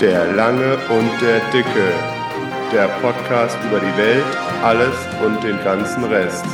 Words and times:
Der 0.00 0.30
Lange 0.34 0.76
und 0.90 1.22
der 1.22 1.40
Dicke. 1.52 1.90
Der 2.70 2.86
Podcast 3.00 3.56
über 3.66 3.80
die 3.80 3.96
Welt, 3.96 4.26
alles 4.62 4.94
und 5.24 5.42
den 5.42 5.56
ganzen 5.64 6.04
Rest. 6.04 6.44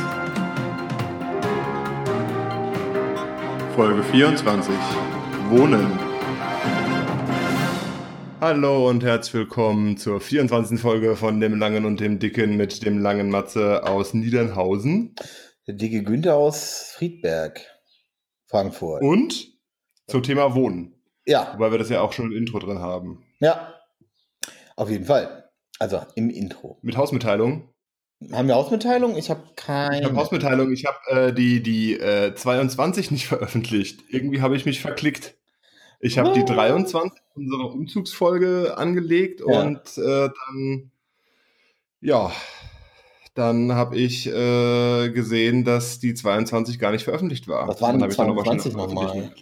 Folge 3.75 4.01
24. 4.01 4.73
Wohnen. 5.49 5.99
Hallo 8.39 8.87
und 8.87 9.03
herzlich 9.03 9.33
willkommen 9.33 9.97
zur 9.97 10.21
24. 10.21 10.79
Folge 10.79 11.17
von 11.17 11.41
dem 11.41 11.59
Langen 11.59 11.83
und 11.83 11.99
dem 11.99 12.19
Dicken 12.19 12.55
mit 12.55 12.85
dem 12.85 12.99
langen 12.99 13.29
Matze 13.29 13.85
aus 13.85 14.13
Niedernhausen. 14.13 15.15
Der 15.67 15.73
dicke 15.73 16.03
Günther 16.03 16.37
aus 16.37 16.93
Friedberg, 16.95 17.59
Frankfurt. 18.45 19.01
Und 19.01 19.51
zum 20.07 20.23
Thema 20.23 20.55
Wohnen. 20.55 20.95
Ja, 21.25 21.53
Wobei 21.55 21.71
wir 21.71 21.77
das 21.77 21.89
ja 21.89 22.01
auch 22.01 22.13
schon 22.13 22.31
im 22.31 22.37
Intro 22.37 22.59
drin 22.59 22.79
haben. 22.79 23.22
Ja, 23.39 23.73
auf 24.75 24.89
jeden 24.89 25.05
Fall. 25.05 25.49
Also 25.79 26.01
im 26.15 26.29
Intro. 26.29 26.77
Mit 26.81 26.97
Hausmitteilung. 26.97 27.69
Haben 28.31 28.47
wir 28.47 28.55
Ausmitteilung? 28.55 29.17
Ich 29.17 29.29
habe 29.29 29.43
Ich 29.49 29.55
keine. 29.55 30.05
habe 30.05 30.15
Hausmitteilung, 30.15 30.71
ich 30.71 30.85
habe 30.85 30.97
äh, 31.29 31.33
die, 31.33 31.61
die 31.61 31.99
äh, 31.99 32.33
22 32.33 33.11
nicht 33.11 33.27
veröffentlicht. 33.27 34.01
Irgendwie 34.09 34.41
habe 34.41 34.55
ich 34.55 34.65
mich 34.65 34.79
verklickt. 34.81 35.35
Ich 35.99 36.17
habe 36.17 36.33
die 36.33 36.41
Oh. 36.41 36.45
23 36.45 37.19
unserer 37.35 37.71
Umzugsfolge 37.71 38.77
angelegt 38.77 39.41
Ja. 39.47 39.61
und 39.61 39.97
äh, 39.97 40.29
dann, 40.29 40.91
ja, 42.01 42.31
dann 43.35 43.73
habe 43.73 43.97
ich 43.97 44.27
äh, 44.27 45.09
gesehen, 45.09 45.63
dass 45.65 45.99
die 45.99 46.13
22 46.13 46.77
gar 46.79 46.91
nicht 46.91 47.03
veröffentlicht 47.03 47.47
war. 47.47 47.67
Was 47.67 47.81
waren 47.81 47.91
Dann 47.91 47.97
die 47.99 48.03
habe 48.03 48.11
ich 48.11 48.17
dann 48.17 48.29
aber 48.29 48.45
schnell 48.45 48.59
22 48.59 48.75
auf 48.75 48.93
nochmal? 48.93 49.33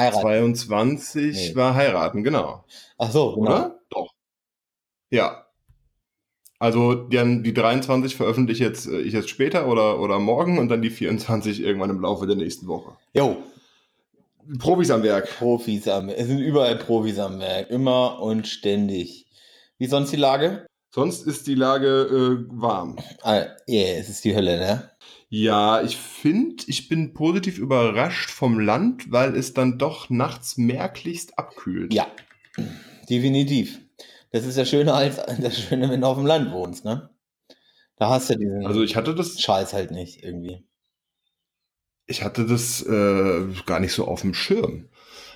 Heiraten. 0.00 0.54
22 0.54 1.34
Nee. 1.50 1.56
war 1.56 1.74
heiraten, 1.74 2.24
genau. 2.24 2.64
Ach 2.98 3.10
so, 3.10 3.34
genau. 3.34 3.40
Oder? 3.40 3.80
Doch. 3.90 4.10
Ja. 5.10 5.46
Also 6.58 6.94
die, 6.94 7.42
die 7.42 7.54
23 7.54 8.16
veröffentliche 8.16 8.64
jetzt, 8.64 8.86
äh, 8.86 9.00
ich 9.00 9.14
jetzt 9.14 9.30
später 9.30 9.66
oder, 9.66 10.00
oder 10.00 10.18
morgen 10.18 10.58
und 10.58 10.68
dann 10.68 10.82
die 10.82 10.90
24 10.90 11.62
irgendwann 11.62 11.90
im 11.90 12.00
Laufe 12.00 12.26
der 12.26 12.36
nächsten 12.36 12.66
Woche. 12.66 12.96
Jo, 13.14 13.38
Profis 14.58 14.90
am 14.90 15.02
Werk. 15.02 15.28
Profis 15.38 15.86
am 15.88 16.08
Werk. 16.08 16.18
Es 16.18 16.26
sind 16.26 16.38
überall 16.38 16.76
Profis 16.76 17.18
am 17.18 17.38
Werk. 17.38 17.70
Immer 17.70 18.20
und 18.20 18.48
ständig. 18.48 19.26
Wie 19.78 19.86
sonst 19.86 20.12
die 20.12 20.16
Lage? 20.16 20.66
Sonst 20.92 21.26
ist 21.26 21.46
die 21.46 21.54
Lage 21.54 21.86
äh, 21.86 22.44
warm. 22.50 22.96
Ah, 23.22 23.44
yeah, 23.68 23.98
es 23.98 24.08
ist 24.08 24.24
die 24.24 24.34
Hölle, 24.34 24.58
ne? 24.58 24.90
Ja, 25.32 25.80
ich 25.82 25.96
finde, 25.96 26.64
ich 26.66 26.88
bin 26.88 27.14
positiv 27.14 27.58
überrascht 27.58 28.30
vom 28.30 28.58
Land, 28.58 29.12
weil 29.12 29.36
es 29.36 29.54
dann 29.54 29.78
doch 29.78 30.10
nachts 30.10 30.56
merklichst 30.56 31.38
abkühlt. 31.38 31.94
Ja, 31.94 32.08
definitiv. 33.08 33.80
Das 34.32 34.44
ist 34.44 34.56
ja 34.56 34.64
schöner 34.64 34.94
als 34.94 35.16
das 35.40 35.58
Schöne, 35.58 35.88
wenn 35.88 36.00
du 36.00 36.06
auf 36.08 36.16
dem 36.16 36.26
Land 36.26 36.52
wohnst, 36.52 36.84
ne? 36.84 37.10
Da 37.96 38.08
hast 38.10 38.28
du 38.30 38.36
diesen 38.36 38.66
Also 38.66 38.82
ich 38.82 38.96
hatte 38.96 39.14
das, 39.14 39.40
Scheiß 39.40 39.72
halt 39.72 39.92
nicht 39.92 40.24
irgendwie. 40.24 40.64
ich 42.06 42.22
hatte 42.24 42.44
das 42.44 42.82
äh, 42.82 43.46
gar 43.66 43.78
nicht 43.78 43.92
so 43.92 44.06
auf 44.06 44.22
dem 44.22 44.34
Schirm. 44.34 44.88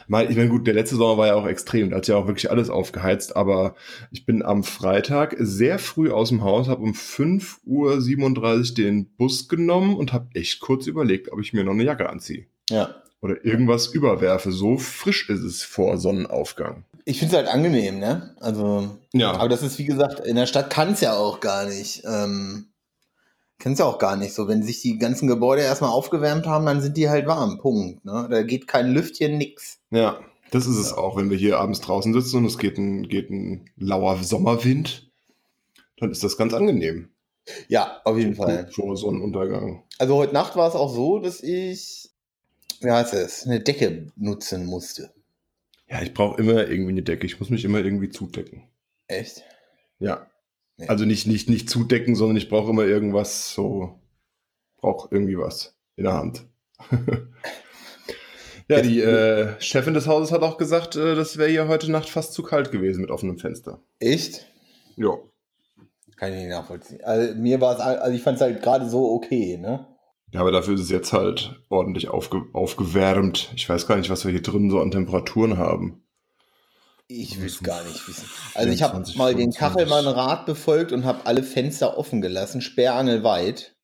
Mal, 0.09 0.31
ich 0.31 0.37
meine, 0.37 0.49
gut, 0.51 0.67
der 0.67 0.75
letzte 0.75 0.97
Sommer 0.97 1.17
war 1.19 1.27
ja 1.29 1.35
auch 1.35 1.47
extrem, 1.47 1.91
da 1.91 1.97
hat 1.97 2.09
ja 2.09 2.17
auch 2.17 2.27
wirklich 2.27 2.51
alles 2.51 2.71
aufgeheizt, 2.71 3.37
aber 3.37 3.75
ich 4.11 4.27
bin 4.27 4.43
am 4.43 4.65
Freitag 4.65 5.35
sehr 5.39 5.79
früh 5.79 6.11
aus 6.11 6.29
dem 6.29 6.43
Haus, 6.43 6.69
habe 6.69 6.83
um 6.83 6.93
5.37 6.93 8.71
Uhr 8.71 8.75
den 8.77 9.07
Bus 9.17 9.49
genommen 9.49 9.97
und 9.97 10.13
habe 10.13 10.29
echt 10.35 10.61
kurz 10.61 10.87
überlegt, 10.87 11.33
ob 11.33 11.41
ich 11.41 11.53
mir 11.53 11.65
noch 11.65 11.73
eine 11.73 11.85
Jacke 11.85 12.09
anziehe 12.09 12.47
Ja. 12.71 12.95
oder 13.21 13.45
irgendwas 13.45 13.87
überwerfe. 13.87 14.53
So 14.53 14.77
frisch 14.79 15.29
ist 15.31 15.43
es 15.43 15.63
vor 15.63 15.99
Sonnenaufgang. 15.99 16.85
Ich 17.07 17.19
finde 17.19 17.37
es 17.37 17.45
halt 17.45 17.55
angenehm, 17.55 17.99
ne? 17.99 18.35
Also, 18.41 18.97
Ja, 19.13 19.33
aber 19.33 19.49
das 19.49 19.63
ist 19.63 19.79
wie 19.79 19.85
gesagt, 19.85 20.21
in 20.27 20.37
der 20.37 20.47
Stadt 20.47 20.71
kann 20.71 20.93
es 20.93 21.01
ja 21.01 21.15
auch 21.15 21.41
gar 21.41 21.67
nicht. 21.67 22.03
Ähm, 22.07 22.67
kann 23.64 23.73
es 23.73 23.79
ja 23.79 23.86
auch 23.86 23.98
gar 23.98 24.17
nicht 24.17 24.35
so. 24.35 24.47
Wenn 24.47 24.63
sich 24.63 24.83
die 24.83 24.98
ganzen 24.98 25.27
Gebäude 25.27 25.63
erstmal 25.63 25.89
aufgewärmt 25.89 26.47
haben, 26.47 26.67
dann 26.67 26.83
sind 26.83 26.98
die 26.98 27.08
halt 27.08 27.27
warm. 27.27 27.58
Punkt. 27.61 28.05
Ne? 28.05 28.29
Da 28.30 28.42
geht 28.42 28.69
kein 28.69 28.92
Lüftchen, 28.92 29.39
nix. 29.39 29.79
ja, 29.91 30.20
das 30.51 30.67
ist 30.67 30.77
es 30.77 30.92
auch, 30.92 31.17
wenn 31.17 31.30
wir 31.30 31.39
hier 31.39 31.58
abends 31.58 31.80
draußen 31.80 32.13
sitzen 32.13 32.36
und 32.36 32.45
es 32.45 32.58
geht 32.58 32.77
ein, 32.77 33.08
geht 33.08 33.30
ein 33.30 33.70
lauer 33.79 34.23
Sommerwind, 34.23 35.11
dann 35.97 36.11
ist 36.11 36.23
das 36.23 36.36
ganz 36.36 36.52
angenehm 36.52 37.08
Ja, 37.69 38.02
auf 38.05 38.19
jeden 38.19 38.35
Fall. 38.35 38.69
vor 38.70 38.98
Sonnenuntergang. 38.98 39.83
Also 39.98 40.14
heute 40.17 40.35
Nacht 40.35 40.57
war 40.57 40.69
es 40.69 40.75
auch 40.75 40.95
so, 40.95 41.19
dass 41.19 41.42
ich, 41.42 42.11
wie 42.83 42.91
heißt 42.91 43.14
es, 43.14 43.46
eine 43.46 43.61
Decke 43.61 44.08
nutzen 44.14 44.67
musste. 44.67 45.14
Ja, 45.89 46.02
ich 46.02 46.13
brauche 46.13 46.39
immer 46.39 46.69
irgendwie 46.69 46.91
eine 46.92 47.02
Decke. 47.02 47.25
Ich 47.25 47.41
muss 47.41 47.48
mich 47.48 47.64
immer 47.64 47.79
irgendwie 47.79 48.11
zudecken. 48.11 48.69
Echt? 49.08 49.42
Ja. 50.01 50.27
Ja. 50.79 50.89
Also 50.89 51.05
nicht, 51.05 51.27
nicht, 51.27 51.48
nicht 51.48 51.70
zudecken, 51.70 52.17
sondern 52.17 52.36
ich 52.36 52.48
brauche 52.48 52.70
immer 52.70 52.85
irgendwas 52.85 53.52
so, 53.52 54.01
brauche 54.77 55.08
irgendwie 55.11 55.39
was 55.39 55.77
in 55.96 56.05
der 56.05 56.14
Hand. 56.14 56.46
ja, 58.68 58.80
die 58.80 59.01
äh, 59.01 59.61
Chefin 59.61 59.95
des 59.95 60.07
Hauses 60.07 60.33
hat 60.33 60.42
auch 60.42 60.58
gesagt, 60.58 60.96
äh, 60.96 61.14
das 61.14 61.39
wäre 61.39 61.51
hier 61.51 61.68
heute 61.68 61.90
Nacht 61.90 62.08
fast 62.08 62.33
zu 62.33 62.42
kalt 62.42 62.73
gewesen 62.73 63.01
mit 63.01 63.11
offenem 63.11 63.39
Fenster. 63.39 63.80
Echt? 64.01 64.46
Ja. 64.96 65.17
Kann 66.17 66.33
ich 66.33 66.40
nicht 66.40 66.51
nachvollziehen. 66.51 67.02
Also 67.02 67.34
mir 67.34 67.61
war 67.61 67.74
es, 67.74 67.80
also 67.80 68.14
ich 68.14 68.23
fand 68.23 68.36
es 68.36 68.42
halt 68.42 68.63
gerade 68.63 68.89
so 68.89 69.13
okay, 69.13 69.57
ne? 69.57 69.86
Ja, 70.33 70.40
aber 70.40 70.51
dafür 70.51 70.74
ist 70.74 70.80
es 70.80 70.90
jetzt 70.90 71.13
halt 71.13 71.61
ordentlich 71.68 72.08
aufge 72.08 72.42
aufgewärmt. 72.52 73.52
Ich 73.55 73.68
weiß 73.68 73.86
gar 73.86 73.96
nicht, 73.96 74.11
was 74.11 74.24
wir 74.24 74.33
hier 74.33 74.42
drin 74.42 74.68
so 74.68 74.80
an 74.80 74.90
Temperaturen 74.90 75.58
haben. 75.58 76.04
Ich 77.07 77.39
will 77.39 77.47
es 77.47 77.63
gar 77.63 77.85
nicht 77.85 78.09
wissen. 78.09 78.29
Also 78.55 78.73
ich 78.73 78.83
habe 78.83 78.92
24, 78.92 79.17
mal 79.17 79.35
den 79.35 79.53
25. 79.53 79.59
Kachelmann-Rat 79.59 80.47
befolgt 80.47 80.92
und 80.92 81.05
habe 81.05 81.27
alle 81.27 81.42
Fenster 81.42 81.98
offen 81.98 82.20
gelassen, 82.20 82.61
sperrangelweit. 82.61 83.77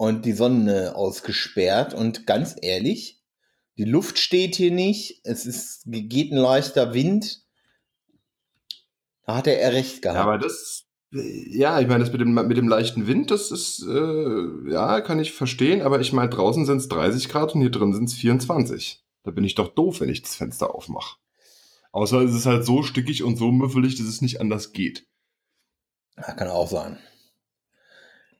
Und 0.00 0.24
die 0.24 0.32
Sonne 0.32 0.94
ausgesperrt. 0.94 1.92
Und 1.92 2.24
ganz 2.24 2.54
ehrlich, 2.62 3.20
die 3.78 3.84
Luft 3.84 4.20
steht 4.20 4.54
hier 4.54 4.70
nicht. 4.70 5.22
Es 5.24 5.44
ist, 5.44 5.82
geht 5.86 6.30
ein 6.30 6.38
leichter 6.38 6.94
Wind. 6.94 7.42
Da 9.26 9.36
hat 9.36 9.48
er 9.48 9.72
recht 9.72 10.02
gehabt. 10.02 10.16
Ja, 10.16 10.22
aber 10.22 10.38
das, 10.38 10.86
ja, 11.10 11.80
ich 11.80 11.88
meine, 11.88 12.04
das 12.04 12.12
mit 12.12 12.20
dem, 12.20 12.34
mit 12.34 12.56
dem 12.56 12.68
leichten 12.68 13.06
Wind, 13.06 13.30
das 13.30 13.50
ist, 13.50 13.82
äh, 13.82 14.70
ja, 14.70 15.00
kann 15.00 15.18
ich 15.18 15.32
verstehen, 15.32 15.82
aber 15.82 16.00
ich 16.00 16.12
meine, 16.12 16.30
draußen 16.30 16.64
sind 16.64 16.78
es 16.78 16.88
30 16.88 17.28
Grad 17.28 17.54
und 17.54 17.60
hier 17.60 17.70
drin 17.70 17.92
sind 17.92 18.04
es 18.04 18.14
24. 18.14 19.02
Da 19.24 19.32
bin 19.32 19.44
ich 19.44 19.54
doch 19.54 19.74
doof, 19.74 20.00
wenn 20.00 20.10
ich 20.10 20.22
das 20.22 20.36
Fenster 20.36 20.74
aufmache. 20.74 21.16
Außer 21.92 22.20
es 22.20 22.34
ist 22.34 22.46
halt 22.46 22.64
so 22.64 22.82
stickig 22.82 23.22
und 23.22 23.36
so 23.36 23.50
müffelig, 23.50 23.96
dass 23.96 24.06
es 24.06 24.20
nicht 24.20 24.40
anders 24.40 24.72
geht. 24.72 25.06
Ja, 26.16 26.32
kann 26.34 26.48
auch 26.48 26.68
sein. 26.68 26.98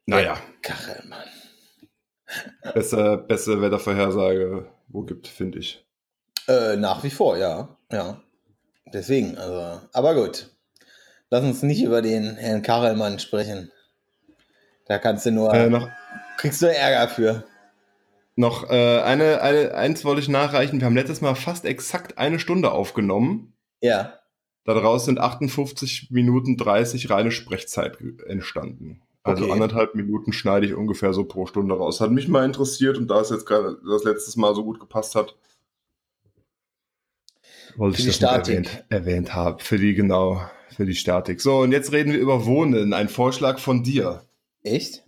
Naja, 0.06 0.38
Kachelmann. 0.62 1.28
besser, 2.74 3.16
bessere 3.18 3.60
Wettervorhersage, 3.60 4.70
wo 4.88 5.02
gibt, 5.02 5.28
finde 5.28 5.58
ich. 5.58 5.84
Äh, 6.46 6.76
nach 6.76 7.04
wie 7.04 7.10
vor, 7.10 7.36
ja. 7.36 7.76
Ja. 7.90 8.22
Deswegen, 8.86 9.36
also. 9.36 9.86
Aber 9.92 10.14
gut. 10.14 10.50
Lass 11.30 11.44
uns 11.44 11.62
nicht 11.62 11.82
über 11.82 12.00
den 12.00 12.36
Herrn 12.36 12.62
Kachelmann 12.62 13.18
sprechen. 13.18 13.70
Da 14.86 14.98
kannst 14.98 15.26
du 15.26 15.30
nur, 15.30 15.52
Äh, 15.52 15.68
noch 15.68 15.88
kriegst 16.38 16.62
du 16.62 16.74
Ärger 16.74 17.08
für. 17.12 17.44
Noch 18.38 18.70
äh, 18.70 19.00
eine, 19.00 19.42
eine, 19.42 19.74
eins 19.74 20.04
wollte 20.04 20.20
ich 20.20 20.28
nachreichen. 20.28 20.80
Wir 20.80 20.86
haben 20.86 20.94
letztes 20.94 21.20
Mal 21.20 21.34
fast 21.34 21.64
exakt 21.64 22.18
eine 22.18 22.38
Stunde 22.38 22.70
aufgenommen. 22.70 23.52
Ja. 23.80 24.14
Daraus 24.64 25.06
sind 25.06 25.18
58 25.18 26.10
Minuten 26.10 26.56
30 26.56 27.10
reine 27.10 27.30
Sprechzeit 27.30 27.98
entstanden. 28.26 29.02
Also 29.24 29.44
Okay. 29.44 29.52
anderthalb 29.52 29.94
Minuten 29.94 30.32
schneide 30.32 30.66
ich 30.66 30.74
ungefähr 30.74 31.12
so 31.12 31.24
pro 31.24 31.46
Stunde 31.46 31.74
raus. 31.74 32.00
Hat 32.00 32.12
mich 32.12 32.28
mal 32.28 32.44
interessiert 32.44 32.96
und 32.96 33.08
da 33.08 33.20
es 33.20 33.30
jetzt 33.30 33.44
gerade 33.44 33.76
das 33.86 34.04
letztes 34.04 34.36
Mal 34.36 34.54
so 34.54 34.64
gut 34.64 34.78
gepasst 34.78 35.14
hat, 35.16 35.34
wollte 37.76 37.98
ich 37.98 38.04
die 38.04 38.20
das 38.20 38.22
erwähnt, 38.22 38.84
erwähnt 38.88 39.34
haben. 39.34 39.58
Für 39.58 39.78
die, 39.78 39.94
genau, 39.94 40.40
für 40.74 40.86
die 40.86 40.94
Statik. 40.94 41.40
So, 41.40 41.58
und 41.58 41.72
jetzt 41.72 41.92
reden 41.92 42.12
wir 42.12 42.18
über 42.18 42.46
Wohnen. 42.46 42.92
Ein 42.92 43.08
Vorschlag 43.08 43.58
von 43.58 43.82
dir. 43.82 44.22
Echt? 44.62 45.04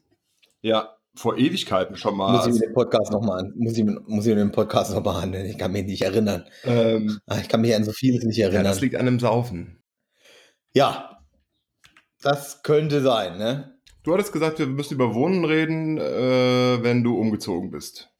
Ja, 0.62 0.96
vor 1.14 1.36
Ewigkeiten 1.36 1.96
schon 1.96 2.16
mal. 2.16 2.32
muss 2.36 2.46
ich 2.46 2.54
mir 2.54 2.66
den 2.68 2.74
Podcast 2.74 3.10
nochmal 3.12 3.40
an, 3.40 3.52
muss 3.56 3.76
ich, 3.76 3.84
muss 3.84 4.26
ich 4.26 4.34
mir 4.34 4.40
den 4.40 4.52
Podcast 4.52 4.94
nochmal 4.94 5.22
anhören. 5.24 5.46
Ich 5.46 5.58
kann 5.58 5.72
mich 5.72 5.84
nicht 5.86 6.02
erinnern. 6.02 6.44
ähm, 6.64 7.18
Ah, 7.26 7.38
Ich 7.40 7.48
kann 7.48 7.60
mich 7.60 7.74
an 7.74 7.84
so 7.84 7.92
vieles 7.92 8.24
nicht 8.24 8.36
ja, 8.36 8.46
erinnern. 8.46 8.64
das 8.64 8.80
liegt 8.80 8.94
an 8.96 9.06
dem 9.06 9.18
Saufen. 9.20 9.82
Ja. 10.72 11.18
Das 12.22 12.62
könnte 12.62 13.00
sein, 13.00 13.38
ne? 13.38 13.74
Du 14.02 14.12
hattest 14.14 14.32
gesagt, 14.32 14.58
wir 14.58 14.66
müssen 14.66 14.94
über 14.94 15.14
Wohnen 15.14 15.44
reden, 15.44 15.98
äh, 15.98 16.82
wenn 16.82 17.02
du 17.02 17.18
umgezogen 17.18 17.70
bist. 17.70 18.10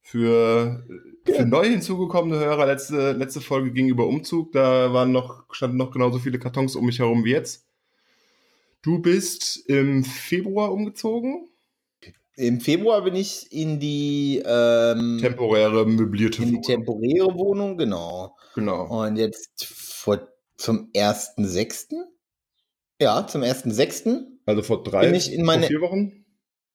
Für, 0.00 0.84
für 1.26 1.44
neu 1.44 1.66
hinzugekommene 1.68 2.38
Hörer, 2.42 2.66
letzte, 2.66 3.12
letzte 3.12 3.40
Folge 3.42 3.72
ging 3.72 3.88
über 3.88 4.06
Umzug, 4.06 4.52
da 4.52 4.92
waren 4.94 5.12
noch, 5.12 5.44
standen 5.52 5.76
noch 5.76 5.90
genauso 5.90 6.18
viele 6.18 6.38
Kartons 6.38 6.76
um 6.76 6.86
mich 6.86 6.98
herum 6.98 7.24
wie 7.24 7.32
jetzt. 7.32 7.66
Du 8.82 9.00
bist 9.00 9.68
im 9.68 10.02
Februar 10.04 10.72
umgezogen? 10.72 11.48
Im 12.38 12.60
Februar 12.60 13.02
bin 13.02 13.16
ich 13.16 13.50
in 13.52 13.80
die, 13.80 14.40
ähm, 14.46 15.18
Temporäre 15.20 15.84
möblierte 15.86 16.40
in 16.42 16.48
die 16.48 16.54
Wohnung. 16.54 16.62
temporäre 16.62 17.34
Wohnung, 17.34 17.76
genau. 17.76 18.36
Genau. 18.54 18.86
Und 19.04 19.16
jetzt 19.16 19.64
vor 19.66 20.28
Zum 20.56 20.90
1.6.? 20.92 21.94
Ja, 23.00 23.26
zum 23.26 23.42
1.6. 23.42 24.24
Also 24.46 24.62
vor 24.62 24.82
drei, 24.84 25.06
Bin 25.06 25.14
ich 25.14 25.32
in 25.32 25.44
meine- 25.44 25.62
vor 25.62 25.68
vier 25.68 25.80
Wochen? 25.80 26.24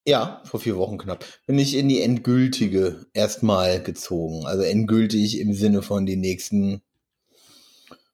Ja, 0.05 0.41
vor 0.45 0.59
vier 0.59 0.75
Wochen 0.77 0.97
knapp. 0.97 1.25
Bin 1.47 1.57
ich 1.59 1.75
in 1.75 1.87
die 1.87 2.01
endgültige 2.01 3.05
erstmal 3.13 3.81
gezogen. 3.81 4.45
Also 4.45 4.63
endgültig 4.63 5.39
im 5.39 5.53
Sinne 5.53 5.81
von 5.81 6.05
die 6.05 6.17
nächsten 6.17 6.81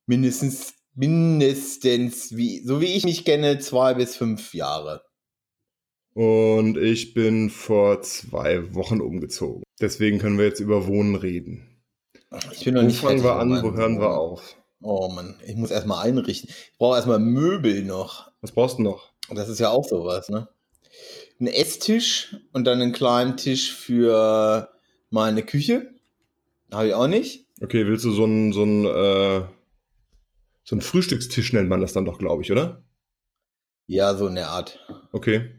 mindestens, 0.05 0.73
mindestens, 0.95 2.35
wie, 2.35 2.63
so 2.63 2.79
wie 2.81 2.93
ich 2.93 3.05
mich 3.05 3.25
kenne, 3.25 3.57
zwei 3.59 3.93
bis 3.95 4.15
fünf 4.15 4.53
Jahre. 4.53 5.03
Und 6.19 6.75
ich 6.75 7.13
bin 7.13 7.49
vor 7.49 8.01
zwei 8.01 8.75
Wochen 8.75 8.99
umgezogen. 8.99 9.63
Deswegen 9.79 10.19
können 10.19 10.37
wir 10.37 10.43
jetzt 10.43 10.59
über 10.59 10.85
Wohnen 10.85 11.15
reden. 11.15 11.81
Ich 12.51 12.65
bin 12.65 12.73
noch 12.73 12.81
Wo 12.81 12.87
nicht 12.87 12.99
fangen 12.99 13.19
fertig 13.19 13.23
wir 13.23 13.39
an, 13.39 13.63
wo 13.63 13.71
hören 13.71 14.01
wir 14.01 14.17
auf? 14.17 14.57
Oh 14.81 15.07
Mann, 15.07 15.39
ich 15.47 15.55
muss 15.55 15.71
erstmal 15.71 16.05
einrichten. 16.05 16.49
Ich 16.49 16.77
brauche 16.77 16.97
erstmal 16.97 17.19
Möbel 17.19 17.85
noch. 17.85 18.33
Was 18.41 18.51
brauchst 18.51 18.79
du 18.79 18.83
noch? 18.83 19.13
Das 19.29 19.47
ist 19.47 19.59
ja 19.59 19.69
auch 19.69 19.87
sowas, 19.87 20.27
ne? 20.27 20.49
Ein 21.39 21.47
Esstisch 21.47 22.35
und 22.51 22.65
dann 22.65 22.81
einen 22.81 22.91
kleinen 22.91 23.37
Tisch 23.37 23.73
für 23.73 24.67
meine 25.11 25.41
Küche. 25.41 25.89
Habe 26.69 26.87
ich 26.89 26.93
auch 26.95 27.07
nicht. 27.07 27.47
Okay, 27.61 27.87
willst 27.87 28.03
du 28.03 28.11
so 28.11 28.25
einen 28.25 28.51
so 28.51 28.63
einen, 28.63 28.83
äh, 28.83 29.45
so 30.65 30.75
einen 30.75 30.81
Frühstückstisch 30.81 31.53
nennt 31.53 31.69
man 31.69 31.79
das 31.79 31.93
dann 31.93 32.03
doch, 32.03 32.19
glaube 32.19 32.43
ich, 32.43 32.51
oder? 32.51 32.83
Ja, 33.87 34.15
so 34.15 34.27
in 34.27 34.35
der 34.35 34.49
Art. 34.49 34.85
Okay. 35.13 35.58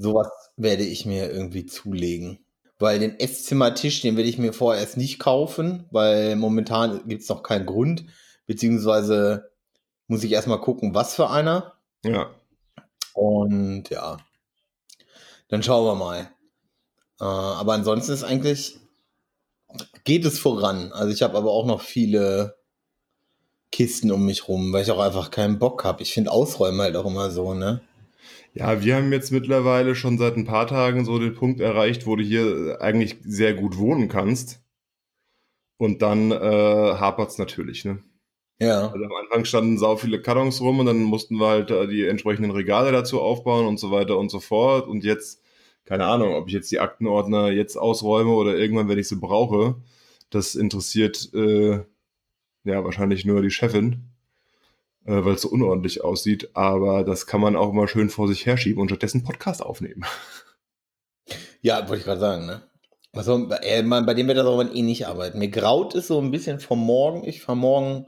Sowas 0.00 0.28
werde 0.56 0.84
ich 0.84 1.04
mir 1.04 1.30
irgendwie 1.30 1.66
zulegen. 1.66 2.38
Weil 2.78 2.98
den 2.98 3.20
Esszimmertisch, 3.20 4.00
den 4.00 4.16
werde 4.16 4.30
ich 4.30 4.38
mir 4.38 4.54
vorerst 4.54 4.96
nicht 4.96 5.18
kaufen, 5.18 5.84
weil 5.90 6.36
momentan 6.36 7.06
gibt 7.06 7.22
es 7.22 7.28
noch 7.28 7.42
keinen 7.42 7.66
Grund. 7.66 8.06
Beziehungsweise 8.46 9.50
muss 10.06 10.24
ich 10.24 10.32
erstmal 10.32 10.62
gucken, 10.62 10.94
was 10.94 11.14
für 11.14 11.28
einer. 11.28 11.74
Ja. 12.02 12.30
Und 13.12 13.90
ja, 13.90 14.16
dann 15.48 15.62
schauen 15.62 15.84
wir 15.84 15.94
mal. 15.94 16.30
Äh, 17.20 17.24
aber 17.24 17.74
ansonsten 17.74 18.12
ist 18.12 18.24
eigentlich, 18.24 18.78
geht 20.04 20.24
es 20.24 20.38
voran. 20.38 20.92
Also 20.92 21.12
ich 21.12 21.20
habe 21.20 21.36
aber 21.36 21.50
auch 21.50 21.66
noch 21.66 21.82
viele 21.82 22.56
Kisten 23.70 24.10
um 24.10 24.24
mich 24.24 24.48
rum, 24.48 24.72
weil 24.72 24.82
ich 24.82 24.90
auch 24.90 24.98
einfach 24.98 25.30
keinen 25.30 25.58
Bock 25.58 25.84
habe. 25.84 26.02
Ich 26.02 26.14
finde 26.14 26.32
Ausräumen 26.32 26.80
halt 26.80 26.96
auch 26.96 27.04
immer 27.04 27.30
so, 27.30 27.52
ne? 27.52 27.82
Ja, 28.52 28.82
wir 28.82 28.96
haben 28.96 29.12
jetzt 29.12 29.30
mittlerweile 29.30 29.94
schon 29.94 30.18
seit 30.18 30.36
ein 30.36 30.44
paar 30.44 30.66
Tagen 30.66 31.04
so 31.04 31.18
den 31.18 31.34
Punkt 31.34 31.60
erreicht, 31.60 32.06
wo 32.06 32.16
du 32.16 32.22
hier 32.22 32.78
eigentlich 32.80 33.16
sehr 33.22 33.54
gut 33.54 33.78
wohnen 33.78 34.08
kannst. 34.08 34.60
Und 35.78 36.02
dann 36.02 36.30
äh, 36.30 36.36
hapert's 36.36 37.38
natürlich, 37.38 37.84
ne? 37.84 38.02
Ja. 38.60 38.88
Also 38.88 39.04
am 39.04 39.12
Anfang 39.12 39.44
standen 39.46 39.78
sau 39.78 39.96
viele 39.96 40.20
Kartons 40.20 40.60
rum 40.60 40.80
und 40.80 40.86
dann 40.86 41.02
mussten 41.02 41.36
wir 41.36 41.46
halt 41.48 41.70
äh, 41.70 41.86
die 41.86 42.06
entsprechenden 42.06 42.50
Regale 42.50 42.92
dazu 42.92 43.20
aufbauen 43.20 43.66
und 43.66 43.78
so 43.78 43.90
weiter 43.90 44.18
und 44.18 44.30
so 44.30 44.40
fort. 44.40 44.86
Und 44.86 45.04
jetzt, 45.04 45.42
keine 45.86 46.04
Ahnung, 46.04 46.34
ob 46.34 46.48
ich 46.48 46.52
jetzt 46.52 46.70
die 46.70 46.80
Aktenordner 46.80 47.50
jetzt 47.50 47.76
ausräume 47.76 48.32
oder 48.32 48.56
irgendwann, 48.56 48.88
wenn 48.88 48.98
ich 48.98 49.08
sie 49.08 49.16
brauche, 49.16 49.76
das 50.28 50.54
interessiert 50.56 51.30
äh, 51.32 51.80
ja 52.64 52.84
wahrscheinlich 52.84 53.24
nur 53.24 53.40
die 53.40 53.50
Chefin, 53.50 54.09
äh, 55.04 55.24
weil 55.24 55.34
es 55.34 55.42
so 55.42 55.48
unordentlich 55.50 56.02
aussieht. 56.04 56.50
Aber 56.54 57.04
das 57.04 57.26
kann 57.26 57.40
man 57.40 57.56
auch 57.56 57.72
mal 57.72 57.88
schön 57.88 58.10
vor 58.10 58.28
sich 58.28 58.46
herschieben 58.46 58.80
und 58.80 58.88
stattdessen 58.88 59.22
Podcast 59.24 59.62
aufnehmen. 59.62 60.04
Ja, 61.62 61.80
wollte 61.88 61.96
ich 62.00 62.04
gerade 62.04 62.20
sagen, 62.20 62.46
ne? 62.46 62.62
Also, 63.12 63.50
äh, 63.62 63.82
man- 63.82 64.06
bei 64.06 64.14
dem 64.14 64.26
wird 64.28 64.38
das 64.38 64.46
auch 64.46 64.60
eh 64.62 64.80
nicht 64.82 65.06
arbeiten. 65.06 65.38
Mir 65.38 65.50
graut 65.50 65.94
es 65.94 66.06
so 66.06 66.18
ein 66.20 66.30
bisschen 66.30 66.58
vom 66.58 66.78
Morgen. 66.84 67.22
Ich 67.28 67.42
fahre 67.42 67.58
morgen 67.58 68.06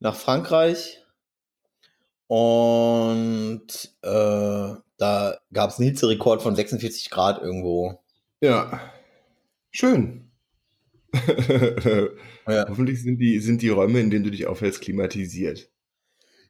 nach 0.00 0.14
Frankreich 0.14 1.02
und 2.26 3.62
äh, 4.02 4.74
da 4.98 5.38
gab 5.52 5.70
es 5.70 5.78
einen 5.78 5.88
Hitzerekord 5.88 6.42
von 6.42 6.54
46 6.54 7.08
Grad 7.10 7.40
irgendwo. 7.40 7.98
Ja, 8.40 8.80
schön. 9.70 10.30
Ja, 12.46 12.66
Hoffentlich 12.68 13.02
sind 13.02 13.16
die, 13.18 13.38
sind 13.40 13.62
die 13.62 13.70
Räume, 13.70 14.00
in 14.00 14.10
denen 14.10 14.24
du 14.24 14.30
dich 14.30 14.46
aufhältst, 14.46 14.82
klimatisiert. 14.82 15.70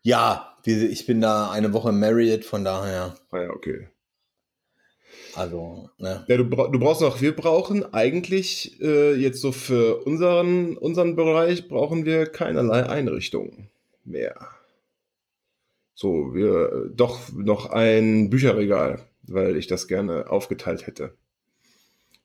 Ja 0.05 0.55
ich 0.67 1.07
bin 1.07 1.21
da 1.21 1.51
eine 1.51 1.73
Woche 1.73 1.93
married, 1.93 2.45
von 2.45 2.65
daher, 2.65 3.15
Ah 3.31 3.43
ja, 3.43 3.51
okay. 3.51 3.89
also, 5.35 5.91
ne? 5.99 6.25
Ja, 6.29 6.37
du, 6.37 6.45
du 6.45 6.79
brauchst 6.79 7.03
noch, 7.03 7.21
wir 7.21 7.37
brauchen 7.37 7.93
eigentlich 7.93 8.81
äh, 8.81 9.15
jetzt 9.15 9.41
so 9.41 9.53
für 9.53 10.05
unseren, 10.07 10.77
unseren 10.77 11.17
Bereich 11.17 11.69
brauchen 11.69 12.05
wir 12.05 12.27
keinerlei 12.27 12.89
Einrichtungen 12.89 13.69
mehr. 14.05 14.35
So, 15.95 16.35
wir 16.35 16.91
doch 16.95 17.33
noch 17.33 17.71
ein 17.71 18.31
Bücherregal, 18.31 19.01
weil 19.23 19.57
ich 19.57 19.67
das 19.67 19.87
gerne 19.87 20.31
aufgeteilt 20.31 20.87
hätte. 20.87 21.15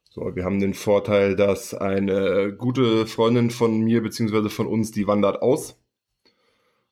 So, 0.09 0.35
wir 0.35 0.43
haben 0.43 0.59
den 0.59 0.73
Vorteil, 0.73 1.35
dass 1.35 1.75
eine 1.75 2.51
gute 2.51 3.05
Freundin 3.05 3.51
von 3.51 3.81
mir 3.81 4.01
beziehungsweise 4.01 4.49
von 4.49 4.65
uns, 4.65 4.91
die 4.91 5.05
wandert 5.05 5.41
aus 5.43 5.79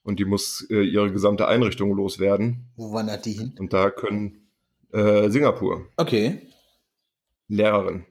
und 0.08 0.20
die 0.20 0.26
muss 0.26 0.66
äh, 0.70 0.82
ihre 0.84 1.12
gesamte 1.12 1.48
Einrichtung 1.48 1.94
loswerden. 1.94 2.72
Wo 2.78 2.94
wandert 2.94 3.26
die 3.26 3.34
hin? 3.34 3.54
Und 3.60 3.74
da 3.74 3.90
können 3.92 4.48
äh, 4.94 5.30
Singapur, 5.30 5.86
Okay, 5.98 6.42
Lehrerin. 7.50 8.06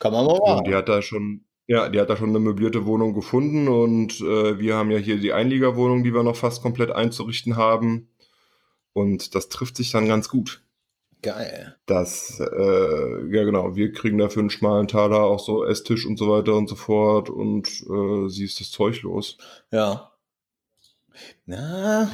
kann 0.00 0.12
man 0.12 0.24
mal 0.26 0.32
Und 0.32 0.48
machen. 0.48 0.64
die 0.64 0.74
hat 0.74 0.88
da 0.88 1.02
schon, 1.02 1.44
ja, 1.66 1.88
die 1.88 2.00
hat 2.00 2.08
da 2.10 2.16
schon 2.16 2.30
eine 2.30 2.38
möblierte 2.40 2.86
Wohnung 2.86 3.12
gefunden 3.14 3.68
und 3.68 4.20
äh, 4.20 4.58
wir 4.58 4.76
haben 4.76 4.90
ja 4.90 4.98
hier 4.98 5.18
die 5.18 5.32
Einliegerwohnung, 5.32 6.04
die 6.04 6.14
wir 6.14 6.22
noch 6.22 6.36
fast 6.36 6.62
komplett 6.62 6.90
einzurichten 6.90 7.56
haben. 7.56 8.08
Und 8.94 9.34
das 9.34 9.48
trifft 9.48 9.76
sich 9.76 9.92
dann 9.92 10.08
ganz 10.08 10.28
gut. 10.28 10.62
Geil. 11.22 11.76
Das, 11.86 12.40
äh, 12.40 13.34
ja 13.36 13.44
genau, 13.44 13.76
wir 13.76 13.92
kriegen 13.92 14.18
dafür 14.18 14.40
einen 14.40 14.50
schmalen 14.50 14.88
Taler, 14.88 15.20
auch 15.24 15.40
so 15.40 15.64
Esstisch 15.64 16.06
und 16.06 16.16
so 16.18 16.30
weiter 16.30 16.54
und 16.54 16.68
so 16.68 16.76
fort 16.76 17.28
und 17.28 17.68
äh, 17.90 18.28
sie 18.28 18.44
ist 18.44 18.60
das 18.60 18.70
Zeug 18.70 19.02
los. 19.02 19.36
Ja. 19.70 20.07
Na, 21.46 22.10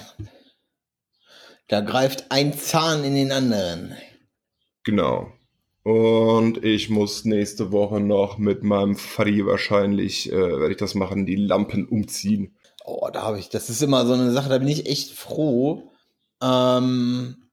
da 1.69 1.81
greift 1.81 2.31
ein 2.31 2.53
Zahn 2.57 3.05
in 3.05 3.15
den 3.15 3.33
anderen. 3.33 3.95
Genau. 4.85 5.33
Und 5.83 6.65
ich 6.65 6.89
muss 6.89 7.25
nächste 7.25 7.71
Woche 7.71 8.01
noch 8.01 8.39
mit 8.39 8.63
meinem 8.63 8.97
Faddy 8.97 9.45
wahrscheinlich, 9.45 10.33
äh, 10.33 10.37
werde 10.37 10.71
ich 10.71 10.79
das 10.79 10.95
machen, 10.95 11.27
die 11.27 11.37
Lampen 11.37 11.87
umziehen. 11.87 12.57
Oh, 12.85 13.09
da 13.13 13.23
habe 13.23 13.39
ich, 13.39 13.51
das 13.51 13.71
ist 13.71 13.83
immer 13.83 14.07
so 14.07 14.15
eine 14.15 14.33
Sache, 14.33 14.49
da 14.49 14.59
bin 14.59 14.69
ich 14.69 14.87
echt 14.87 15.13
froh, 15.13 15.93
ähm, 16.43 17.51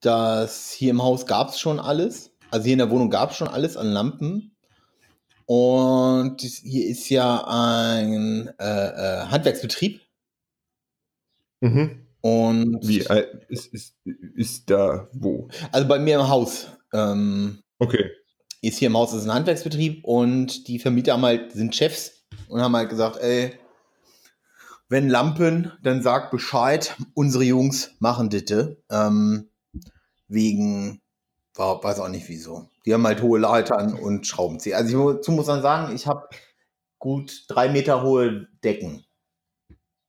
dass 0.00 0.70
hier 0.72 0.90
im 0.90 1.02
Haus 1.02 1.26
gab 1.26 1.48
es 1.48 1.58
schon 1.58 1.80
alles. 1.80 2.32
Also 2.50 2.64
hier 2.64 2.74
in 2.74 2.78
der 2.78 2.90
Wohnung 2.90 3.10
gab 3.10 3.32
es 3.32 3.36
schon 3.36 3.48
alles 3.48 3.76
an 3.76 3.88
Lampen. 3.88 4.56
Und 5.46 6.40
hier 6.40 6.86
ist 6.86 7.08
ja 7.08 7.44
ein 7.46 8.50
äh, 8.58 8.64
äh, 8.64 9.26
Handwerksbetrieb. 9.26 10.00
Mhm. 11.60 12.06
Und 12.20 12.78
Wie, 12.82 13.00
äh, 13.00 13.26
ist, 13.48 13.72
ist, 13.72 13.96
ist 14.34 14.68
da 14.70 15.08
wo? 15.12 15.48
also 15.72 15.86
bei 15.86 15.98
mir 15.98 16.16
im 16.16 16.28
Haus. 16.28 16.68
Ähm, 16.92 17.62
Okay. 17.78 18.10
ist 18.62 18.78
hier 18.78 18.86
im 18.88 18.96
Haus 18.96 19.12
ist 19.12 19.24
ein 19.24 19.34
Handwerksbetrieb 19.34 20.02
und 20.04 20.66
die 20.66 20.78
Vermieter 20.78 21.12
haben 21.12 21.24
halt, 21.24 21.52
sind 21.52 21.74
Chefs 21.76 22.24
und 22.48 22.60
haben 22.60 22.74
halt 22.74 22.88
gesagt, 22.88 23.18
ey, 23.18 23.52
wenn 24.88 25.08
Lampen, 25.08 25.72
dann 25.82 26.02
sagt 26.02 26.30
Bescheid, 26.30 26.96
unsere 27.14 27.44
Jungs 27.44 27.90
machen 27.98 28.30
Ditte. 28.30 28.82
Ähm, 28.90 29.50
wegen, 30.28 31.02
war, 31.54 31.82
weiß 31.82 32.00
auch 32.00 32.08
nicht 32.08 32.28
wieso. 32.28 32.70
Die 32.84 32.94
haben 32.94 33.06
halt 33.06 33.22
hohe 33.22 33.38
Leitern 33.38 33.94
und 33.94 34.26
Schraubenzieher. 34.26 34.76
Also 34.76 35.10
ich 35.10 35.16
dazu 35.16 35.32
muss 35.32 35.46
man 35.48 35.62
sagen, 35.62 35.94
ich 35.94 36.06
habe 36.06 36.28
gut 36.98 37.44
drei 37.48 37.68
Meter 37.68 38.02
hohe 38.02 38.48
Decken. 38.62 39.05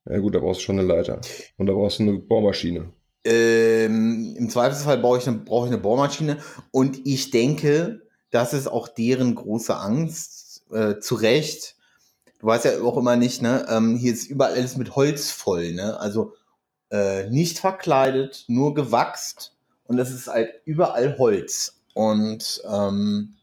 Ja 0.09 0.19
gut, 0.19 0.35
da 0.35 0.39
brauchst 0.39 0.61
du 0.61 0.65
schon 0.65 0.79
eine 0.79 0.87
Leiter. 0.87 1.19
Und 1.57 1.67
da 1.67 1.73
brauchst 1.73 1.99
du 1.99 2.03
eine 2.03 2.13
Bohrmaschine. 2.13 2.93
Ähm, 3.23 4.35
Im 4.37 4.49
Zweifelsfall 4.49 4.99
brauche 4.99 5.17
ich, 5.17 5.27
eine, 5.27 5.37
brauche 5.37 5.67
ich 5.67 5.73
eine 5.73 5.81
Bohrmaschine 5.81 6.37
und 6.71 7.05
ich 7.05 7.29
denke, 7.31 8.01
das 8.29 8.53
ist 8.53 8.67
auch 8.67 8.87
deren 8.87 9.35
große 9.35 9.75
Angst. 9.75 10.63
Äh, 10.71 10.99
zu 10.99 11.15
Recht. 11.15 11.75
Du 12.39 12.47
weißt 12.47 12.65
ja 12.65 12.81
auch 12.81 12.97
immer 12.97 13.15
nicht, 13.15 13.41
ne? 13.41 13.65
Ähm, 13.69 13.95
hier 13.95 14.11
ist 14.11 14.29
überall 14.29 14.53
alles 14.53 14.75
mit 14.75 14.95
Holz 14.95 15.31
voll, 15.31 15.71
ne? 15.71 15.97
Also 15.99 16.33
äh, 16.91 17.29
nicht 17.29 17.59
verkleidet, 17.59 18.43
nur 18.47 18.73
gewachst 18.73 19.55
und 19.85 19.97
es 19.97 20.11
ist 20.11 20.27
halt 20.27 20.49
überall 20.65 21.17
Holz. 21.17 21.79
Und 21.93 22.61
ähm, 22.69 23.35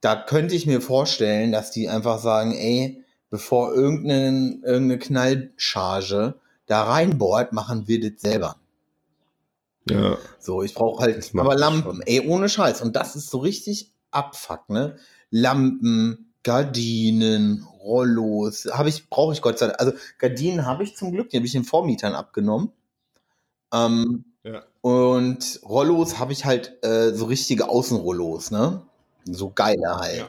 da 0.00 0.16
könnte 0.16 0.54
ich 0.54 0.66
mir 0.66 0.80
vorstellen, 0.80 1.52
dass 1.52 1.70
die 1.70 1.88
einfach 1.88 2.18
sagen, 2.18 2.54
ey, 2.54 3.01
bevor 3.32 3.72
irgendeine, 3.74 4.58
irgendeine 4.62 4.98
Knallcharge 4.98 6.34
da 6.66 6.84
reinbohrt, 6.84 7.54
machen 7.54 7.88
wir 7.88 7.98
das 7.98 8.20
selber. 8.20 8.56
Ja. 9.88 10.18
So, 10.38 10.62
ich 10.62 10.74
brauche 10.74 11.02
halt 11.02 11.30
aber 11.34 11.56
Lampen, 11.56 11.82
schon. 11.96 12.02
ey, 12.02 12.28
ohne 12.28 12.50
Scheiß. 12.50 12.82
Und 12.82 12.94
das 12.94 13.16
ist 13.16 13.30
so 13.30 13.38
richtig 13.38 13.90
Abfuck, 14.10 14.68
ne? 14.68 14.96
Lampen, 15.30 16.34
Gardinen, 16.42 17.66
Rollos. 17.82 18.68
Habe 18.70 18.90
ich, 18.90 19.08
brauche 19.08 19.32
ich 19.32 19.40
Gott 19.40 19.58
sei 19.58 19.68
Dank. 19.68 19.80
Also 19.80 19.94
Gardinen 20.18 20.66
habe 20.66 20.84
ich 20.84 20.94
zum 20.94 21.10
Glück, 21.10 21.30
die 21.30 21.38
habe 21.38 21.46
ich 21.46 21.52
den 21.52 21.64
Vormietern 21.64 22.12
abgenommen. 22.14 22.70
Ähm, 23.72 24.26
Ja. 24.44 24.62
und 24.82 25.58
Rollos 25.64 26.18
habe 26.18 26.32
ich 26.34 26.44
halt 26.44 26.84
äh, 26.84 27.14
so 27.14 27.24
richtige 27.24 27.70
Außenrollos, 27.70 28.50
ne? 28.50 28.82
So 29.24 29.50
geile 29.54 29.96
halt. 29.96 30.18
Ja. 30.18 30.28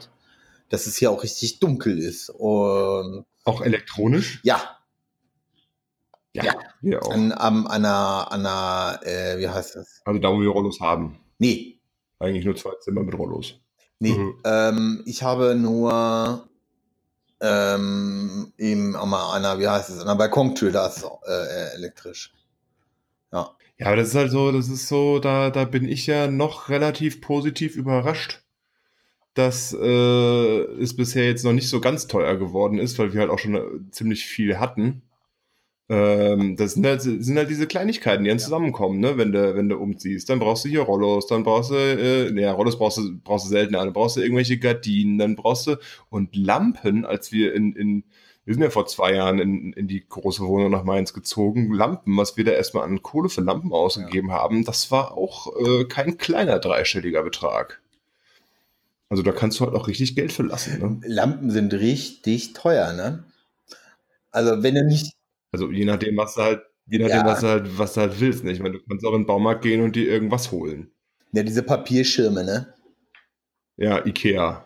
Dass 0.69 0.87
es 0.87 0.97
hier 0.97 1.11
auch 1.11 1.23
richtig 1.23 1.59
dunkel 1.59 1.99
ist. 1.99 2.29
Und 2.29 3.25
Auch 3.45 3.61
elektronisch? 3.61 4.39
ja, 4.43 4.61
Ja. 6.33 6.55
Wir 6.81 7.03
auch. 7.03 7.11
an, 7.11 7.31
am- 7.31 7.67
an 7.67 7.85
einer, 7.85 8.31
an 8.31 8.45
einer, 8.45 8.99
äh, 9.05 9.37
wie 9.39 9.47
heißt 9.49 9.75
das? 9.75 10.01
Also 10.05 10.19
da, 10.19 10.31
wo 10.31 10.41
wir 10.41 10.49
Rollos 10.49 10.79
haben. 10.79 11.19
Nee, 11.37 11.79
Eigentlich 12.19 12.45
nur 12.45 12.55
zwei 12.55 12.71
Zimmer 12.79 13.03
mit 13.03 13.13
Rollos. 13.17 13.55
nee. 13.99 14.13
Mhm. 14.13 14.39
Ähm, 14.45 15.03
ich 15.05 15.21
habe 15.23 15.55
nur 15.55 16.47
ähm, 17.41 18.53
eben 18.57 18.95
an 18.95 19.13
einer, 19.13 19.59
wie 19.59 19.67
heißt 19.67 19.89
es, 19.89 19.97
an 19.99 20.03
einer 20.07 20.15
Balkontür, 20.15 20.71
da 20.71 20.87
ist 20.87 20.97
es 20.97 21.03
äh, 21.27 21.75
elektrisch. 21.75 22.33
Ja. 23.31 23.55
Ja, 23.77 23.87
aber 23.87 23.95
das 23.97 24.09
ist 24.09 24.15
halt 24.15 24.31
so, 24.31 24.51
das 24.51 24.69
ist 24.69 24.87
so, 24.87 25.19
da, 25.19 25.49
da 25.49 25.65
bin 25.65 25.87
ich 25.87 26.05
ja 26.07 26.27
noch 26.27 26.69
relativ 26.69 27.19
positiv 27.21 27.75
überrascht, 27.75 28.42
dass 29.33 29.73
äh, 29.73 30.61
es 30.81 30.95
bisher 30.95 31.25
jetzt 31.25 31.43
noch 31.43 31.53
nicht 31.53 31.69
so 31.69 31.81
ganz 31.81 32.07
teuer 32.07 32.35
geworden 32.35 32.77
ist, 32.79 32.99
weil 32.99 33.13
wir 33.13 33.21
halt 33.21 33.31
auch 33.31 33.39
schon 33.39 33.55
äh, 33.55 33.61
ziemlich 33.91 34.25
viel 34.25 34.59
hatten. 34.59 35.01
Ähm, 35.89 36.55
das 36.55 36.73
sind 36.75 36.85
halt, 36.85 37.01
sind 37.01 37.37
halt 37.37 37.49
diese 37.49 37.67
Kleinigkeiten, 37.67 38.23
die 38.23 38.29
dann 38.29 38.39
zusammenkommen, 38.39 38.99
ne? 38.99 39.17
Wenn 39.17 39.31
du, 39.31 39.55
wenn 39.55 39.69
du 39.69 39.77
umziehst, 39.77 40.29
dann 40.29 40.39
brauchst 40.39 40.63
du 40.65 40.69
hier 40.69 40.81
Rollos, 40.81 41.27
dann 41.27 41.43
brauchst 41.43 41.71
du, 41.71 41.75
äh, 41.75 42.31
naja, 42.31 42.53
Rollos 42.53 42.77
brauchst 42.77 42.99
du, 42.99 43.19
brauchst 43.23 43.45
du 43.45 43.49
seltener, 43.49 43.83
dann 43.83 43.93
brauchst 43.93 44.15
du 44.17 44.21
irgendwelche 44.21 44.57
Gardinen, 44.57 45.17
dann 45.17 45.35
brauchst 45.35 45.67
du 45.67 45.77
und 46.09 46.35
Lampen, 46.35 47.05
als 47.05 47.31
wir 47.31 47.53
in, 47.53 47.75
in 47.75 48.03
wir 48.45 48.53
sind 48.53 48.63
ja 48.63 48.69
vor 48.69 48.87
zwei 48.87 49.13
Jahren 49.13 49.39
in, 49.39 49.73
in 49.73 49.87
die 49.87 50.05
große 50.07 50.43
Wohnung 50.45 50.71
nach 50.71 50.83
Mainz 50.83 51.13
gezogen. 51.13 51.71
Lampen, 51.73 52.17
was 52.17 52.35
wir 52.35 52.43
da 52.43 52.51
erstmal 52.51 52.83
an 52.83 53.01
Kohle 53.01 53.29
für 53.29 53.41
Lampen 53.41 53.71
ausgegeben 53.71 54.31
haben, 54.31 54.65
das 54.65 54.91
war 54.91 55.17
auch 55.17 55.47
äh, 55.55 55.85
kein 55.85 56.17
kleiner 56.17 56.59
dreistelliger 56.59 57.23
Betrag. 57.23 57.82
Also 59.13 59.21
da 59.21 59.31
kannst 59.31 59.59
du 59.59 59.65
halt 59.65 59.75
auch 59.75 59.87
richtig 59.87 60.15
Geld 60.15 60.31
für 60.31 60.41
lassen. 60.41 60.79
Ne? 60.79 61.07
Lampen 61.07 61.51
sind 61.51 61.71
richtig 61.71 62.53
teuer, 62.53 62.93
ne? 62.93 63.23
Also 64.31 64.63
wenn 64.63 64.73
du 64.73 64.83
nicht, 64.83 65.13
Also 65.51 65.69
je 65.69 65.85
nachdem, 65.85 66.17
was 66.17 66.33
du 66.33 66.41
halt, 66.41 66.63
je 66.87 66.97
nachdem, 66.97 67.17
Ja. 67.17 67.25
was 67.27 67.41
du 67.41 67.47
halt, 67.47 67.77
was 67.77 67.93
du 67.93 68.01
halt 68.01 68.19
willst. 68.19 68.43
Ne? 68.43 68.51
Ich 68.51 68.59
meine, 68.59 68.79
du 68.79 68.83
kannst 68.89 69.05
auch 69.05 69.13
in 69.13 69.21
den 69.21 69.27
Baumarkt 69.27 69.61
gehen 69.61 69.83
und 69.83 69.95
dir 69.95 70.07
irgendwas 70.07 70.51
holen. 70.51 70.89
ja, 71.31 71.43
diese 71.43 71.61
Papierschirme, 71.61 72.43
ne? 72.43 72.73
Ja, 73.77 74.03
Ikea. 74.03 74.65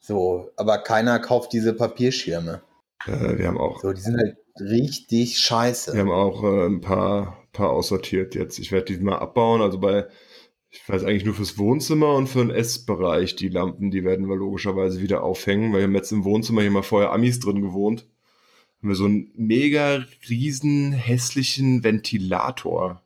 So, 0.00 0.50
aber 0.56 0.78
keiner 0.78 1.20
kauft 1.20 1.52
diese 1.52 1.72
Papierschirme. 1.72 2.62
Äh, 3.06 3.38
wir 3.38 3.46
haben 3.46 3.58
auch, 3.58 3.80
So, 3.80 3.92
die 3.92 4.00
sind 4.00 4.16
halt 4.16 4.36
richtig 4.58 5.38
scheiße. 5.38 5.92
wir 5.92 6.00
haben 6.00 6.10
auch 6.10 6.42
äh, 6.42 6.66
ein 6.66 6.80
paar, 6.80 7.44
paar 7.52 7.70
aussortiert 7.70 8.34
jetzt. 8.34 8.58
Ich 8.58 8.72
werde 8.72 8.86
die 8.92 9.00
mal 9.00 9.18
abbauen. 9.18 9.60
Also 9.62 9.78
bei, 9.78 10.08
ich 10.70 10.88
weiß 10.88 11.04
eigentlich 11.04 11.24
nur 11.24 11.34
fürs 11.34 11.58
Wohnzimmer 11.58 12.14
und 12.14 12.28
für 12.28 12.40
den 12.40 12.50
Essbereich 12.50 13.36
die 13.36 13.48
Lampen, 13.48 13.90
die 13.90 14.04
werden 14.04 14.28
wir 14.28 14.36
logischerweise 14.36 15.00
wieder 15.00 15.22
aufhängen, 15.22 15.72
weil 15.72 15.80
wir 15.80 15.84
haben 15.84 15.94
jetzt 15.94 16.12
im 16.12 16.24
Wohnzimmer 16.24 16.62
hier 16.62 16.70
mal 16.70 16.82
vorher 16.82 17.12
Amis 17.12 17.40
drin 17.40 17.62
gewohnt. 17.62 18.06
Haben 18.80 18.88
wir 18.88 18.94
so 18.96 19.06
einen 19.06 19.32
mega 19.36 20.04
riesen 20.28 20.92
hässlichen 20.92 21.82
Ventilator. 21.82 23.02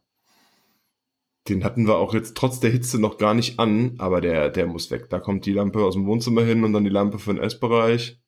Den 1.49 1.65
hatten 1.65 1.87
wir 1.87 1.97
auch 1.97 2.13
jetzt 2.13 2.37
trotz 2.37 2.61
der 2.61 2.71
Hitze 2.71 3.01
noch 3.01 3.19
gar 3.19 3.35
nicht 3.35 3.59
an, 3.59 3.95
aber 3.99 4.21
der, 4.21 4.51
der 4.51 4.67
muss 4.67 4.91
weg. 4.91 5.09
Da 5.11 5.21
kommt 5.21 5.47
die 5.47 5.53
Lampe 5.53 5.85
aus 5.85 5.95
dem 5.95 6.07
Wohnzimmer 6.07 6.43
hin 6.43 6.65
und 6.65 6.73
dann 6.73 6.85
die 6.85 6.91
Lampe 6.91 7.19
für 7.19 7.33
den 7.33 7.43
Essbereich. 7.43 8.21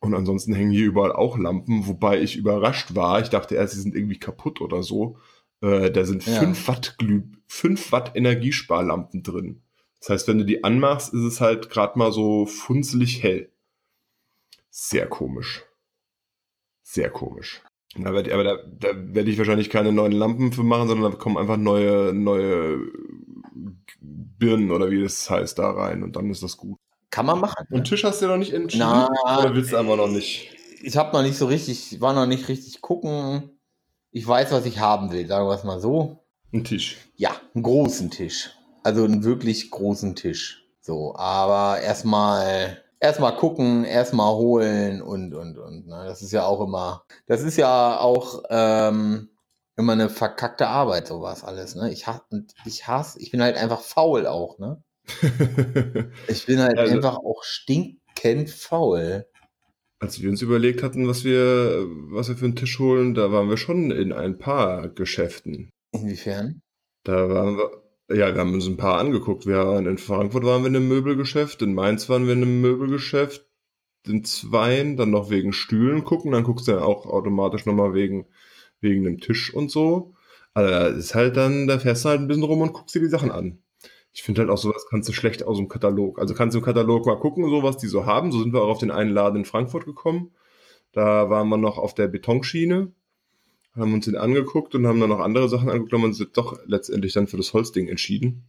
Und 0.00 0.14
ansonsten 0.14 0.54
hängen 0.54 0.70
hier 0.70 0.86
überall 0.86 1.12
auch 1.12 1.38
Lampen, 1.38 1.86
wobei 1.86 2.20
ich 2.20 2.36
überrascht 2.36 2.94
war. 2.94 3.20
Ich 3.20 3.28
dachte 3.28 3.54
erst, 3.54 3.74
sie 3.74 3.82
sind 3.82 3.94
irgendwie 3.94 4.18
kaputt 4.18 4.60
oder 4.62 4.82
so. 4.82 5.18
Äh, 5.62 5.90
da 5.90 6.04
sind 6.04 6.26
Ja. 6.26 6.40
5 6.40 6.68
Watt 6.68 6.96
Glüh, 6.98 7.22
5 7.46 7.92
Watt 7.92 8.12
Energiesparlampen 8.14 9.22
drin. 9.22 9.62
Das 10.00 10.10
heißt, 10.10 10.28
wenn 10.28 10.38
du 10.38 10.44
die 10.44 10.64
anmachst, 10.64 11.12
ist 11.12 11.22
es 11.22 11.40
halt 11.40 11.68
gerade 11.68 11.98
mal 11.98 12.12
so 12.12 12.46
funzelig 12.46 13.22
hell. 13.22 13.50
Sehr 14.70 15.06
komisch. 15.06 15.62
Sehr 16.82 17.10
komisch. 17.10 17.60
Aber 18.02 18.22
da, 18.22 18.56
da 18.78 18.88
werde 18.94 19.30
ich 19.30 19.36
wahrscheinlich 19.36 19.68
keine 19.68 19.92
neuen 19.92 20.12
Lampen 20.12 20.52
für 20.52 20.62
machen, 20.62 20.88
sondern 20.88 21.12
da 21.12 21.18
kommen 21.18 21.36
einfach 21.36 21.56
neue, 21.56 22.14
neue 22.14 22.78
Birnen 24.00 24.70
oder 24.70 24.90
wie 24.90 25.02
das 25.02 25.28
heißt 25.28 25.58
da 25.58 25.70
rein 25.70 26.02
und 26.02 26.16
dann 26.16 26.30
ist 26.30 26.42
das 26.42 26.56
gut. 26.56 26.78
Kann 27.10 27.26
man 27.26 27.40
machen. 27.40 27.66
Ne? 27.68 27.78
Und 27.78 27.84
Tisch 27.84 28.04
hast 28.04 28.22
du 28.22 28.28
noch 28.28 28.36
nicht 28.36 28.52
entschieden? 28.52 28.86
Na, 28.88 29.08
oder 29.40 29.54
willst 29.54 29.72
du 29.72 29.76
einfach 29.76 29.96
noch 29.96 30.08
nicht? 30.08 30.56
ich 30.82 30.96
habe 30.96 31.12
noch 31.12 31.22
nicht 31.22 31.36
so 31.36 31.46
richtig, 31.46 32.00
war 32.00 32.14
noch 32.14 32.26
nicht 32.26 32.48
richtig 32.48 32.80
gucken. 32.80 33.50
Ich 34.12 34.26
weiß, 34.26 34.50
was 34.52 34.66
ich 34.66 34.80
haben 34.80 35.12
will, 35.12 35.26
sagen 35.26 35.46
wir 35.48 35.54
es 35.54 35.64
mal 35.64 35.80
so. 35.80 36.18
Ein 36.52 36.64
Tisch. 36.64 36.96
Ja, 37.16 37.30
einen 37.54 37.62
großen 37.62 38.10
Tisch. 38.10 38.50
Also 38.82 39.04
einen 39.04 39.22
wirklich 39.24 39.70
großen 39.70 40.16
Tisch. 40.16 40.64
So, 40.80 41.14
aber 41.14 41.80
erstmal 41.80 42.82
erstmal 42.98 43.36
gucken, 43.36 43.84
erstmal 43.84 44.34
holen 44.34 45.00
und 45.02 45.34
und 45.34 45.58
und. 45.58 45.86
Ne? 45.86 46.04
Das 46.06 46.22
ist 46.22 46.32
ja 46.32 46.44
auch 46.44 46.60
immer, 46.60 47.04
das 47.26 47.42
ist 47.42 47.56
ja 47.56 47.98
auch 48.00 48.42
ähm, 48.50 49.28
immer 49.76 49.92
eine 49.92 50.08
verkackte 50.08 50.66
Arbeit, 50.66 51.06
sowas 51.06 51.44
alles. 51.44 51.74
Ne? 51.76 51.92
Ich 51.92 52.06
hasse, 52.06 52.24
ich 52.64 52.88
hasse, 52.88 53.20
ich 53.20 53.30
bin 53.30 53.42
halt 53.42 53.56
einfach 53.56 53.80
faul 53.80 54.26
auch. 54.26 54.58
Ne? 54.58 54.82
Ich 56.28 56.46
bin 56.46 56.60
halt 56.60 56.78
Also- 56.78 56.94
einfach 56.94 57.18
auch 57.18 57.42
stinkend 57.44 58.50
faul. 58.50 59.26
Als 60.00 60.22
wir 60.22 60.30
uns 60.30 60.40
überlegt 60.40 60.82
hatten, 60.82 61.06
was 61.06 61.24
wir, 61.24 61.86
was 62.10 62.28
wir 62.28 62.36
für 62.36 62.46
einen 62.46 62.56
Tisch 62.56 62.78
holen, 62.78 63.14
da 63.14 63.30
waren 63.32 63.50
wir 63.50 63.58
schon 63.58 63.90
in 63.90 64.12
ein 64.12 64.38
paar 64.38 64.88
Geschäften. 64.88 65.70
Inwiefern? 65.92 66.62
Da 67.04 67.28
waren 67.28 67.58
wir, 67.58 68.16
ja, 68.16 68.34
wir 68.34 68.40
haben 68.40 68.54
uns 68.54 68.66
ein 68.66 68.78
paar 68.78 68.98
angeguckt. 68.98 69.46
Wir 69.46 69.58
waren 69.58 69.86
in 69.86 69.98
Frankfurt 69.98 70.44
waren 70.44 70.62
wir 70.62 70.68
in 70.68 70.76
einem 70.76 70.88
Möbelgeschäft, 70.88 71.60
in 71.60 71.74
Mainz 71.74 72.08
waren 72.08 72.26
wir 72.26 72.32
in 72.32 72.42
einem 72.42 72.62
Möbelgeschäft, 72.62 73.46
in 74.06 74.24
Zweien, 74.24 74.96
dann 74.96 75.10
noch 75.10 75.28
wegen 75.28 75.52
Stühlen 75.52 76.04
gucken, 76.04 76.32
dann 76.32 76.44
guckst 76.44 76.66
du 76.66 76.72
ja 76.72 76.80
auch 76.80 77.04
automatisch 77.04 77.66
nochmal 77.66 77.92
wegen, 77.92 78.26
wegen 78.80 79.04
dem 79.04 79.20
Tisch 79.20 79.52
und 79.52 79.70
so. 79.70 80.14
Also 80.54 80.98
ist 80.98 81.14
halt 81.14 81.36
dann, 81.36 81.66
da 81.66 81.78
fährst 81.78 82.04
du 82.04 82.08
halt 82.08 82.20
ein 82.20 82.26
bisschen 82.26 82.42
rum 82.42 82.62
und 82.62 82.72
guckst 82.72 82.94
dir 82.94 83.00
die 83.00 83.06
Sachen 83.06 83.30
an. 83.30 83.62
Ich 84.12 84.22
finde 84.22 84.40
halt 84.40 84.50
auch 84.50 84.58
sowas 84.58 84.86
kannst 84.90 85.08
du 85.08 85.12
schlecht 85.12 85.44
aus 85.44 85.56
dem 85.56 85.68
Katalog. 85.68 86.18
Also 86.18 86.34
kannst 86.34 86.54
du 86.54 86.58
im 86.58 86.64
Katalog 86.64 87.06
mal 87.06 87.18
gucken, 87.18 87.48
so 87.48 87.62
was 87.62 87.76
die 87.76 87.86
so 87.86 88.06
haben. 88.06 88.32
So 88.32 88.42
sind 88.42 88.52
wir 88.52 88.62
auch 88.62 88.68
auf 88.68 88.78
den 88.78 88.90
einen 88.90 89.12
Laden 89.12 89.40
in 89.40 89.44
Frankfurt 89.44 89.84
gekommen. 89.84 90.32
Da 90.92 91.30
waren 91.30 91.48
wir 91.48 91.56
noch 91.56 91.78
auf 91.78 91.94
der 91.94 92.08
Betonschiene, 92.08 92.92
haben 93.76 93.94
uns 93.94 94.06
den 94.06 94.16
angeguckt 94.16 94.74
und 94.74 94.86
haben 94.86 94.98
dann 94.98 95.10
noch 95.10 95.20
andere 95.20 95.48
Sachen 95.48 95.68
angeguckt, 95.68 95.92
haben 95.92 96.04
uns 96.04 96.18
doch 96.32 96.58
letztendlich 96.66 97.12
dann 97.12 97.28
für 97.28 97.36
das 97.36 97.54
Holzding 97.54 97.88
entschieden. 97.88 98.44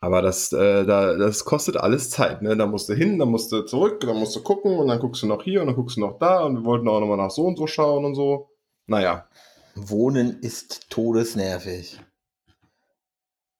Aber 0.00 0.22
das, 0.22 0.52
äh, 0.52 0.86
da, 0.86 1.16
das 1.16 1.44
kostet 1.44 1.76
alles 1.76 2.08
Zeit, 2.08 2.40
ne? 2.40 2.56
Da 2.56 2.66
musst 2.66 2.88
du 2.88 2.94
hin, 2.94 3.18
dann 3.18 3.28
musst 3.28 3.52
du 3.52 3.62
zurück, 3.62 4.00
dann 4.00 4.16
musst 4.16 4.34
du 4.34 4.42
gucken 4.42 4.78
und 4.78 4.88
dann 4.88 4.98
guckst 4.98 5.22
du 5.22 5.26
noch 5.26 5.42
hier 5.42 5.60
und 5.60 5.66
dann 5.66 5.76
guckst 5.76 5.98
du 5.98 6.00
noch 6.00 6.18
da 6.18 6.42
und 6.44 6.56
wir 6.56 6.64
wollten 6.64 6.88
auch 6.88 7.00
nochmal 7.00 7.18
nach 7.18 7.30
so 7.30 7.44
und 7.44 7.58
so 7.58 7.66
schauen 7.66 8.06
und 8.06 8.14
so. 8.14 8.48
Naja, 8.86 9.28
Wohnen 9.74 10.40
ist 10.40 10.88
todesnervig. 10.90 12.00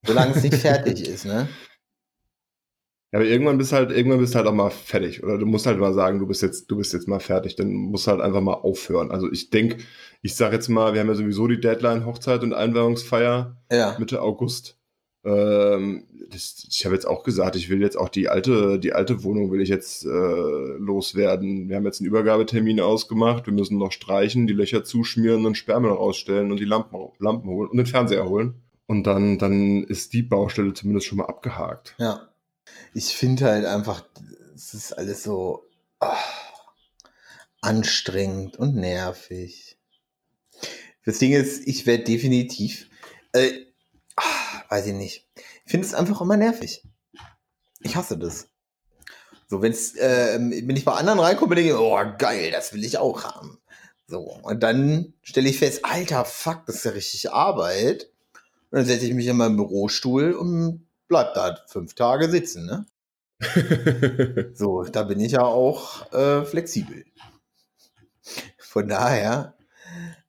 Solange 0.07 0.35
es 0.35 0.43
nicht 0.43 0.55
fertig 0.57 1.07
ist, 1.07 1.27
ne? 1.27 1.49
Ja, 3.13 3.19
aber 3.19 3.27
irgendwann 3.27 3.59
bist 3.59 3.73
halt, 3.73 3.91
irgendwann 3.91 4.21
bist 4.21 4.37
halt 4.37 4.47
auch 4.47 4.55
mal 4.55 4.71
fertig. 4.71 5.23
Oder 5.25 5.37
du 5.37 5.45
musst 5.45 5.67
halt 5.67 5.79
mal 5.79 5.93
sagen, 5.93 6.21
du 6.21 6.27
bist 6.27 6.43
jetzt, 6.43 6.71
du 6.71 6.77
bist 6.77 6.93
jetzt 6.93 7.09
mal 7.09 7.19
fertig. 7.19 7.57
Dann 7.57 7.73
musst 7.73 8.07
du 8.07 8.13
halt 8.13 8.21
einfach 8.21 8.41
mal 8.41 8.55
aufhören. 8.55 9.11
Also 9.11 9.31
ich 9.31 9.51
denke, 9.51 9.79
ich 10.23 10.37
sag 10.37 10.53
jetzt 10.53 10.69
mal, 10.69 10.95
wir 10.95 11.01
haben 11.01 11.09
ja 11.09 11.15
sowieso 11.15 11.49
die 11.49 11.61
Deadline 11.61 12.07
Hochzeit 12.07 12.43
und 12.45 12.55
Einweihungsfeier 12.55 13.57
Ja. 13.71 13.97
Mitte 13.99 14.23
August. 14.23 14.79
Ähm, 15.25 16.05
das, 16.31 16.65
ich 16.71 16.85
habe 16.85 16.95
jetzt 16.95 17.05
auch 17.07 17.25
gesagt, 17.25 17.57
ich 17.57 17.69
will 17.69 17.83
jetzt 17.83 17.97
auch 17.97 18.09
die 18.09 18.29
alte, 18.29 18.79
die 18.79 18.93
alte 18.93 19.25
Wohnung 19.25 19.51
will 19.51 19.61
ich 19.61 19.69
jetzt 19.69 20.05
äh, 20.05 20.09
loswerden. 20.09 21.69
Wir 21.69 21.77
haben 21.77 21.85
jetzt 21.85 22.01
einen 22.01 22.09
Übergabetermin 22.09 22.81
ausgemacht. 22.81 23.45
Wir 23.45 23.53
müssen 23.53 23.77
noch 23.77 23.91
streichen, 23.91 24.47
die 24.47 24.55
Löcher 24.55 24.85
zuschmieren 24.85 25.47
und 25.47 25.57
Sperrmüll 25.57 25.91
rausstellen 25.91 26.53
und 26.53 26.61
die 26.61 26.65
Lampen, 26.65 26.97
Lampen 27.19 27.51
holen 27.51 27.71
und 27.71 27.77
den 27.77 27.87
Fernseher 27.87 28.29
holen. 28.29 28.63
Und 28.91 29.05
dann, 29.05 29.39
dann 29.39 29.85
ist 29.85 30.15
die 30.15 30.25
Baustelle 30.25 30.75
zumindest 30.75 31.07
schon 31.07 31.19
mal 31.19 31.27
abgehakt. 31.27 31.95
Ja. 31.99 32.29
Ich 32.93 33.15
finde 33.15 33.45
halt 33.45 33.65
einfach, 33.65 34.05
es 34.53 34.75
ist 34.75 34.99
alles 34.99 35.23
so 35.23 35.71
ah, 36.01 36.19
anstrengend 37.61 38.57
und 38.57 38.75
nervig. 38.75 39.79
Das 41.05 41.19
Ding 41.19 41.33
ist, 41.33 41.69
ich 41.69 41.87
werde 41.87 42.03
definitiv, 42.03 42.91
äh, 43.33 43.65
ah, 44.17 44.25
weiß 44.71 44.89
ich 44.89 44.95
nicht. 44.95 45.29
Ich 45.65 45.71
finde 45.71 45.87
es 45.87 45.95
einfach 45.95 46.21
immer 46.21 46.37
nervig. 46.37 46.83
Ich 47.83 47.95
hasse 47.95 48.19
das. 48.19 48.49
So, 49.47 49.63
wenn's, 49.63 49.95
äh, 49.95 50.37
wenn 50.41 50.75
ich 50.77 50.85
bei 50.85 50.95
anderen 50.95 51.21
reinkomme, 51.21 51.55
denke 51.55 51.71
ich, 51.71 51.77
oh 51.77 51.97
geil, 52.19 52.51
das 52.51 52.73
will 52.73 52.83
ich 52.83 52.99
auch 52.99 53.23
haben. 53.23 53.61
So, 54.09 54.19
und 54.19 54.65
dann 54.65 55.15
stelle 55.23 55.49
ich 55.49 55.61
fest, 55.61 55.85
alter 55.85 56.25
Fuck, 56.25 56.67
das 56.67 56.75
ist 56.79 56.85
ja 56.87 56.91
richtig 56.91 57.31
Arbeit. 57.31 58.11
Und 58.71 58.79
dann 58.79 58.87
setze 58.87 59.07
ich 59.07 59.15
mich 59.15 59.27
in 59.27 59.37
meinen 59.37 59.57
Bürostuhl 59.57 60.33
und 60.33 60.87
bleib 61.09 61.35
da 61.35 61.59
fünf 61.69 61.95
Tage 61.95 62.31
sitzen, 62.31 62.67
ne? 62.67 62.87
So, 64.55 64.85
da 64.85 65.03
bin 65.05 65.21
ich 65.21 65.33
ja 65.33 65.43
auch 65.43 66.13
äh, 66.13 66.45
flexibel. 66.45 67.05
Von 68.59 68.89
daher, 68.89 69.55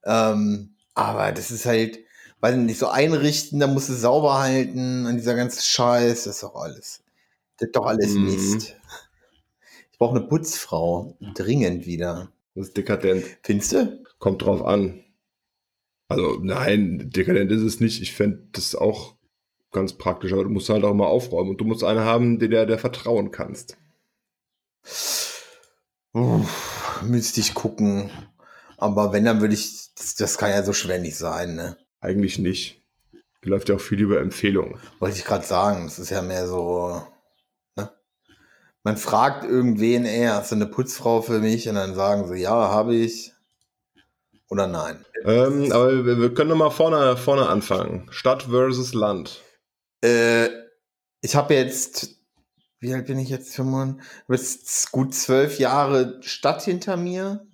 ähm, 0.05 0.75
aber 0.95 1.31
das 1.31 1.51
ist 1.51 1.65
halt, 1.65 1.99
weiß 2.41 2.55
nicht, 2.57 2.79
so 2.79 2.87
einrichten, 2.89 3.59
da 3.59 3.67
musst 3.67 3.89
du 3.89 3.93
sauber 3.93 4.39
halten 4.39 5.05
und 5.05 5.17
dieser 5.17 5.35
ganze 5.35 5.61
Scheiß, 5.61 6.23
das 6.25 6.35
ist 6.35 6.43
doch 6.43 6.55
alles. 6.55 7.03
Das 7.57 7.67
ist 7.67 7.75
doch 7.75 7.85
alles 7.85 8.13
Mhm. 8.13 8.25
Mist. 8.25 8.75
Ich 9.91 9.97
brauche 9.99 10.17
eine 10.17 10.27
Putzfrau. 10.27 11.15
Dringend 11.35 11.85
wieder. 11.85 12.31
Das 12.55 12.69
ist 12.69 12.77
dekadent. 12.77 13.23
Findest 13.43 13.73
du? 13.73 14.03
Kommt 14.19 14.41
drauf 14.43 14.63
an. 14.65 15.00
Also, 16.11 16.39
nein, 16.41 17.09
dekadent 17.13 17.51
ist 17.51 17.61
es 17.61 17.79
nicht. 17.79 18.01
Ich 18.01 18.13
fände 18.13 18.47
das 18.51 18.75
auch 18.75 19.15
ganz 19.71 19.93
praktisch, 19.93 20.33
aber 20.33 20.43
du 20.43 20.49
musst 20.49 20.69
halt 20.69 20.83
auch 20.83 20.93
mal 20.93 21.07
aufräumen 21.07 21.51
und 21.51 21.57
du 21.61 21.65
musst 21.65 21.83
eine 21.83 22.03
haben, 22.03 22.39
der, 22.39 22.49
der, 22.49 22.65
der 22.65 22.77
vertrauen 22.77 23.31
kannst. 23.31 23.77
Uff, 26.13 27.01
müsste 27.03 27.39
ich 27.39 27.53
gucken. 27.53 28.11
Aber 28.77 29.13
wenn, 29.13 29.25
dann 29.25 29.41
würde 29.41 29.53
ich, 29.53 29.93
das, 29.95 30.15
das 30.15 30.37
kann 30.37 30.49
ja 30.49 30.63
so 30.63 30.73
schwer 30.73 30.99
nicht 30.99 31.15
sein, 31.15 31.55
ne? 31.55 31.77
Eigentlich 31.99 32.39
nicht. 32.39 32.83
Läuft 33.43 33.69
ja 33.69 33.75
auch 33.75 33.81
viel 33.81 33.99
über 34.01 34.19
Empfehlungen. 34.19 34.79
Wollte 34.99 35.17
ich 35.17 35.25
gerade 35.25 35.45
sagen, 35.45 35.85
das 35.85 35.99
ist 35.99 36.09
ja 36.09 36.21
mehr 36.21 36.47
so, 36.47 37.01
ne? 37.75 37.91
Man 38.83 38.97
fragt 38.97 39.43
irgendwen, 39.45 40.05
ey, 40.05 40.25
hast 40.27 40.51
du 40.51 40.55
eine 40.55 40.67
Putzfrau 40.67 41.21
für 41.21 41.39
mich? 41.39 41.69
Und 41.69 41.75
dann 41.75 41.95
sagen 41.95 42.27
sie, 42.27 42.41
ja, 42.41 42.69
habe 42.69 42.95
ich. 42.95 43.33
Oder 44.51 44.67
nein. 44.67 45.05
Ähm, 45.23 45.71
aber 45.71 46.05
wir, 46.05 46.19
wir 46.19 46.33
können 46.33 46.49
noch 46.49 46.57
mal 46.57 46.71
vorne, 46.71 47.15
vorne 47.15 47.47
anfangen. 47.47 48.09
Stadt 48.11 48.43
versus 48.43 48.93
Land. 48.93 49.41
Äh, 50.03 50.49
ich 51.21 51.37
habe 51.37 51.53
jetzt, 51.53 52.17
wie 52.81 52.93
alt 52.93 53.07
bin 53.07 53.17
ich 53.17 53.29
jetzt? 53.29 53.55
5, 53.55 54.03
jetzt 54.27 54.91
gut 54.91 55.15
zwölf 55.15 55.57
Jahre 55.57 56.21
Stadt 56.21 56.63
hinter 56.63 56.97
mir. 56.97 57.47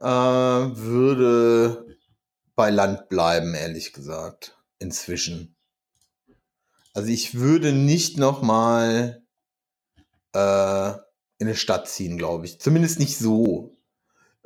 Äh, 0.00 0.04
würde 0.04 1.86
bei 2.56 2.70
Land 2.70 3.08
bleiben, 3.08 3.54
ehrlich 3.54 3.92
gesagt. 3.92 4.58
Inzwischen. 4.80 5.56
Also 6.92 7.08
ich 7.08 7.38
würde 7.38 7.72
nicht 7.72 8.18
noch 8.18 8.42
mal 8.42 9.22
äh, 10.32 10.88
in 11.38 11.46
eine 11.46 11.54
Stadt 11.54 11.88
ziehen, 11.88 12.18
glaube 12.18 12.46
ich. 12.46 12.60
Zumindest 12.60 12.98
nicht 12.98 13.16
so. 13.16 13.77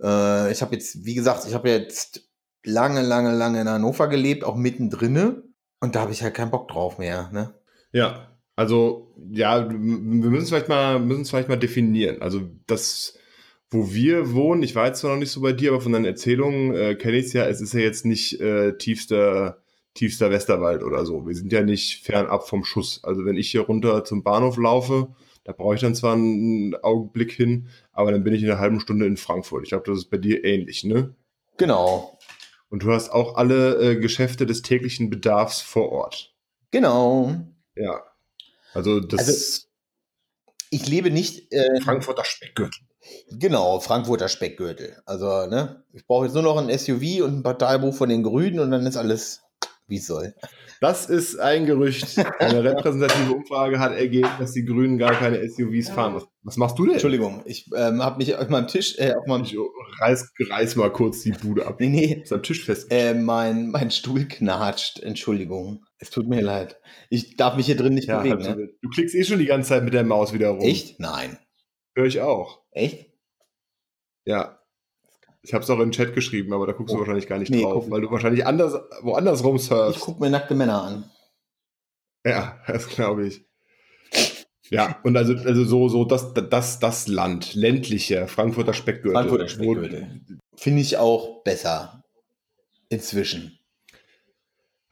Äh, 0.03 0.53
ich 0.53 0.63
habe 0.63 0.75
jetzt, 0.75 1.05
wie 1.05 1.15
gesagt, 1.15 1.47
ich 1.47 1.55
habe 1.55 1.71
jetzt 1.71 2.29
lange, 2.65 3.03
lange, 3.03 3.35
lange 3.35 3.61
in 3.61 3.69
Hannover 3.69 4.09
gelebt, 4.09 4.45
auch 4.45 4.57
mittendrin. 4.57 5.43
Und 5.81 5.95
da 5.95 6.01
habe 6.01 6.13
ich 6.13 6.23
halt 6.23 6.35
keinen 6.35 6.51
Bock 6.51 6.69
drauf 6.69 6.99
mehr. 6.99 7.31
Ne? 7.33 7.55
Ja, 7.93 8.33
also 8.57 9.15
ja, 9.31 9.69
wir 9.69 9.77
müssen 9.77 10.43
es 10.43 10.49
vielleicht 10.49 10.69
mal, 10.69 11.01
vielleicht 11.25 11.49
mal 11.49 11.57
definieren. 11.57 12.23
Also 12.23 12.43
das, 12.67 13.19
wo 13.71 13.93
wir 13.93 14.33
wohnen, 14.33 14.63
ich 14.63 14.75
war 14.75 14.87
jetzt 14.87 15.01
zwar 15.01 15.13
noch 15.13 15.19
nicht 15.19 15.31
so 15.31 15.41
bei 15.41 15.53
dir, 15.53 15.73
aber 15.73 15.81
von 15.81 15.93
deinen 15.93 16.05
Erzählungen 16.05 16.75
äh, 16.75 16.95
kenne 16.95 17.17
ich 17.17 17.27
es 17.27 17.33
ja. 17.33 17.47
Es 17.47 17.61
ist 17.61 17.75
ja 17.75 17.81
jetzt 17.81 18.05
nicht 18.05 18.41
äh, 18.41 18.77
tiefster, 18.77 19.63
tiefster 19.95 20.31
Westerwald 20.31 20.83
oder 20.83 21.05
so. 21.07 21.27
Wir 21.27 21.35
sind 21.35 21.53
ja 21.53 21.63
nicht 21.63 22.05
fernab 22.05 22.49
vom 22.49 22.65
Schuss. 22.65 23.03
Also 23.03 23.25
wenn 23.25 23.37
ich 23.37 23.51
hier 23.51 23.63
runter 23.63 24.05
zum 24.05 24.23
Bahnhof 24.23 24.57
laufe, 24.59 25.15
da 25.45 25.53
brauche 25.53 25.75
ich 25.75 25.81
dann 25.81 25.95
zwar 25.95 26.15
einen 26.15 26.75
Augenblick 26.77 27.33
hin, 27.33 27.69
aber 27.93 28.13
dann 28.13 28.25
bin 28.25 28.35
ich 28.35 28.43
in 28.43 28.51
einer 28.51 28.59
halben 28.61 28.81
Stunde 28.81 29.07
in 29.07 29.17
Frankfurt. 29.17 29.63
Ich 29.65 29.71
glaube, 29.71 29.85
das 29.91 29.99
ist 29.99 30.11
bei 30.11 30.19
dir 30.19 30.45
ähnlich, 30.45 30.85
ne? 30.85 31.15
Genau. 31.59 32.19
Und 32.71 32.83
du 32.83 32.93
hast 32.93 33.11
auch 33.11 33.37
alle 33.37 33.75
äh, 33.93 33.97
Geschäfte 33.97 34.47
des 34.47 34.63
täglichen 34.63 35.11
Bedarfs 35.11 35.61
vor 35.61 35.91
Ort. 35.93 36.35
Genau. 36.71 37.35
Ja. 37.77 38.03
Also 38.75 39.01
das 39.01 39.21
Also- 39.29 39.67
Ich 40.71 40.89
lebe 40.89 41.11
nicht, 41.11 41.53
äh, 41.53 41.81
Frankfurter 41.83 42.25
Speckgürtel. 42.25 42.81
genau, 43.31 43.79
Frankfurter 43.81 44.29
Speckgürtel. 44.29 45.03
Also, 45.05 45.47
ne, 45.47 45.85
ich 45.93 46.07
brauche 46.07 46.25
jetzt 46.25 46.33
nur 46.35 46.43
noch 46.43 46.57
ein 46.57 46.71
SUV 46.71 47.23
und 47.25 47.39
ein 47.39 47.43
Parteibuch 47.43 47.95
von 47.95 48.09
den 48.09 48.23
Grünen 48.23 48.59
und 48.61 48.71
dann 48.71 48.87
ist 48.87 48.97
alles, 48.97 49.43
wie 49.87 49.97
es 49.99 50.07
soll. 50.07 50.35
Das 50.83 51.09
ist 51.09 51.39
ein 51.39 51.65
Gerücht. 51.65 52.19
Eine 52.41 52.65
repräsentative 52.65 53.33
Umfrage 53.33 53.79
hat 53.79 53.93
ergeben, 53.93 54.29
dass 54.41 54.51
die 54.51 54.65
Grünen 54.65 54.99
gar 54.99 55.13
keine 55.13 55.49
SUVs 55.49 55.91
fahren. 55.91 56.17
Was, 56.17 56.27
was 56.43 56.57
machst 56.57 56.77
du 56.77 56.85
denn? 56.85 56.95
Entschuldigung, 56.95 57.41
ich 57.45 57.71
ähm, 57.73 58.03
habe 58.03 58.19
mich 58.19 58.35
auf 58.35 58.49
meinem 58.49 58.67
Tisch, 58.67 58.99
äh, 58.99 59.15
auf 59.15 59.25
meinem, 59.29 59.45
Ich 59.45 59.57
reiß, 60.01 60.33
reiß 60.41 60.75
mal 60.75 60.91
kurz 60.91 61.23
die 61.23 61.31
Bude 61.31 61.69
ab. 61.69 61.77
nee, 61.79 61.87
nee, 61.87 62.23
Ist 62.25 62.33
am 62.33 62.43
Tisch 62.43 62.65
fest. 62.65 62.89
äh, 62.91 63.15
mein, 63.15 63.71
mein 63.71 63.93
Stuhl 63.93 64.27
knatscht. 64.27 64.99
Entschuldigung, 64.99 65.85
es 65.99 66.11
tut 66.11 66.27
mir 66.27 66.41
leid. 66.41 66.81
Ich 67.11 67.37
darf 67.37 67.55
mich 67.55 67.67
hier 67.67 67.77
drin 67.77 67.95
nicht 67.95 68.09
ja, 68.09 68.19
bewegen, 68.19 68.43
ne? 68.43 68.71
Du 68.83 68.89
klickst 68.89 69.15
eh 69.15 69.23
schon 69.23 69.39
die 69.39 69.47
ganze 69.47 69.69
Zeit 69.69 69.85
mit 69.85 69.95
der 69.95 70.03
Maus 70.03 70.33
wieder 70.33 70.49
rum. 70.49 70.63
Echt? 70.63 70.99
Nein. 70.99 71.39
Höre 71.95 72.07
ich 72.07 72.21
auch. 72.21 72.61
Echt? 72.73 73.07
Ja. 74.25 74.59
Ich 75.43 75.53
habe 75.55 75.65
es 75.65 75.71
auch 75.71 75.79
in 75.81 75.87
den 75.87 75.93
Chat 75.93 76.15
geschrieben, 76.15 76.53
aber 76.53 76.67
da 76.67 76.73
guckst 76.73 76.93
du 76.93 76.97
Oh. 76.97 77.01
wahrscheinlich 77.01 77.27
gar 77.27 77.39
nicht 77.39 77.51
Nee, 77.51 77.63
drauf, 77.63 77.91
weil 77.91 78.01
du 78.01 78.11
wahrscheinlich 78.11 78.47
anders, 78.47 78.75
woanders 79.03 79.43
rumsurfst. 79.43 79.97
Ich 79.97 80.03
gucke 80.03 80.21
mir 80.21 80.31
nackte 80.31 80.55
Männer 80.55 80.83
an. 80.83 81.11
Ja, 82.25 82.61
das 82.69 82.89
glaube 82.89 83.27
ich. 83.27 83.45
Ja, 84.71 84.99
und 85.03 85.17
also, 85.17 85.35
also 85.35 85.65
so, 85.65 85.89
so 85.89 86.05
das, 86.05 86.33
das, 86.35 86.79
das 86.79 87.09
Land, 87.09 87.55
ländliche, 87.55 88.27
Frankfurter 88.29 88.73
Speckgürtel. 88.73 89.15
Frankfurter 89.15 89.49
Speckgürtel. 89.49 90.21
Finde 90.57 90.81
ich 90.81 90.97
auch 90.97 91.43
besser. 91.43 92.03
Inzwischen. 92.89 93.59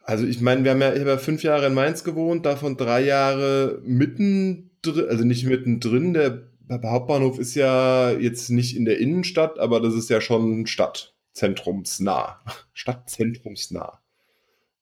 Also 0.03 0.27
ich 0.27 0.41
meine, 0.41 0.65
wir 0.65 0.73
haben 0.73 0.81
ja, 0.83 0.93
ich 0.93 1.01
habe 1.01 1.11
ja 1.11 1.19
fünf 1.19 1.43
Jahre 1.45 1.67
in 1.69 1.75
Mainz 1.75 2.03
gewohnt, 2.05 2.45
davon 2.45 2.77
drei 2.77 3.03
Jahre 3.03 3.81
mittendrin, 3.85 4.71
also 5.09 5.25
nicht 5.25 5.47
mittendrin, 5.47 6.13
der 6.13 6.50
Hauptbahnhof 6.71 7.39
ist 7.39 7.55
ja 7.55 8.13
jetzt 8.13 8.51
nicht 8.51 8.77
in 8.77 8.85
der 8.85 8.99
Innenstadt, 8.99 9.59
aber 9.59 9.81
das 9.81 9.95
ist 9.95 10.09
ja 10.09 10.21
schon 10.21 10.67
Stadt, 10.67 11.15
zentrumsnah. 11.33 12.41
Stadtzentrumsnah. 12.73 14.01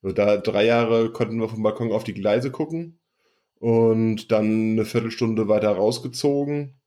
So, 0.01 0.13
da 0.13 0.37
drei 0.37 0.65
Jahre 0.65 1.11
konnten 1.11 1.41
wir 1.41 1.49
vom 1.49 1.65
Balkon 1.65 1.91
auf 1.91 2.05
die 2.05 2.15
Gleise 2.15 2.53
gucken 2.53 3.01
und 3.59 4.31
dann 4.31 4.75
eine 4.75 4.85
Viertelstunde 4.85 5.49
weiter 5.49 5.71
rausgezogen. 5.73 6.79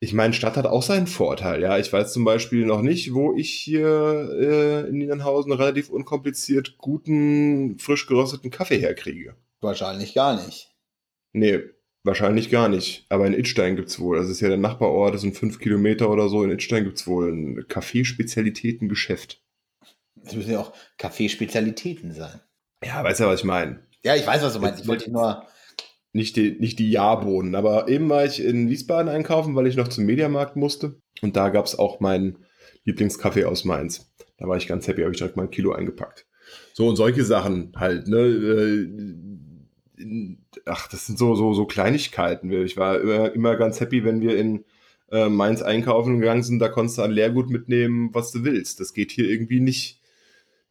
Ich 0.00 0.12
meine, 0.12 0.34
Stadt 0.34 0.56
hat 0.56 0.66
auch 0.66 0.82
seinen 0.82 1.06
Vorteil, 1.06 1.62
ja. 1.62 1.78
Ich 1.78 1.92
weiß 1.92 2.12
zum 2.12 2.24
Beispiel 2.24 2.66
noch 2.66 2.82
nicht, 2.82 3.14
wo 3.14 3.34
ich 3.34 3.52
hier 3.52 4.28
äh, 4.38 4.88
in 4.88 4.98
Niedernhausen 4.98 5.52
relativ 5.52 5.88
unkompliziert 5.88 6.76
guten, 6.76 7.78
frisch 7.78 8.06
gerösteten 8.06 8.50
Kaffee 8.50 8.78
herkriege. 8.78 9.34
Wahrscheinlich 9.60 10.12
gar 10.12 10.34
nicht. 10.44 10.74
Nee, 11.32 11.60
wahrscheinlich 12.04 12.50
gar 12.50 12.68
nicht. 12.68 13.06
Aber 13.08 13.26
in 13.26 13.34
Idstein 13.34 13.76
gibt's 13.76 13.98
wohl, 13.98 14.16
das 14.16 14.28
ist 14.28 14.40
ja 14.40 14.48
der 14.48 14.58
Nachbarort, 14.58 15.14
das 15.14 15.22
sind 15.22 15.36
fünf 15.36 15.58
Kilometer 15.58 16.10
oder 16.10 16.28
so, 16.28 16.44
in 16.44 16.50
Idstein 16.50 16.84
gibt's 16.84 17.06
wohl 17.06 17.32
ein 17.32 17.64
Kaffeespezialitätengeschäft. 17.68 19.42
Es 20.24 20.34
müssen 20.34 20.52
ja 20.52 20.60
auch 20.60 20.72
Kaffeespezialitäten 20.98 22.12
sein. 22.12 22.40
Ja, 22.84 23.02
weißt 23.02 23.20
ja, 23.20 23.26
was 23.26 23.40
ich 23.40 23.44
meine. 23.44 23.86
Ja, 24.04 24.16
ich 24.16 24.26
weiß, 24.26 24.42
was 24.42 24.54
du 24.54 24.60
meinst. 24.60 24.82
Ich 24.82 24.88
wollte 24.88 25.10
nur. 25.10 25.46
Nicht 26.14 26.36
die, 26.36 26.58
nicht 26.58 26.78
die 26.78 26.90
Jahrbohnen, 26.90 27.54
aber 27.54 27.88
eben 27.88 28.06
war 28.10 28.26
ich 28.26 28.44
in 28.44 28.68
Wiesbaden 28.68 29.08
einkaufen, 29.08 29.56
weil 29.56 29.66
ich 29.66 29.76
noch 29.76 29.88
zum 29.88 30.04
Mediamarkt 30.04 30.56
musste. 30.56 31.00
Und 31.22 31.36
da 31.36 31.48
gab's 31.48 31.74
auch 31.74 32.00
meinen 32.00 32.44
Lieblingskaffee 32.84 33.46
aus 33.46 33.64
Mainz. 33.64 34.12
Da 34.36 34.46
war 34.46 34.58
ich 34.58 34.66
ganz 34.66 34.86
happy, 34.86 35.00
habe 35.00 35.12
ich 35.12 35.18
direkt 35.18 35.38
mal 35.38 35.44
ein 35.44 35.50
Kilo 35.50 35.72
eingepackt. 35.72 36.26
So 36.74 36.86
und 36.86 36.96
solche 36.96 37.24
Sachen 37.24 37.72
halt, 37.76 38.08
ne? 38.08 38.18
Äh, 38.18 40.36
Ach, 40.66 40.88
das 40.88 41.06
sind 41.06 41.18
so, 41.18 41.34
so, 41.34 41.54
so 41.54 41.66
Kleinigkeiten. 41.66 42.50
Ich 42.64 42.76
war 42.76 43.00
immer, 43.00 43.32
immer 43.32 43.56
ganz 43.56 43.80
happy, 43.80 44.04
wenn 44.04 44.20
wir 44.20 44.36
in 44.36 44.64
äh, 45.10 45.28
Mainz 45.28 45.62
einkaufen 45.62 46.20
gegangen 46.20 46.42
sind, 46.42 46.58
da 46.58 46.68
konntest 46.68 46.98
du 46.98 47.02
an 47.02 47.10
Leergut 47.10 47.50
mitnehmen, 47.50 48.10
was 48.12 48.32
du 48.32 48.44
willst. 48.44 48.80
Das 48.80 48.94
geht 48.94 49.10
hier 49.10 49.28
irgendwie 49.28 49.60
nicht. 49.60 50.00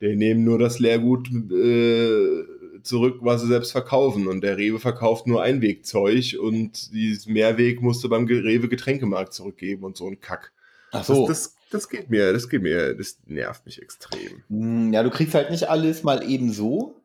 Die 0.01 0.15
nehmen 0.15 0.43
nur 0.43 0.57
das 0.57 0.79
Leergut 0.79 1.29
äh, 1.29 2.43
zurück, 2.81 3.19
was 3.21 3.41
sie 3.41 3.47
selbst 3.47 3.71
verkaufen. 3.71 4.27
Und 4.27 4.41
der 4.41 4.57
Rewe 4.57 4.79
verkauft 4.79 5.27
nur 5.27 5.43
Einwegzeug 5.43 6.37
und 6.41 6.91
dieses 6.93 7.27
Mehrweg 7.27 7.81
musst 7.81 8.03
du 8.03 8.09
beim 8.09 8.25
Rewe 8.25 8.67
Getränkemarkt 8.67 9.33
zurückgeben 9.33 9.83
und 9.83 9.97
so 9.97 10.07
ein 10.07 10.19
Kack. 10.19 10.51
Ach 10.91 11.05
Das, 11.05 11.25
das, 11.27 11.55
das 11.69 11.89
geht 11.89 12.09
mir, 12.09 12.33
das 12.33 12.49
geht 12.49 12.63
mir, 12.63 12.95
das 12.95 13.19
nervt 13.27 13.65
mich 13.65 13.81
extrem. 13.81 14.43
Hm, 14.49 14.91
Ja, 14.91 15.03
du 15.03 15.09
kriegst 15.11 15.35
halt 15.35 15.51
nicht 15.51 15.69
alles 15.69 16.03
mal 16.03 16.27
eben 16.27 16.51
so. 16.51 16.95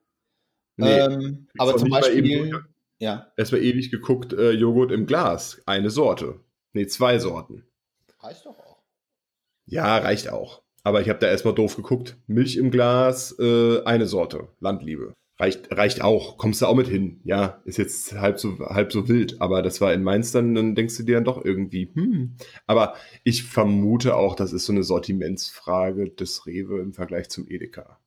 Nee, 0.77 0.99
ähm, 0.99 1.46
aber 1.59 1.77
zum 1.77 1.90
Beispiel. 1.90 2.64
Ja, 2.99 3.33
Erstmal 3.37 3.63
ewig 3.63 3.91
geguckt, 3.91 4.33
äh, 4.33 4.53
Joghurt 4.53 4.93
im 4.93 5.07
Glas. 5.07 5.63
Eine 5.67 5.91
Sorte. 5.91 6.41
Nee, 6.73 6.87
zwei 6.87 7.19
Sorten. 7.19 7.65
reicht 8.21 8.47
doch 8.47 8.59
auch. 8.59 8.83
Ja, 9.67 9.99
reicht 9.99 10.31
auch. 10.31 10.63
Aber 10.83 11.01
ich 11.01 11.09
habe 11.09 11.19
da 11.19 11.27
erstmal 11.27 11.55
doof 11.55 11.77
geguckt. 11.77 12.17
Milch 12.27 12.57
im 12.57 12.71
Glas, 12.71 13.37
äh, 13.39 13.83
eine 13.85 14.07
Sorte. 14.07 14.49
Landliebe. 14.61 15.15
Reicht, 15.39 15.71
reicht 15.71 16.01
auch. 16.01 16.39
Kommst 16.39 16.63
du 16.63 16.67
auch 16.67 16.75
mit 16.75 16.87
hin. 16.89 17.21
Ja, 17.25 17.61
ist 17.67 17.77
jetzt 17.77 18.15
halb 18.15 18.39
so, 18.39 18.59
halb 18.61 18.93
so 18.93 19.09
wild. 19.09 19.41
Aber 19.41 19.61
das 19.63 19.81
war 19.81 19.93
in 19.93 20.03
Mainz 20.03 20.33
dann, 20.33 20.55
dann 20.55 20.75
denkst 20.75 20.97
du 20.97 21.03
dir 21.03 21.17
dann 21.17 21.25
doch 21.25 21.45
irgendwie, 21.45 21.91
hm. 21.93 22.37
Aber 22.67 22.95
ich 23.25 23.43
vermute 23.43 24.17
auch, 24.17 24.35
das 24.35 24.53
ist 24.55 24.65
so 24.65 24.73
eine 24.73 24.83
Sortimentsfrage 24.83 26.09
des 26.11 26.47
Rewe 26.47 26.81
im 26.81 26.95
Vergleich 26.95 27.29
zum 27.29 27.47
Edeka. 27.49 27.99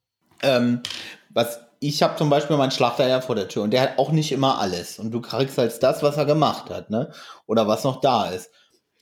Ähm, 0.42 0.80
was 1.28 1.60
ich 1.80 2.02
habe 2.02 2.16
zum 2.16 2.30
Beispiel 2.30 2.56
meinen 2.56 2.70
Schlachter 2.70 3.08
ja 3.08 3.20
vor 3.20 3.34
der 3.34 3.48
Tür 3.48 3.62
und 3.64 3.72
der 3.72 3.80
hat 3.82 3.98
auch 3.98 4.12
nicht 4.12 4.32
immer 4.32 4.58
alles. 4.60 4.98
Und 4.98 5.10
du 5.12 5.20
kriegst 5.20 5.58
halt 5.58 5.82
das, 5.82 6.02
was 6.02 6.16
er 6.16 6.26
gemacht 6.26 6.70
hat, 6.70 6.90
ne? 6.90 7.12
Oder 7.46 7.66
was 7.68 7.84
noch 7.84 8.00
da 8.00 8.30
ist. 8.30 8.50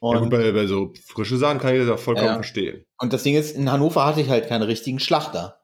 Und, 0.01 0.15
ja, 0.15 0.21
gut, 0.21 0.31
bei, 0.31 0.53
bei 0.53 0.67
so 0.67 0.93
frische 1.07 1.37
Sachen 1.39 1.59
kann 1.59 1.75
ich 1.75 1.81
das 1.81 1.91
auch 1.91 1.99
vollkommen 2.03 2.29
Ja. 2.29 2.35
verstehen. 2.35 2.85
und 3.01 3.13
das 3.13 3.25
Ding 3.25 3.35
ist, 3.37 3.57
in 3.57 3.71
Hannover 3.71 4.07
hatte 4.07 4.21
ich 4.21 4.29
halt 4.29 4.49
keinen 4.49 4.63
richtigen 4.63 5.01
Schlachter. 5.01 5.61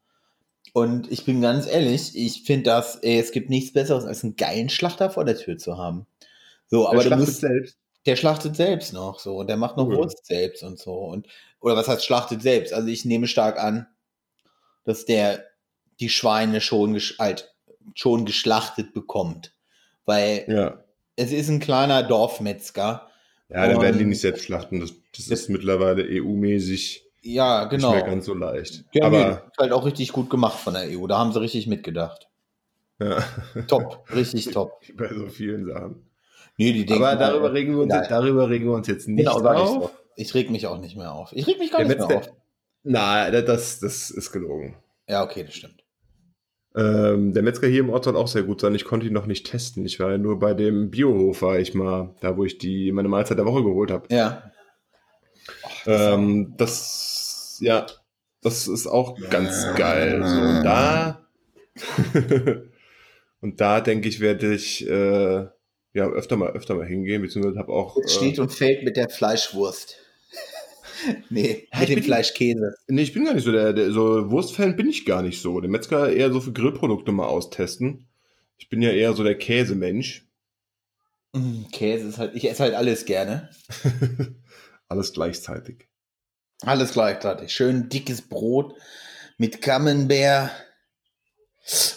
Und 0.73 1.11
ich 1.13 1.25
bin 1.25 1.41
ganz 1.41 1.67
ehrlich, 1.69 2.17
ich 2.17 2.43
finde 2.45 2.65
das, 2.65 2.97
ey, 2.97 3.19
es 3.21 3.31
gibt 3.33 3.49
nichts 3.51 3.73
Besseres, 3.73 4.05
als 4.05 4.25
einen 4.25 4.35
geilen 4.37 4.69
Schlachter 4.71 5.09
vor 5.11 5.25
der 5.25 5.37
Tür 5.37 5.57
zu 5.57 5.79
haben. 5.79 6.07
So, 6.69 6.89
aber 6.89 7.05
Der 7.05 7.05
du 7.05 7.09
schlachtet 7.09 7.29
musst, 7.29 7.41
selbst. 7.43 7.79
der 8.07 8.17
schlachtet 8.17 8.57
selbst 8.57 8.93
noch 8.93 9.21
so 9.21 9.37
und 9.37 9.47
der 9.49 9.57
macht 9.57 9.77
noch 9.77 9.87
Cool. 9.87 9.99
Wurst 9.99 10.27
selbst 10.27 10.65
und 10.65 10.79
so. 10.81 10.95
Und, 10.95 11.29
oder 11.61 11.77
was 11.77 11.87
heißt 11.89 12.05
schlachtet 12.05 12.43
selbst? 12.43 12.73
Also 12.73 12.89
ich 12.89 13.05
nehme 13.05 13.29
stark 13.29 13.59
an, 13.61 13.87
dass 14.85 15.05
der 15.05 15.45
die 16.01 16.09
Schweine 16.09 16.61
schon, 16.61 16.99
halt, 17.19 17.53
schon 17.95 18.25
geschlachtet 18.25 18.93
bekommt. 18.95 19.53
Weil 20.05 20.45
Ja. 20.49 20.85
es 21.17 21.33
ist 21.33 21.49
ein 21.49 21.61
kleiner 21.61 22.03
Dorfmetzger. 22.03 23.09
Ja, 23.49 23.67
dann 23.69 23.81
werden 23.81 23.99
die 23.99 24.05
nicht 24.05 24.21
selbst 24.21 24.45
schlachten. 24.45 24.81
Das, 24.81 24.93
das 25.17 25.29
ist 25.29 25.49
mittlerweile 25.49 26.03
EU-mäßig 26.05 27.05
Ja, 27.23 27.65
genau. 27.65 27.93
nicht 27.95 28.03
mehr 28.05 28.11
ganz 28.11 28.27
so 28.27 28.35
leicht. 28.35 28.85
Ja, 28.93 29.09
nee, 29.11 29.17
Aber 29.23 29.45
ist 29.53 29.59
halt 29.59 29.73
auch 29.73 29.85
richtig 29.85 30.13
gut 30.13 30.31
gemacht 30.31 30.59
von 30.59 30.75
der 30.75 30.85
EU. 30.91 31.07
Da 31.07 31.19
haben 31.19 31.33
sie 31.33 31.41
richtig 31.41 31.67
mitgedacht. 31.67 32.29
ja, 33.01 33.23
Top, 33.69 34.05
richtig 34.15 34.47
top. 34.51 34.81
bei 34.95 35.09
so 35.15 35.29
vielen 35.29 35.67
Sachen. 35.67 36.07
Nee, 36.57 36.73
die 36.73 36.87
denken, 36.87 37.03
Aber 37.05 37.17
darüber 37.17 37.49
äh, 37.49 37.53
regen, 37.53 37.75
wir 37.75 37.83
uns, 37.83 37.93
Nein. 37.93 38.07
darüber 38.09 38.49
regen 38.49 38.67
wir 38.67 38.75
uns 38.75 38.87
jetzt 38.87 39.09
nicht 39.09 39.27
genau, 39.27 39.41
sag 39.41 39.57
ich 39.57 39.63
auf. 39.63 39.91
Ich 40.17 40.35
reg 40.35 40.51
mich 40.51 40.67
auch 40.69 40.79
nicht 40.79 40.97
mehr 40.97 41.13
auf. 41.13 41.31
Ich 41.33 41.47
reg 41.47 41.59
mich 41.59 41.71
gar 41.73 41.85
Der 41.85 41.97
nicht 41.97 42.09
mehr 42.09 42.19
auf. 42.19 42.33
Nein, 42.85 43.33
das, 43.47 43.81
das 43.81 44.11
ist 44.11 44.31
gelogen. 44.33 44.77
Ja, 45.09 45.23
okay, 45.25 45.43
das 45.45 45.55
stimmt. 45.55 45.84
Ähm, 46.77 47.33
der 47.33 47.43
Metzger 47.43 47.69
hier 47.69 47.81
im 47.81 47.91
Ort 47.91 48.05
soll 48.05 48.17
auch 48.17 48.27
sehr 48.27 48.43
gut 48.43 48.61
sein. 48.61 48.75
Ich 48.75 48.85
konnte 48.85 49.07
ihn 49.07 49.13
noch 49.13 49.27
nicht 49.27 49.47
testen. 49.47 49.87
Ich 49.87 50.01
war 50.01 50.11
ja 50.11 50.19
nur 50.19 50.41
bei 50.41 50.55
dem 50.55 50.91
Biohof, 50.91 51.43
war 51.43 51.59
ich 51.59 51.75
mal, 51.75 52.15
da 52.21 52.37
wo 52.37 52.45
ich 52.45 52.59
die 52.59 52.91
meine 52.91 53.09
Mahlzeit 53.09 53.39
der 53.39 53.47
Woche 53.47 53.63
geholt 53.63 53.91
habe. 53.93 54.07
Ja. 54.13 54.51
Ähm, 55.87 56.55
das, 56.57 57.59
ja, 57.61 57.87
das 58.43 58.67
ist 58.67 58.87
auch 58.87 59.17
ganz 59.31 59.67
geil. 59.77 60.23
So, 60.25 60.41
und 60.41 60.65
da, 60.65 61.27
und 63.41 63.61
da 63.61 63.81
denke 63.81 64.09
ich, 64.09 64.21
werde 64.21 64.55
ich 64.55 64.89
äh, 64.89 65.47
ja 65.93 66.09
öfter 66.09 66.37
mal, 66.37 66.51
öfter 66.53 66.75
mal 66.75 66.87
hingehen, 66.87 67.23
beziehungsweise 67.23 67.59
habe 67.59 67.73
auch. 67.73 67.97
Es 67.99 68.15
Äh, 68.15 68.17
steht 68.17 68.39
und 68.41 68.53
fällt 68.53 68.83
mit 68.83 68.97
der 68.97 69.09
Fleischwurst. 69.09 69.97
nee, 71.31 71.69
mit 71.79 71.89
dem 71.89 72.03
Fleischkäse. 72.03 72.75
nee, 72.89 73.03
ich 73.03 73.13
bin 73.13 73.25
gar 73.25 73.35
nicht 73.35 73.45
so 73.45 73.53
der, 73.53 73.73
der 73.73 73.91
so 73.93 74.31
Wurstfan 74.31 74.77
bin 74.77 74.89
ich 74.89 75.05
gar 75.07 75.23
nicht 75.23 75.41
so. 75.41 75.61
Der 75.61 75.71
Metzger 75.71 76.13
eher 76.13 76.33
so 76.33 76.41
für 76.41 76.53
Grillprodukte 76.53 77.13
mal 77.13 77.27
austesten. 77.27 78.07
Ich 78.59 78.69
bin 78.69 78.83
ja 78.83 78.91
eher 78.91 79.13
so 79.15 79.25
der 79.25 79.37
Käsemensch. 79.37 80.27
Mm, 81.33 81.65
Käse 81.73 82.09
ist 82.09 82.19
halt, 82.19 82.35
ich 82.35 82.49
esse 82.49 82.63
halt 82.63 82.75
alles 82.75 83.05
gerne. 83.05 83.51
Alles 84.89 85.13
gleichzeitig. 85.15 85.89
Alles 86.63 86.93
gleichzeitig. 86.93 87.53
Schön 87.53 87.89
dickes 87.89 88.23
Brot 88.23 88.75
mit 89.39 89.61
Camembert. 89.63 90.51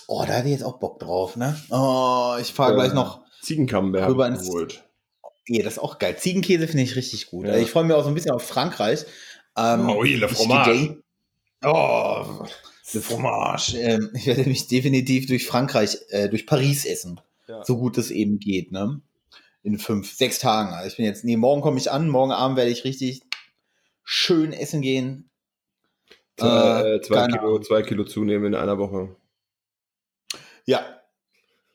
Oh, 0.07 0.23
da 0.25 0.35
hatte 0.37 0.47
ich 0.47 0.53
jetzt 0.53 0.63
auch 0.63 0.79
Bock 0.79 0.99
drauf, 0.99 1.35
ne? 1.35 1.59
Oh, 1.69 2.35
ich 2.39 2.53
fahre 2.53 2.71
Ja. 2.71 2.75
gleich 2.77 2.93
noch. 2.93 3.21
Ziegenkammbär 3.41 4.07
Rüber 4.07 4.27
ins- 4.27 4.47
geholt. 4.47 4.86
Nee, 5.47 5.61
das 5.61 5.73
ist 5.73 5.79
auch 5.79 5.97
geil. 5.99 6.17
Ziegenkäse 6.17 6.67
finde 6.67 6.83
ich 6.83 6.95
richtig 6.95 7.27
gut. 7.27 7.45
Ja. 7.45 7.53
Also 7.53 7.63
ich 7.65 7.71
freue 7.71 7.85
mich 7.85 7.95
auch 7.95 8.03
so 8.03 8.09
ein 8.09 8.13
bisschen 8.13 8.31
auf 8.31 8.45
Frankreich. 8.45 9.05
Ähm, 9.57 9.89
Oh, 9.89 10.03
le 10.03 10.25
ich 10.25 10.31
fromage. 10.31 11.01
Oh, 11.63 12.45
le 12.93 13.01
fromage. 13.01 13.77
Ähm, 13.77 14.11
ich 14.13 14.27
werde 14.27 14.43
mich 14.43 14.67
definitiv 14.67 15.25
durch 15.27 15.45
Frankreich, 15.47 15.97
äh, 16.09 16.29
durch 16.29 16.45
Paris 16.45 16.85
essen. 16.85 17.19
Ja. 17.47 17.63
So 17.63 17.77
gut 17.77 17.97
es 17.97 18.11
eben 18.11 18.39
geht, 18.39 18.71
ne? 18.71 19.01
In 19.63 19.79
fünf, 19.79 20.13
sechs 20.13 20.39
Tagen. 20.39 20.73
Also 20.73 20.89
ich 20.89 20.97
bin 20.97 21.05
jetzt, 21.05 21.23
nee, 21.23 21.37
morgen 21.37 21.61
komme 21.61 21.77
ich 21.77 21.89
an, 21.91 22.09
morgen 22.09 22.31
Abend 22.31 22.57
werde 22.57 22.71
ich 22.71 22.83
richtig 22.83 23.21
schön 24.03 24.53
essen 24.53 24.81
gehen. 24.81 25.29
Zwei, 26.37 26.95
Äh, 26.95 27.01
zwei, 27.01 27.15
keine 27.15 27.39
Kilo, 27.39 27.59
zwei 27.59 27.81
Kilo 27.81 28.03
zunehmen 28.03 28.53
in 28.53 28.55
einer 28.55 28.77
Woche. 28.77 29.15
Ja. 30.65 30.96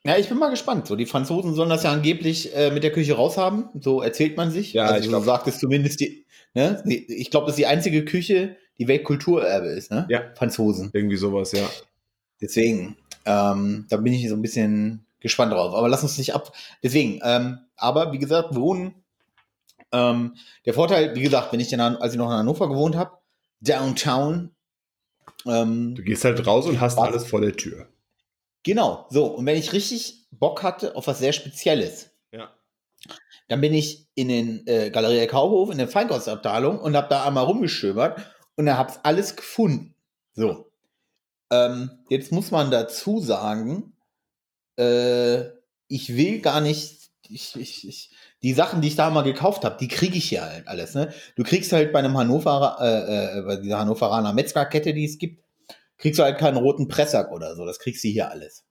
Ja, 0.05 0.17
ich 0.19 0.29
bin 0.29 0.39
mal 0.39 0.51
gespannt. 0.51 0.87
So, 0.89 0.97
die 0.97 1.07
Franzosen 1.07 1.55
sollen 1.55 1.71
das 1.71 1.85
ja 1.85 1.93
angeblich 1.93 2.55
äh, 2.57 2.71
mit 2.73 2.83
der 2.83 2.91
Küche 2.93 3.15
raushaben. 3.15 3.69
So 3.81 4.03
erzählt 4.03 4.37
man 4.37 4.51
sich. 4.51 4.73
Ja, 4.73 4.87
also 4.87 4.99
ich 4.99 5.05
so 5.05 5.11
glaub- 5.11 5.25
sagt 5.25 5.47
es 5.47 5.59
zumindest 5.59 6.01
die. 6.01 6.25
Ne? 6.55 6.83
Ich 6.87 7.31
glaube, 7.31 7.47
das 7.47 7.53
ist 7.55 7.59
die 7.61 7.67
einzige 7.67 8.05
Küche, 8.05 8.57
die 8.79 8.89
Weltkulturerbe 8.89 9.69
ist, 9.69 9.91
ne? 9.91 10.07
Ja. 10.11 10.23
Franzosen. 10.35 10.91
Irgendwie 10.93 11.17
sowas, 11.17 11.53
ja. 11.53 11.69
Deswegen, 12.41 12.97
ähm, 13.25 13.87
da 13.89 13.97
bin 13.99 14.13
ich 14.13 14.29
so 14.29 14.35
ein 14.35 14.43
bisschen 14.43 15.07
gespannt 15.21 15.53
drauf. 15.53 15.75
Aber 15.75 15.89
lass 15.89 16.03
uns 16.03 16.19
nicht 16.19 16.35
ab. 16.35 16.53
Deswegen, 16.83 17.21
ähm, 17.23 17.61
aber 17.77 18.13
wie 18.13 18.19
gesagt, 18.19 18.55
wohnen. 18.57 18.95
Ähm, 19.93 20.35
der 20.67 20.75
Vorteil, 20.75 21.15
wie 21.15 21.23
gesagt, 21.23 21.53
wenn 21.53 21.61
ich 21.61 21.69
dann, 21.69 21.97
als 21.97 22.13
ich 22.15 22.19
noch 22.19 22.27
in 22.31 22.37
Hannover 22.37 22.69
gewohnt 22.69 22.97
habe, 22.97 23.13
Downtown. 23.61 24.51
Ähm, 25.47 25.95
Du 25.95 26.03
gehst 26.03 26.25
halt 26.25 26.45
raus 26.47 26.67
und 26.67 26.81
hast 26.81 26.99
alles 26.99 27.25
vor 27.27 27.41
der 27.41 27.57
Tür. 27.57 27.87
Genau, 28.65 29.07
so. 29.11 29.27
Und 29.27 29.47
wenn 29.47 29.57
ich 29.57 29.73
richtig 29.73 30.27
Bock 30.31 30.63
hatte 30.63 30.95
auf 30.97 31.07
was 31.07 31.19
sehr 31.19 31.33
Spezielles, 31.33 32.11
Ja. 32.33 32.55
dann 33.49 33.61
bin 33.61 33.75
ich 33.75 34.09
in 34.15 34.29
den 34.29 34.67
äh, 34.67 34.91
Galeria 34.91 35.27
Kaufhof, 35.27 35.71
in 35.71 35.79
der 35.79 35.89
Feinkostabteilung 35.89 36.79
und 36.79 36.97
habe 36.97 37.09
da 37.09 37.25
einmal 37.25 37.45
rumgestöbert 37.45 38.21
und 38.57 38.67
da 38.67 38.77
hab's 38.79 39.01
alles 39.03 39.37
gefunden. 39.37 39.95
So. 40.35 40.71
Ähm, 41.51 41.91
jetzt 42.09 42.33
muss 42.33 42.51
man 42.51 42.71
dazu 42.71 43.21
sagen, 43.21 43.97
äh, 44.79 45.43
ich 45.89 46.17
will 46.17 46.41
gar 46.41 46.61
nicht, 46.61 47.11
ich, 47.29 47.57
ich, 47.57 47.87
ich, 47.87 48.11
die 48.43 48.55
Sachen, 48.55 48.81
die 48.81 48.89
ich 48.89 48.97
da 48.97 49.11
mal 49.11 49.23
gekauft 49.23 49.65
habe, 49.65 49.77
die 49.79 49.89
kriege 49.89 50.17
ich 50.17 50.29
hier 50.29 50.43
halt 50.43 50.67
alles. 50.69 50.95
Ne? 50.95 51.13
Du 51.37 51.43
kriegst 51.43 51.73
halt 51.73 51.93
bei 51.93 51.99
einem 51.99 52.17
Hannover, 52.17 52.79
äh, 52.81 53.39
äh, 53.39 53.43
bei 53.43 53.57
dieser 53.57 53.79
Hannoveraner 53.81 54.33
Metzgerkette, 54.33 54.95
die 54.95 55.05
es 55.05 55.19
gibt, 55.19 55.42
kriegst 56.03 56.19
du 56.19 56.25
halt 56.25 56.37
keinen 56.37 56.57
roten 56.57 56.89
Pressack 56.89 57.31
oder 57.31 57.55
so. 57.55 57.65
Das 57.65 57.79
kriegst 57.79 58.03
du 58.03 58.09
hier 58.09 58.29
alles. 58.29 58.65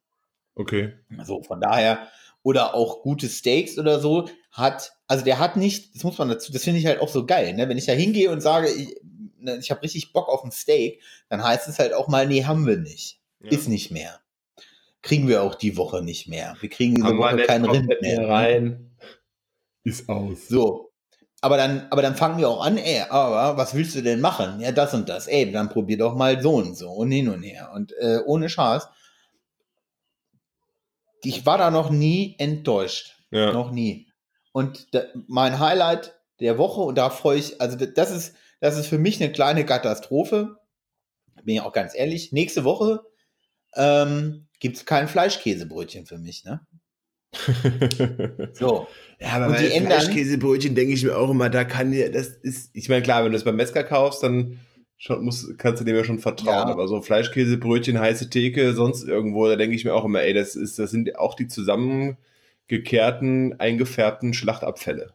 Okay. 0.54 0.94
So, 1.24 1.41
von 1.41 1.62
daher, 1.62 2.08
oder 2.44 2.76
auch 2.76 3.04
gute 3.04 3.30
Steaks 3.30 3.80
oder 3.80 4.02
so, 4.02 4.28
hat, 4.52 4.91
also 5.08 5.24
der 5.24 5.39
hat 5.39 5.56
nicht, 5.56 5.96
das 5.96 6.04
muss 6.04 6.17
man 6.17 6.28
dazu, 6.28 6.52
das 6.52 6.65
finde 6.65 6.82
ich 6.82 6.86
halt 6.86 7.00
auch 7.00 7.08
so 7.08 7.26
geil, 7.26 7.54
ne? 7.54 7.70
Wenn 7.70 7.78
ich 7.78 7.86
da 7.86 7.94
hingehe 7.94 8.30
und 8.32 8.41
sage, 8.41 8.67
ich, 8.70 8.98
ne, 9.39 9.58
ich 9.62 9.72
habe 9.72 9.82
richtig 9.82 10.12
Bock 10.12 10.28
auf 10.28 10.44
ein 10.44 10.52
Steak, 10.52 11.02
dann 11.30 11.41
heißt 11.41 11.70
es 11.70 11.80
halt 11.80 11.94
auch 11.94 12.10
mal, 12.10 12.28
nee, 12.28 12.44
haben 12.44 12.67
wir 12.67 12.76
nicht. 12.76 13.22
Ja. 13.39 13.52
Ist 13.52 13.70
nicht 13.70 13.91
mehr. 13.91 14.20
Kriegen 15.02 15.30
wir 15.30 15.41
auch 15.41 15.56
die 15.56 15.78
Woche 15.78 16.04
nicht 16.04 16.28
mehr. 16.28 16.58
Wir 16.60 16.70
kriegen 16.70 16.96
diese 16.96 17.08
Haben 17.08 17.17
Woche 17.17 17.36
nicht 17.36 17.48
kein 17.48 17.63
Rind 17.63 17.88
mehr. 17.88 17.98
mehr 18.02 18.28
rein. 18.28 18.91
Ist 19.86 20.10
aus. 20.10 20.50
So. 20.50 20.90
Aber 21.43 21.58
dann, 21.58 21.88
aber 21.89 22.04
dann 22.04 22.15
fangen 22.15 22.38
wir 22.38 22.47
auch 22.47 22.63
an, 22.63 22.77
ey, 22.77 23.01
aber 23.10 23.58
was 23.58 23.73
willst 23.73 23.95
du 23.95 24.04
denn 24.04 24.21
machen? 24.21 24.60
Ja, 24.60 24.71
das 24.71 24.93
und 24.93 25.10
das. 25.10 25.27
Ey, 25.27 25.51
dann 25.51 25.69
probier 25.69 25.97
doch 25.97 26.15
mal 26.15 26.39
so 26.39 26.54
und 26.54 26.77
so 26.77 26.91
und 26.91 27.12
hin 27.12 27.30
und 27.30 27.41
her. 27.41 27.71
Und 27.73 27.93
äh, 27.93 28.19
ohne 28.25 28.47
Scheiß. 28.47 28.88
Ich 31.23 31.45
war 31.45 31.58
da 31.58 31.71
noch 31.71 31.89
nie 31.89 32.36
enttäuscht. 32.38 33.15
Ja. 33.32 33.51
Noch 33.54 33.71
nie. 33.71 34.08
Und 34.51 34.93
da, 34.93 35.04
mein 35.27 35.60
Highlight 35.60 36.15
der 36.39 36.60
Woche, 36.60 36.82
und 36.82 36.95
da 36.95 37.10
freue 37.10 37.39
ich, 37.39 37.60
also 37.60 37.77
das 37.77 38.12
ist, 38.12 38.36
das 38.60 38.77
ist 38.77 38.88
für 38.88 38.99
mich 38.99 39.21
eine 39.21 39.32
kleine 39.32 39.65
Katastrophe. 39.65 40.58
Bin 41.43 41.56
ich 41.56 41.62
auch 41.62 41.73
ganz 41.73 41.95
ehrlich. 41.95 42.32
Nächste 42.32 42.63
Woche 42.63 43.01
ähm, 43.75 44.47
gibt 44.60 44.77
es 44.77 44.86
kein 44.86 45.08
Fleischkäsebrötchen 45.08 46.06
für 46.06 46.19
mich, 46.19 46.43
ne? 46.43 46.65
So. 48.54 48.88
ja, 49.20 49.30
aber 49.30 49.48
Und 49.48 49.60
die 49.60 49.72
ändern- 49.72 50.02
Fleischkäsebrötchen 50.02 50.76
denke 50.76 50.94
ich 50.94 51.04
mir 51.04 51.17
auch 51.17 51.30
immer, 51.30 51.50
da 51.50 51.63
kann 51.63 51.94
ja, 51.94 52.10
das 52.10 52.28
ist, 52.28 52.70
ich 52.74 52.89
meine, 52.89 53.02
klar, 53.02 53.24
wenn 53.24 53.32
du 53.32 53.38
es 53.38 53.44
beim 53.44 53.56
Metzger 53.56 53.84
kaufst, 53.84 54.24
dann 54.24 54.60
schon, 54.98 55.24
musst, 55.26 55.58
kannst 55.58 55.82
du 55.82 55.86
dem 55.86 55.96
ja 55.96 56.04
schon 56.04 56.20
vertrauen. 56.20 56.67
Ja. 56.67 56.74
Aber 56.74 56.88
so 56.88 57.02
Fleischkäsebrötchen, 57.02 58.00
heiße 58.00 58.30
Theke, 58.30 58.74
sonst 58.74 59.08
irgendwo, 59.08 59.48
da 59.48 59.56
denke 59.56 59.76
ich 59.76 59.86
mir 59.86 59.94
auch 59.94 60.06
immer, 60.06 60.22
ey, 60.22 60.34
das 60.34 60.56
ist, 60.56 60.78
das 60.78 60.91
sind 60.91 61.17
auch 61.17 61.36
die 61.36 61.48
zusammengekehrten, 61.48 63.60
eingefärbten 63.60 64.34
Schlachtabfälle. 64.34 65.13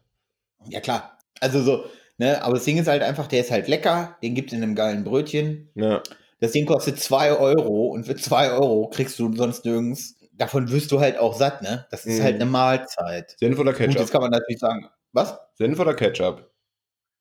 Ja, 0.68 0.80
klar. 0.80 1.18
Also 1.40 1.62
so, 1.62 1.84
ne, 2.18 2.42
aber 2.42 2.54
das 2.54 2.64
Ding 2.64 2.78
ist 2.78 2.88
halt 2.88 3.02
einfach, 3.02 3.26
der 3.28 3.40
ist 3.40 3.50
halt 3.50 3.68
lecker, 3.68 4.16
den 4.22 4.34
gibt 4.34 4.50
es 4.52 4.56
in 4.56 4.62
einem 4.62 4.74
geilen 4.74 5.04
Brötchen. 5.04 5.68
Ja. 5.74 6.02
Das 6.40 6.52
Ding 6.52 6.66
kostet 6.66 6.98
2 7.00 7.32
Euro 7.32 7.86
und 7.86 8.04
für 8.04 8.16
2 8.16 8.52
Euro 8.52 8.88
kriegst 8.88 9.18
du 9.18 9.34
sonst 9.34 9.64
nirgends. 9.64 10.15
Davon 10.36 10.70
wirst 10.70 10.92
du 10.92 11.00
halt 11.00 11.18
auch 11.18 11.34
satt, 11.36 11.62
ne? 11.62 11.86
Das 11.90 12.04
ist 12.06 12.18
Mhm. 12.18 12.22
halt 12.24 12.34
eine 12.36 12.46
Mahlzeit. 12.46 13.34
Senf 13.38 13.58
oder 13.58 13.72
Gut, 13.72 13.78
Ketchup? 13.80 14.00
jetzt 14.00 14.10
kann 14.12 14.20
man 14.20 14.30
natürlich 14.30 14.58
sagen, 14.60 14.88
was? 15.12 15.38
Senf 15.54 15.78
oder 15.80 15.94
Ketchup? 15.94 16.50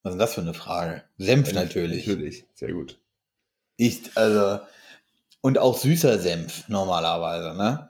Was 0.04 0.12
ist 0.12 0.16
denn 0.16 0.20
das 0.20 0.34
für 0.36 0.42
eine 0.42 0.54
Frage? 0.54 1.04
Senf 1.18 1.54
natürlich. 1.54 2.06
Natürlich, 2.08 2.46
sehr 2.54 2.74
gut. 2.74 3.00
Ich, 3.78 4.02
also, 4.16 4.60
und 5.42 5.58
auch 5.58 5.78
süßer 5.78 6.20
Senf 6.20 6.68
normalerweise, 6.70 7.58
ne? 7.58 7.90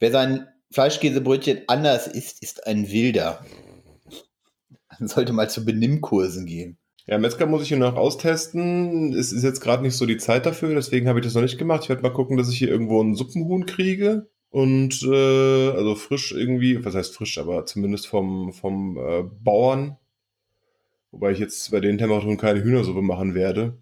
Wer 0.00 0.10
sein 0.10 0.48
Fleischkäsebrötchen 0.72 1.62
anders 1.68 2.06
isst, 2.08 2.42
ist 2.42 2.66
ein 2.66 2.90
Wilder. 2.90 3.44
Man 4.98 5.08
sollte 5.08 5.32
mal 5.32 5.48
zu 5.50 5.64
Benimmkursen 5.64 6.46
gehen. 6.46 6.78
Ja, 7.06 7.18
Metzger 7.18 7.46
muss 7.46 7.62
ich 7.62 7.68
hier 7.68 7.76
noch 7.76 7.96
austesten. 7.96 9.12
Es 9.12 9.32
ist 9.32 9.42
jetzt 9.42 9.60
gerade 9.60 9.82
nicht 9.82 9.96
so 9.96 10.06
die 10.06 10.16
Zeit 10.16 10.46
dafür, 10.46 10.74
deswegen 10.74 11.08
habe 11.08 11.20
ich 11.20 11.24
das 11.26 11.34
noch 11.34 11.42
nicht 11.42 11.58
gemacht. 11.58 11.82
Ich 11.84 11.88
werde 11.90 12.02
mal 12.02 12.12
gucken, 12.12 12.36
dass 12.36 12.48
ich 12.48 12.56
hier 12.58 12.68
irgendwo 12.68 13.00
einen 13.00 13.14
Suppenhuhn 13.14 13.66
kriege. 13.66 14.28
Und 14.54 15.02
äh, 15.02 15.70
also 15.70 15.96
frisch 15.96 16.30
irgendwie, 16.30 16.84
was 16.84 16.94
heißt 16.94 17.16
frisch, 17.16 17.38
aber 17.38 17.66
zumindest 17.66 18.06
vom, 18.06 18.52
vom 18.52 18.96
äh, 18.96 19.24
Bauern. 19.24 19.96
Wobei 21.10 21.32
ich 21.32 21.40
jetzt 21.40 21.72
bei 21.72 21.80
den 21.80 21.98
Temperaturen 21.98 22.36
keine 22.36 22.62
Hühnersuppe 22.62 23.02
machen 23.02 23.34
werde. 23.34 23.76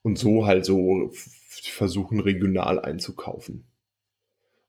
Und 0.00 0.18
so 0.18 0.46
halt 0.46 0.64
so 0.64 1.10
versuchen, 1.50 2.20
regional 2.20 2.80
einzukaufen. 2.80 3.64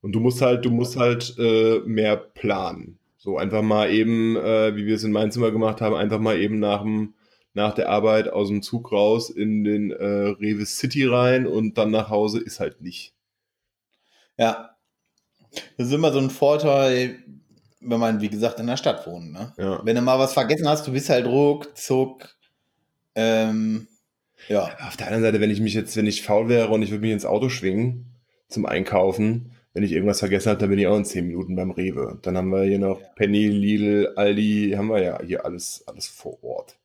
Und 0.02 0.12
du 0.12 0.20
musst 0.20 0.42
halt, 0.42 0.66
du 0.66 0.72
musst 0.72 0.98
halt 0.98 1.34
äh, 1.40 1.80
mehr 1.86 2.18
planen. 2.18 3.00
So 3.16 3.38
einfach 3.38 3.62
mal 3.62 3.90
eben, 3.90 4.36
äh, 4.36 4.76
wie 4.76 4.86
wir 4.86 4.96
es 4.96 5.06
in 5.06 5.14
meinem 5.14 5.32
Zimmer 5.32 5.52
gemacht 5.52 5.80
haben, 5.80 5.96
einfach 5.96 6.20
mal 6.20 6.38
eben 6.38 6.60
nach 6.60 6.82
dem 6.82 7.14
nach 7.54 7.74
der 7.74 7.88
Arbeit 7.88 8.28
aus 8.28 8.50
dem 8.50 8.62
Zug 8.62 8.92
raus 8.92 9.30
in 9.30 9.64
den 9.64 9.92
äh, 9.92 10.04
Rewe 10.04 10.66
City 10.66 11.06
rein 11.06 11.48
und 11.48 11.78
dann 11.78 11.92
nach 11.92 12.10
Hause 12.10 12.42
ist 12.42 12.60
halt 12.60 12.82
nicht. 12.82 13.14
Ja. 14.38 14.75
Das 15.78 15.88
ist 15.88 15.94
immer 15.94 16.12
so 16.12 16.20
ein 16.20 16.30
Vorteil, 16.30 17.18
wenn 17.82 18.00
man, 18.00 18.22
wie 18.22 18.30
gesagt, 18.30 18.60
in 18.60 18.68
der 18.68 18.78
Stadt 18.78 19.06
wohnt. 19.08 19.32
Ne? 19.32 19.54
Ja. 19.58 19.82
Wenn 19.84 19.96
du 19.96 20.02
mal 20.02 20.20
was 20.20 20.34
vergessen 20.34 20.68
hast, 20.68 20.88
du 20.88 20.92
bist 20.92 21.10
halt 21.10 21.26
ruckzuck. 21.26 22.36
Ähm, 23.16 23.88
ja. 24.48 24.70
Auf 24.88 24.98
der 24.98 25.08
anderen 25.08 25.24
Seite, 25.24 25.42
wenn 25.42 25.52
ich 25.52 25.62
mich 25.62 25.74
jetzt, 25.74 25.96
wenn 25.98 26.08
ich 26.08 26.24
faul 26.24 26.50
wäre 26.50 26.70
und 26.70 26.82
ich 26.82 26.92
würde 26.92 27.02
mich 27.02 27.12
ins 27.12 27.26
Auto 27.26 27.50
schwingen 27.50 28.06
zum 28.48 28.66
Einkaufen, 28.66 29.52
wenn 29.74 29.84
ich 29.84 29.92
irgendwas 29.92 30.20
vergessen 30.20 30.50
habe, 30.50 30.60
dann 30.60 30.70
bin 30.70 30.80
ich 30.80 30.88
auch 30.88 30.98
in 30.98 31.06
10 31.06 31.28
Minuten 31.28 31.56
beim 31.56 31.72
Rewe. 31.72 32.18
Dann 32.22 32.38
haben 32.38 32.50
wir 32.50 32.64
hier 32.64 32.80
noch 32.80 33.00
Penny, 33.16 33.48
Lidl, 33.48 34.14
Aldi, 34.16 34.74
haben 34.78 34.88
wir 34.88 35.02
ja 35.02 35.22
hier 35.22 35.46
alles, 35.46 35.84
alles 35.86 36.08
vor 36.08 36.42
Ort. 36.44 36.78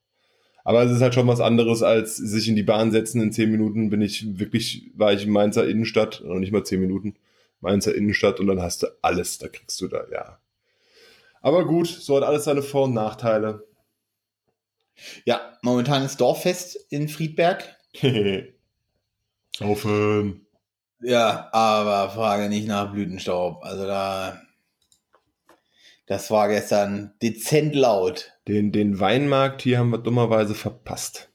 Aber 0.63 0.83
es 0.83 0.91
ist 0.91 1.01
halt 1.01 1.15
schon 1.15 1.27
was 1.27 1.39
anderes, 1.39 1.83
als 1.83 2.17
sich 2.17 2.47
in 2.47 2.55
die 2.55 2.63
Bahn 2.63 2.91
setzen. 2.91 3.21
In 3.21 3.31
zehn 3.31 3.49
Minuten 3.49 3.89
bin 3.89 4.01
ich 4.01 4.37
wirklich, 4.37 4.91
war 4.95 5.13
ich 5.13 5.25
in 5.25 5.31
Mainzer 5.31 5.67
Innenstadt, 5.67 6.21
noch 6.25 6.39
nicht 6.39 6.51
mal 6.51 6.63
zehn 6.63 6.81
Minuten, 6.81 7.15
Mainzer 7.61 7.95
Innenstadt 7.95 8.39
und 8.39 8.47
dann 8.47 8.61
hast 8.61 8.83
du 8.83 8.87
alles, 9.01 9.37
da 9.37 9.47
kriegst 9.47 9.79
du 9.81 9.87
da, 9.87 10.03
ja. 10.11 10.39
Aber 11.41 11.65
gut, 11.65 11.87
so 11.87 12.17
hat 12.17 12.23
alles 12.23 12.43
seine 12.43 12.61
Vor- 12.61 12.85
und 12.85 12.93
Nachteile. 12.93 13.65
Ja, 15.25 15.57
momentan 15.61 16.03
ist 16.03 16.21
Dorffest 16.21 16.77
in 16.89 17.09
Friedberg. 17.09 17.77
Saufen. 19.57 20.45
Ja, 21.01 21.49
aber 21.51 22.11
frage 22.11 22.47
nicht 22.47 22.67
nach 22.67 22.91
Blütenstaub. 22.91 23.63
Also 23.63 23.87
da, 23.87 24.39
das 26.05 26.29
war 26.29 26.47
gestern 26.47 27.13
dezent 27.21 27.73
laut. 27.75 28.33
Den, 28.47 28.71
den 28.71 28.99
Weinmarkt 28.99 29.63
hier 29.63 29.79
haben 29.79 29.89
wir 29.89 29.97
dummerweise 29.97 30.53
verpasst. 30.53 31.30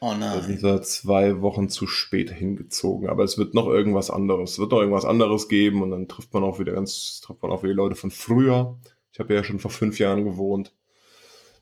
Oh 0.00 0.14
Da 0.18 0.40
sind 0.40 0.62
nein. 0.62 0.62
wir 0.62 0.82
zwei 0.82 1.42
Wochen 1.42 1.68
zu 1.68 1.86
spät 1.86 2.30
hingezogen. 2.30 3.08
Aber 3.08 3.24
es 3.24 3.36
wird 3.36 3.54
noch 3.54 3.66
irgendwas 3.66 4.10
anderes. 4.10 4.52
Es 4.52 4.58
wird 4.58 4.70
noch 4.70 4.80
irgendwas 4.80 5.04
anderes 5.04 5.48
geben 5.48 5.82
und 5.82 5.90
dann 5.90 6.08
trifft 6.08 6.32
man 6.32 6.42
auch 6.42 6.58
wieder 6.58 6.72
ganz, 6.72 7.20
trifft 7.22 7.42
man 7.42 7.52
auch 7.52 7.62
wieder 7.62 7.74
Leute 7.74 7.94
von 7.96 8.10
früher. 8.10 8.78
Ich 9.12 9.20
habe 9.20 9.34
ja 9.34 9.44
schon 9.44 9.58
vor 9.58 9.70
fünf 9.70 9.98
Jahren 9.98 10.24
gewohnt. 10.24 10.72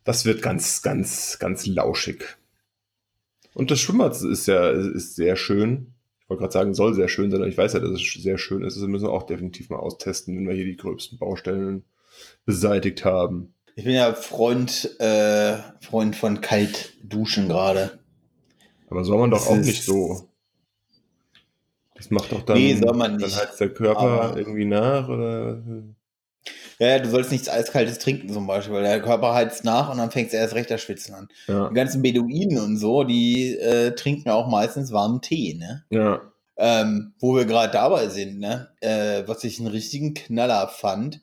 Das 0.04 0.24
wird 0.24 0.42
ganz, 0.42 0.82
ganz, 0.82 1.38
ganz 1.38 1.66
lauschig. 1.66 2.24
Und 3.54 3.70
das 3.70 3.80
Schwimmbad 3.80 4.20
ist 4.22 4.46
ja, 4.46 4.70
ist 4.70 5.16
sehr 5.16 5.36
schön. 5.36 5.94
Ich 6.20 6.28
wollte 6.28 6.40
gerade 6.40 6.52
sagen, 6.52 6.74
soll 6.74 6.94
sehr 6.94 7.08
schön 7.08 7.30
sein, 7.30 7.40
aber 7.40 7.48
ich 7.48 7.58
weiß 7.58 7.74
ja, 7.74 7.80
dass 7.80 7.90
es 7.90 8.12
sehr 8.22 8.38
schön 8.38 8.62
ist. 8.64 8.76
Das 8.76 8.84
müssen 8.84 9.06
wir 9.06 9.12
auch 9.12 9.24
definitiv 9.24 9.68
mal 9.68 9.78
austesten, 9.78 10.36
wenn 10.36 10.48
wir 10.48 10.54
hier 10.54 10.64
die 10.64 10.76
gröbsten 10.76 11.18
Baustellen 11.18 11.84
beseitigt 12.46 13.04
haben. 13.04 13.54
Ich 13.74 13.84
bin 13.84 13.94
ja 13.94 14.14
Freund, 14.14 14.98
äh, 15.00 15.56
Freund 15.80 16.16
von 16.16 16.40
Kaltduschen 16.40 17.48
gerade. 17.48 17.98
Aber 18.92 19.04
soll 19.04 19.16
man 19.18 19.30
doch 19.30 19.38
Das 19.38 19.48
auch 19.48 19.56
nicht 19.56 19.84
so. 19.84 20.28
Das 21.94 22.10
macht 22.10 22.30
doch 22.30 22.42
dann, 22.42 22.58
Nee, 22.58 22.74
soll 22.74 22.94
man 22.94 23.16
nicht. 23.16 23.34
dann 23.36 23.40
heizt 23.46 23.58
der 23.58 23.72
Körper 23.72 24.00
Aber- 24.00 24.36
irgendwie 24.36 24.66
nach 24.66 25.08
oder. 25.08 25.62
Ja, 26.78 26.98
du 26.98 27.08
sollst 27.08 27.30
nichts 27.30 27.48
Eiskaltes 27.48 27.98
trinken 28.00 28.28
zum 28.30 28.46
Beispiel, 28.46 28.74
weil 28.74 28.82
der 28.82 29.00
Körper 29.00 29.32
heizt 29.32 29.64
nach 29.64 29.90
und 29.90 29.96
dann 29.98 30.10
fängst 30.10 30.32
du 30.34 30.36
erst 30.36 30.54
recht 30.54 30.70
das 30.70 30.82
Schwitzen 30.82 31.14
an. 31.14 31.28
Ja, 31.46 31.68
Die 31.68 31.74
ganzen 31.74 32.02
Beduinen 32.02 32.58
und 32.58 32.76
so, 32.76 33.04
die 33.04 33.56
äh, 33.56 33.92
trinken 33.94 34.28
auch 34.30 34.48
meistens 34.48 34.92
warmen 34.92 35.22
Tee, 35.22 35.54
ne? 35.54 35.84
ja, 35.90 36.20
Ähm, 36.56 37.14
wo 37.18 37.34
wir 37.36 37.44
gerade 37.46 37.72
dabei 37.72 38.08
sind, 38.08 38.40
ne? 38.40 38.68
Äh, 38.80 39.22
was 39.26 39.42
ich 39.44 39.58
einen 39.58 39.68
richtigen 39.68 40.12
Knaller 40.14 40.68
fand. 40.68 41.20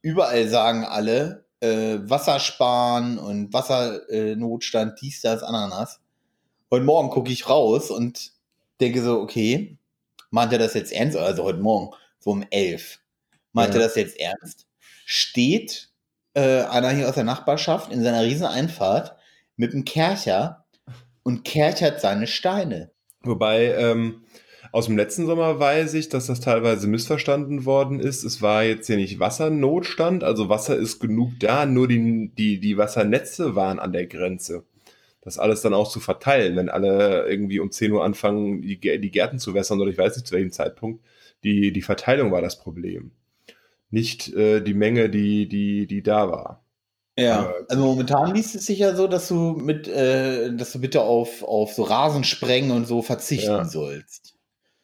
Überall 0.00 0.48
sagen 0.48 0.84
alle, 0.84 1.44
äh, 1.60 1.98
Wasser 2.04 2.38
sparen 2.38 3.18
und 3.18 3.52
Wassernotstand, 3.52 4.38
Notstand, 4.40 5.00
dies, 5.02 5.20
das, 5.20 5.42
Ananas. 5.42 6.00
Heute 6.72 6.84
Morgen 6.84 7.10
gucke 7.10 7.32
ich 7.32 7.48
raus 7.48 7.90
und 7.90 8.30
denke 8.80 9.02
so, 9.02 9.20
okay, 9.20 9.76
meint 10.30 10.52
er 10.52 10.60
das 10.60 10.74
jetzt 10.74 10.92
ernst? 10.92 11.16
Also 11.16 11.42
heute 11.42 11.58
Morgen, 11.58 11.92
so 12.20 12.30
um 12.30 12.44
elf. 12.50 13.00
Meint 13.52 13.74
Ja. 13.74 13.80
er 13.80 13.86
das 13.86 13.96
jetzt 13.96 14.20
ernst? 14.20 14.68
Steht 15.04 15.88
äh, 16.34 16.62
einer 16.62 16.90
hier 16.90 17.08
aus 17.08 17.16
der 17.16 17.24
Nachbarschaft 17.24 17.90
in 17.92 18.04
seiner 18.04 18.22
riesen 18.22 18.46
Einfahrt 18.46 19.16
mit 19.56 19.72
einem 19.72 19.84
Kercher 19.84 20.64
und 21.24 21.44
kerchert 21.44 22.00
seine 22.00 22.28
Steine. 22.28 22.92
Wobei, 23.24 23.74
ähm, 23.74 24.22
aus 24.70 24.86
dem 24.86 24.96
letzten 24.96 25.26
Sommer 25.26 25.58
weiß 25.58 25.94
ich, 25.94 26.08
dass 26.08 26.28
das 26.28 26.38
teilweise 26.38 26.86
missverstanden 26.86 27.64
worden 27.64 27.98
ist. 27.98 28.22
Es 28.22 28.42
war 28.42 28.62
jetzt 28.62 28.86
hier 28.86 28.96
nicht 28.96 29.18
Wassernotstand, 29.18 30.22
also 30.22 30.48
Wasser 30.48 30.76
ist 30.76 31.00
genug 31.00 31.32
da, 31.40 31.66
nur 31.66 31.88
die, 31.88 32.30
die, 32.38 32.60
die 32.60 32.76
Wassernetze 32.76 33.56
waren 33.56 33.80
an 33.80 33.92
der 33.92 34.06
Grenze. 34.06 34.62
Das 35.22 35.38
alles 35.38 35.60
dann 35.60 35.74
auch 35.74 35.90
zu 35.90 36.00
verteilen, 36.00 36.56
wenn 36.56 36.68
alle 36.70 37.26
irgendwie 37.28 37.60
um 37.60 37.70
10 37.70 37.92
Uhr 37.92 38.04
anfangen, 38.04 38.62
die, 38.62 38.78
die 38.80 39.10
Gärten 39.10 39.38
zu 39.38 39.52
wässern 39.54 39.80
oder 39.80 39.90
ich 39.90 39.98
weiß 39.98 40.16
nicht 40.16 40.26
zu 40.26 40.34
welchem 40.34 40.52
Zeitpunkt. 40.52 41.04
Die, 41.44 41.72
die 41.72 41.82
Verteilung 41.82 42.32
war 42.32 42.40
das 42.42 42.58
Problem. 42.58 43.12
Nicht 43.90 44.32
äh, 44.34 44.60
die 44.60 44.74
Menge, 44.74 45.10
die, 45.10 45.48
die, 45.48 45.86
die 45.86 46.02
da 46.02 46.30
war. 46.30 46.64
Ja, 47.18 47.52
also 47.68 47.82
momentan 47.84 48.34
liest 48.34 48.54
es 48.54 48.64
sich 48.66 48.78
ja 48.78 48.94
so, 48.94 49.06
dass 49.06 49.28
du 49.28 49.34
mit, 49.34 49.88
äh, 49.88 50.54
dass 50.54 50.72
du 50.72 50.80
bitte 50.80 51.02
auf, 51.02 51.42
auf 51.42 51.74
so 51.74 51.82
Rasensprengen 51.82 52.70
und 52.70 52.86
so 52.86 53.02
verzichten 53.02 53.50
Ja. 53.50 53.64
sollst. 53.64 54.36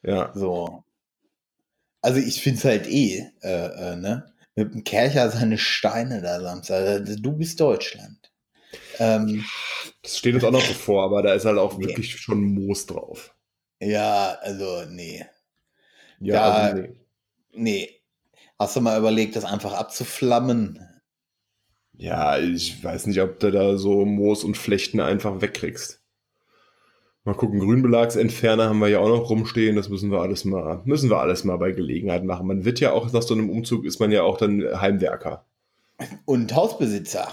Ja. 0.03 0.33
So. 0.35 0.85
Also 2.03 2.21
ich 2.21 2.43
finde 2.43 2.59
es 2.59 2.65
halt 2.65 2.87
eh, 2.89 3.25
äh, 3.43 3.93
äh, 3.93 3.97
ne? 3.97 4.33
Mit 4.55 4.75
dem 4.75 4.85
Kercher 4.85 5.31
seine 5.31 5.57
Steine 5.59 6.21
da 6.21 6.41
Samstag. 6.41 6.87
Also 6.87 7.17
Du 7.17 7.33
bist 7.33 7.61
Deutschland. 7.61 8.26
Ähm, 8.99 9.45
Das 10.03 10.19
steht 10.19 10.35
uns 10.35 10.45
auch 10.45 10.51
noch 10.53 10.67
bevor, 10.67 11.05
aber 11.05 11.23
da 11.23 11.35
ist 11.35 11.45
halt 11.45 11.59
auch 11.59 11.77
Nee. 11.79 11.87
wirklich 11.87 12.17
schon 12.17 12.43
Moos 12.45 12.87
drauf. 12.87 13.35
ja, 13.81 14.37
also 14.41 14.85
nee. 14.89 15.25
Ja, 16.21 16.35
Ja. 16.35 16.51
also 16.51 16.83
nee. 16.83 16.91
Nee. 17.53 17.91
Hast 18.59 18.75
du 18.77 18.81
mal 18.81 18.99
überlegt, 18.99 19.37
das 19.37 19.45
einfach 19.45 19.75
abzuflammen? 19.75 20.81
Ja, 21.99 22.39
ich 22.39 22.83
weiß 22.83 23.07
nicht, 23.07 23.21
ob 23.21 23.39
du 23.41 23.51
da 23.51 23.77
so 23.77 24.05
Moos 24.05 24.45
und 24.45 24.57
Flechten 24.57 25.01
einfach 25.01 25.41
wegkriegst. 25.41 26.01
Mal 27.25 27.35
gucken, 27.35 27.59
Grünbelagsentferner 27.59 28.69
haben 28.69 28.79
wir 28.79 28.89
ja 28.89 29.01
auch 29.01 29.09
noch 29.09 29.29
rumstehen. 29.31 29.77
Das 29.77 29.89
müssen 29.89 30.11
wir 30.13 30.21
alles 30.21 30.45
mal, 30.45 30.81
müssen 30.85 31.11
wir 31.11 31.19
alles 31.19 31.43
mal 31.45 31.57
bei 31.57 31.73
Gelegenheit 31.73 32.23
machen. 32.25 32.47
Man 32.47 32.65
wird 32.65 32.79
ja 32.81 32.93
auch 32.93 33.11
nach 33.13 33.23
so 33.23 33.35
einem 33.35 33.51
Umzug 33.51 33.85
ist 33.85 33.99
man 33.99 34.13
ja 34.13 34.23
auch 34.23 34.37
dann 34.39 34.63
Heimwerker. 34.81 35.45
Und 36.25 36.55
Hausbesitzer. 36.55 37.29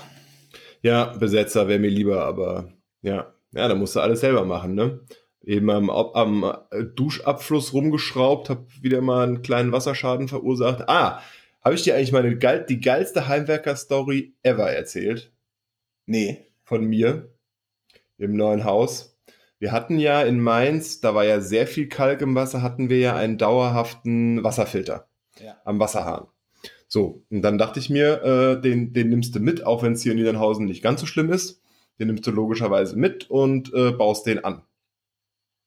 Ja, 0.84 1.06
Besetzer 1.18 1.68
wäre 1.68 1.80
mir 1.80 1.90
lieber, 1.90 2.24
aber 2.26 2.72
ja, 3.02 3.34
ja, 3.54 3.68
da 3.68 3.74
musst 3.76 3.96
du 3.96 4.00
alles 4.02 4.20
selber 4.20 4.46
machen, 4.46 4.76
ne? 4.76 5.00
Eben 5.46 5.70
am, 5.72 5.90
am 5.90 6.54
Duschabfluss 6.96 7.74
rumgeschraubt, 7.74 8.50
hab 8.50 8.66
wieder 8.82 9.02
mal 9.02 9.28
einen 9.28 9.42
kleinen 9.42 9.72
Wasserschaden 9.72 10.28
verursacht. 10.28 10.88
Ah, 10.88 11.22
habe 11.64 11.76
ich 11.76 11.84
dir 11.84 11.96
eigentlich 11.96 12.12
meine 12.12 12.38
geil, 12.38 12.66
die 12.68 12.80
geilste 12.80 13.28
Heimwerker-Story 13.28 14.36
ever 14.44 14.72
erzählt? 14.72 15.32
Nee. 16.06 16.46
von 16.66 16.86
mir 16.86 17.30
im 18.18 18.36
neuen 18.36 18.64
Haus. 18.64 19.18
Wir 19.60 19.72
hatten 19.72 19.98
ja 20.00 20.22
in 20.24 20.40
Mainz, 20.42 21.00
da 21.02 21.14
war 21.16 21.24
ja 21.26 21.40
sehr 21.42 21.68
viel 21.68 21.88
Kalk 21.88 22.22
im 22.22 22.36
Wasser, 22.36 22.62
hatten 22.62 22.90
wir 22.90 23.00
ja 23.00 23.16
einen 23.16 23.38
dauerhaften 23.38 24.44
Wasserfilter 24.44 25.08
Ja. 25.40 25.56
am 25.66 25.80
Wasserhahn. 25.80 26.28
So, 26.94 27.24
und 27.32 27.42
dann 27.42 27.58
dachte 27.58 27.80
ich 27.80 27.90
mir, 27.90 28.22
äh, 28.22 28.62
den, 28.62 28.94
den 28.94 29.10
nimmst 29.10 29.34
du 29.34 29.40
mit, 29.40 29.66
auch 29.66 29.82
wenn 29.82 29.94
es 29.94 30.04
hier 30.04 30.12
in 30.12 30.20
Niedernhausen 30.20 30.68
nicht 30.68 30.84
ganz 30.84 31.02
so 31.02 31.08
schlimm 31.08 31.32
ist. 31.32 31.60
Den 31.98 32.06
nimmst 32.06 32.28
du 32.28 32.30
logischerweise 32.30 32.96
mit 32.96 33.32
und 33.32 33.74
äh, 33.74 33.90
baust 33.90 34.28
den 34.28 34.46
an. 34.46 34.62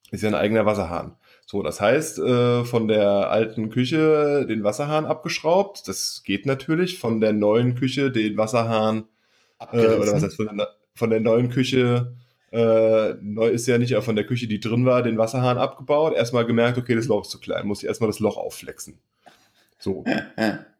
Ist 0.09 0.23
ja 0.23 0.29
ein 0.29 0.35
eigener 0.35 0.65
Wasserhahn. 0.65 1.17
So, 1.45 1.63
das 1.63 1.81
heißt, 1.81 2.19
äh, 2.19 2.63
von 2.63 2.87
der 2.87 3.29
alten 3.29 3.69
Küche 3.69 4.45
den 4.47 4.63
Wasserhahn 4.63 5.05
abgeschraubt. 5.05 5.89
Das 5.89 6.23
geht 6.23 6.45
natürlich. 6.45 6.97
Von 6.97 7.19
der 7.19 7.33
neuen 7.33 7.75
Küche 7.75 8.09
den 8.09 8.37
Wasserhahn 8.37 9.03
äh, 9.59 9.79
oder 9.79 9.99
was 9.99 10.23
heißt 10.23 10.37
von 10.37 10.57
der, 10.57 10.69
von 10.95 11.09
der 11.09 11.19
neuen 11.19 11.49
Küche, 11.49 12.15
äh, 12.53 13.15
neu 13.21 13.49
ist 13.49 13.67
ja 13.67 13.77
nicht, 13.77 13.93
aber 13.93 14.03
von 14.03 14.15
der 14.15 14.25
Küche, 14.25 14.47
die 14.47 14.61
drin 14.61 14.85
war, 14.85 15.03
den 15.03 15.17
Wasserhahn 15.17 15.57
abgebaut. 15.57 16.15
Erstmal 16.15 16.45
gemerkt, 16.45 16.77
okay, 16.77 16.95
das 16.95 17.07
Loch 17.07 17.23
ist 17.23 17.31
zu 17.31 17.39
klein, 17.41 17.67
muss 17.67 17.83
ich 17.83 17.89
erstmal 17.89 18.07
das 18.07 18.19
Loch 18.19 18.37
aufflexen. 18.37 19.01
So. 19.77 20.03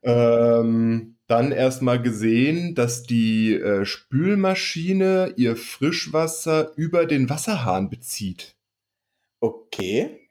Ähm, 0.04 1.18
dann 1.28 1.52
erstmal 1.52 2.02
gesehen, 2.02 2.74
dass 2.74 3.04
die 3.04 3.54
äh, 3.56 3.84
Spülmaschine 3.84 5.34
ihr 5.36 5.58
Frischwasser 5.58 6.72
über 6.78 7.06
den 7.06 7.30
Wasserhahn 7.30 7.90
bezieht. 7.90 8.56
Okay. 9.42 10.30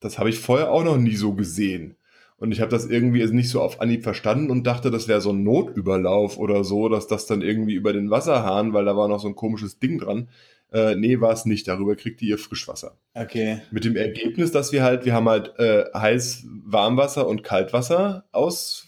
Das 0.00 0.18
habe 0.18 0.30
ich 0.30 0.38
vorher 0.38 0.70
auch 0.70 0.84
noch 0.84 0.96
nie 0.96 1.16
so 1.16 1.34
gesehen. 1.34 1.96
Und 2.38 2.52
ich 2.52 2.60
habe 2.60 2.70
das 2.70 2.86
irgendwie 2.86 3.24
nicht 3.26 3.50
so 3.50 3.60
auf 3.60 3.80
Anhieb 3.80 4.04
verstanden 4.04 4.50
und 4.50 4.64
dachte, 4.64 4.90
das 4.90 5.08
wäre 5.08 5.20
so 5.20 5.30
ein 5.30 5.42
Notüberlauf 5.42 6.38
oder 6.38 6.62
so, 6.62 6.88
dass 6.88 7.08
das 7.08 7.26
dann 7.26 7.42
irgendwie 7.42 7.74
über 7.74 7.92
den 7.92 8.10
Wasserhahn, 8.10 8.72
weil 8.72 8.84
da 8.84 8.96
war 8.96 9.08
noch 9.08 9.20
so 9.20 9.28
ein 9.28 9.34
komisches 9.34 9.80
Ding 9.80 9.98
dran. 9.98 10.28
Äh, 10.72 10.96
nee, 10.96 11.20
war 11.20 11.32
es 11.32 11.44
nicht. 11.46 11.66
Darüber 11.66 11.96
kriegt 11.96 12.20
ihr 12.22 12.38
Frischwasser. 12.38 12.96
Okay. 13.14 13.62
Mit 13.70 13.84
dem 13.84 13.96
Ergebnis, 13.96 14.52
dass 14.52 14.72
wir 14.72 14.82
halt, 14.82 15.04
wir 15.04 15.14
haben 15.14 15.28
halt 15.28 15.58
äh, 15.58 15.84
heiß 15.94 16.46
Warmwasser 16.64 17.26
und 17.26 17.42
Kaltwasser 17.42 18.24
aus, 18.32 18.86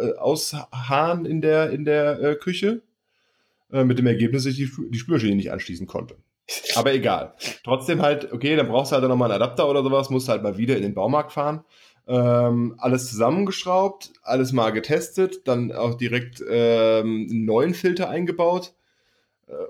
äh, 0.00 0.12
aus 0.14 0.54
Hahn 0.72 1.24
in 1.24 1.40
der, 1.40 1.70
in 1.70 1.84
der 1.84 2.20
äh, 2.20 2.34
Küche. 2.34 2.82
Äh, 3.72 3.84
mit 3.84 3.98
dem 3.98 4.06
Ergebnis, 4.06 4.44
dass 4.44 4.52
ich 4.52 4.58
die, 4.58 4.90
die 4.90 4.98
Spülmaschine 4.98 5.36
nicht 5.36 5.52
anschließen 5.52 5.86
konnte. 5.86 6.16
Aber 6.76 6.92
egal. 6.92 7.34
Trotzdem 7.64 8.02
halt, 8.02 8.32
okay, 8.32 8.54
dann 8.56 8.68
brauchst 8.68 8.92
du 8.92 8.96
halt 8.96 9.08
nochmal 9.08 9.30
einen 9.30 9.42
Adapter 9.42 9.68
oder 9.68 9.82
sowas, 9.82 10.10
musst 10.10 10.28
halt 10.28 10.42
mal 10.42 10.58
wieder 10.58 10.76
in 10.76 10.82
den 10.82 10.94
Baumarkt 10.94 11.32
fahren. 11.32 11.64
Ähm, 12.08 12.76
alles 12.78 13.08
zusammengeschraubt, 13.10 14.12
alles 14.22 14.52
mal 14.52 14.70
getestet, 14.70 15.48
dann 15.48 15.72
auch 15.72 15.94
direkt 15.94 16.40
ähm, 16.48 17.26
einen 17.28 17.44
neuen 17.44 17.74
Filter 17.74 18.08
eingebaut 18.08 18.74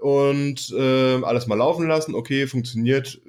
und 0.00 0.72
äh, 0.76 1.22
alles 1.22 1.46
mal 1.46 1.56
laufen 1.56 1.86
lassen. 1.86 2.14
Okay, 2.14 2.46
funktioniert. 2.46 3.20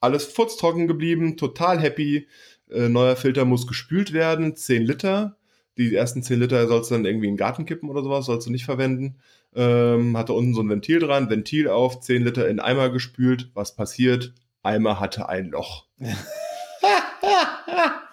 Alles 0.00 0.24
futztrocken 0.24 0.88
geblieben, 0.88 1.36
total 1.36 1.80
happy. 1.80 2.26
Äh, 2.70 2.88
neuer 2.88 3.16
Filter 3.16 3.44
muss 3.44 3.66
gespült 3.66 4.12
werden, 4.12 4.56
10 4.56 4.82
Liter. 4.82 5.36
Die 5.78 5.94
ersten 5.94 6.22
10 6.22 6.40
Liter 6.40 6.66
sollst 6.66 6.90
du 6.90 6.94
dann 6.94 7.04
irgendwie 7.04 7.28
in 7.28 7.34
den 7.34 7.38
Garten 7.38 7.66
kippen 7.66 7.88
oder 7.88 8.02
sowas, 8.02 8.26
sollst 8.26 8.46
du 8.46 8.50
nicht 8.50 8.64
verwenden. 8.64 9.16
Ähm, 9.54 10.16
hatte 10.16 10.32
unten 10.32 10.54
so 10.54 10.62
ein 10.62 10.68
Ventil 10.68 10.98
dran, 10.98 11.30
Ventil 11.30 11.68
auf, 11.68 12.00
10 12.00 12.24
Liter 12.24 12.48
in 12.48 12.60
Eimer 12.60 12.90
gespült. 12.90 13.50
Was 13.54 13.76
passiert? 13.76 14.34
Eimer 14.62 15.00
hatte 15.00 15.28
ein 15.28 15.50
Loch. 15.50 15.86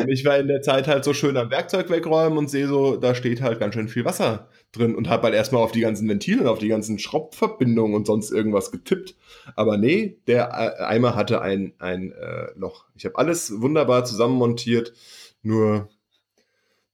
Und 0.00 0.08
ich 0.08 0.24
war 0.24 0.38
in 0.38 0.48
der 0.48 0.62
Zeit 0.62 0.86
halt 0.86 1.04
so 1.04 1.12
schön 1.12 1.36
am 1.36 1.50
Werkzeug 1.50 1.90
wegräumen 1.90 2.38
und 2.38 2.50
sehe 2.50 2.68
so, 2.68 2.96
da 2.96 3.14
steht 3.14 3.42
halt 3.42 3.58
ganz 3.58 3.74
schön 3.74 3.88
viel 3.88 4.04
Wasser 4.04 4.48
drin 4.72 4.94
und 4.94 5.08
habe 5.08 5.24
halt 5.24 5.34
erstmal 5.34 5.62
auf 5.62 5.72
die 5.72 5.80
ganzen 5.80 6.08
Ventile, 6.08 6.50
auf 6.50 6.58
die 6.58 6.68
ganzen 6.68 6.98
Schraubverbindungen 6.98 7.94
und 7.94 8.06
sonst 8.06 8.30
irgendwas 8.30 8.70
getippt. 8.70 9.16
Aber 9.54 9.76
nee, 9.76 10.18
der 10.26 10.86
Eimer 10.86 11.14
hatte 11.14 11.42
ein, 11.42 11.72
ein 11.78 12.12
äh, 12.12 12.48
Loch. 12.54 12.86
Ich 12.94 13.04
habe 13.04 13.18
alles 13.18 13.60
wunderbar 13.60 14.04
zusammenmontiert, 14.04 14.92
nur 15.42 15.88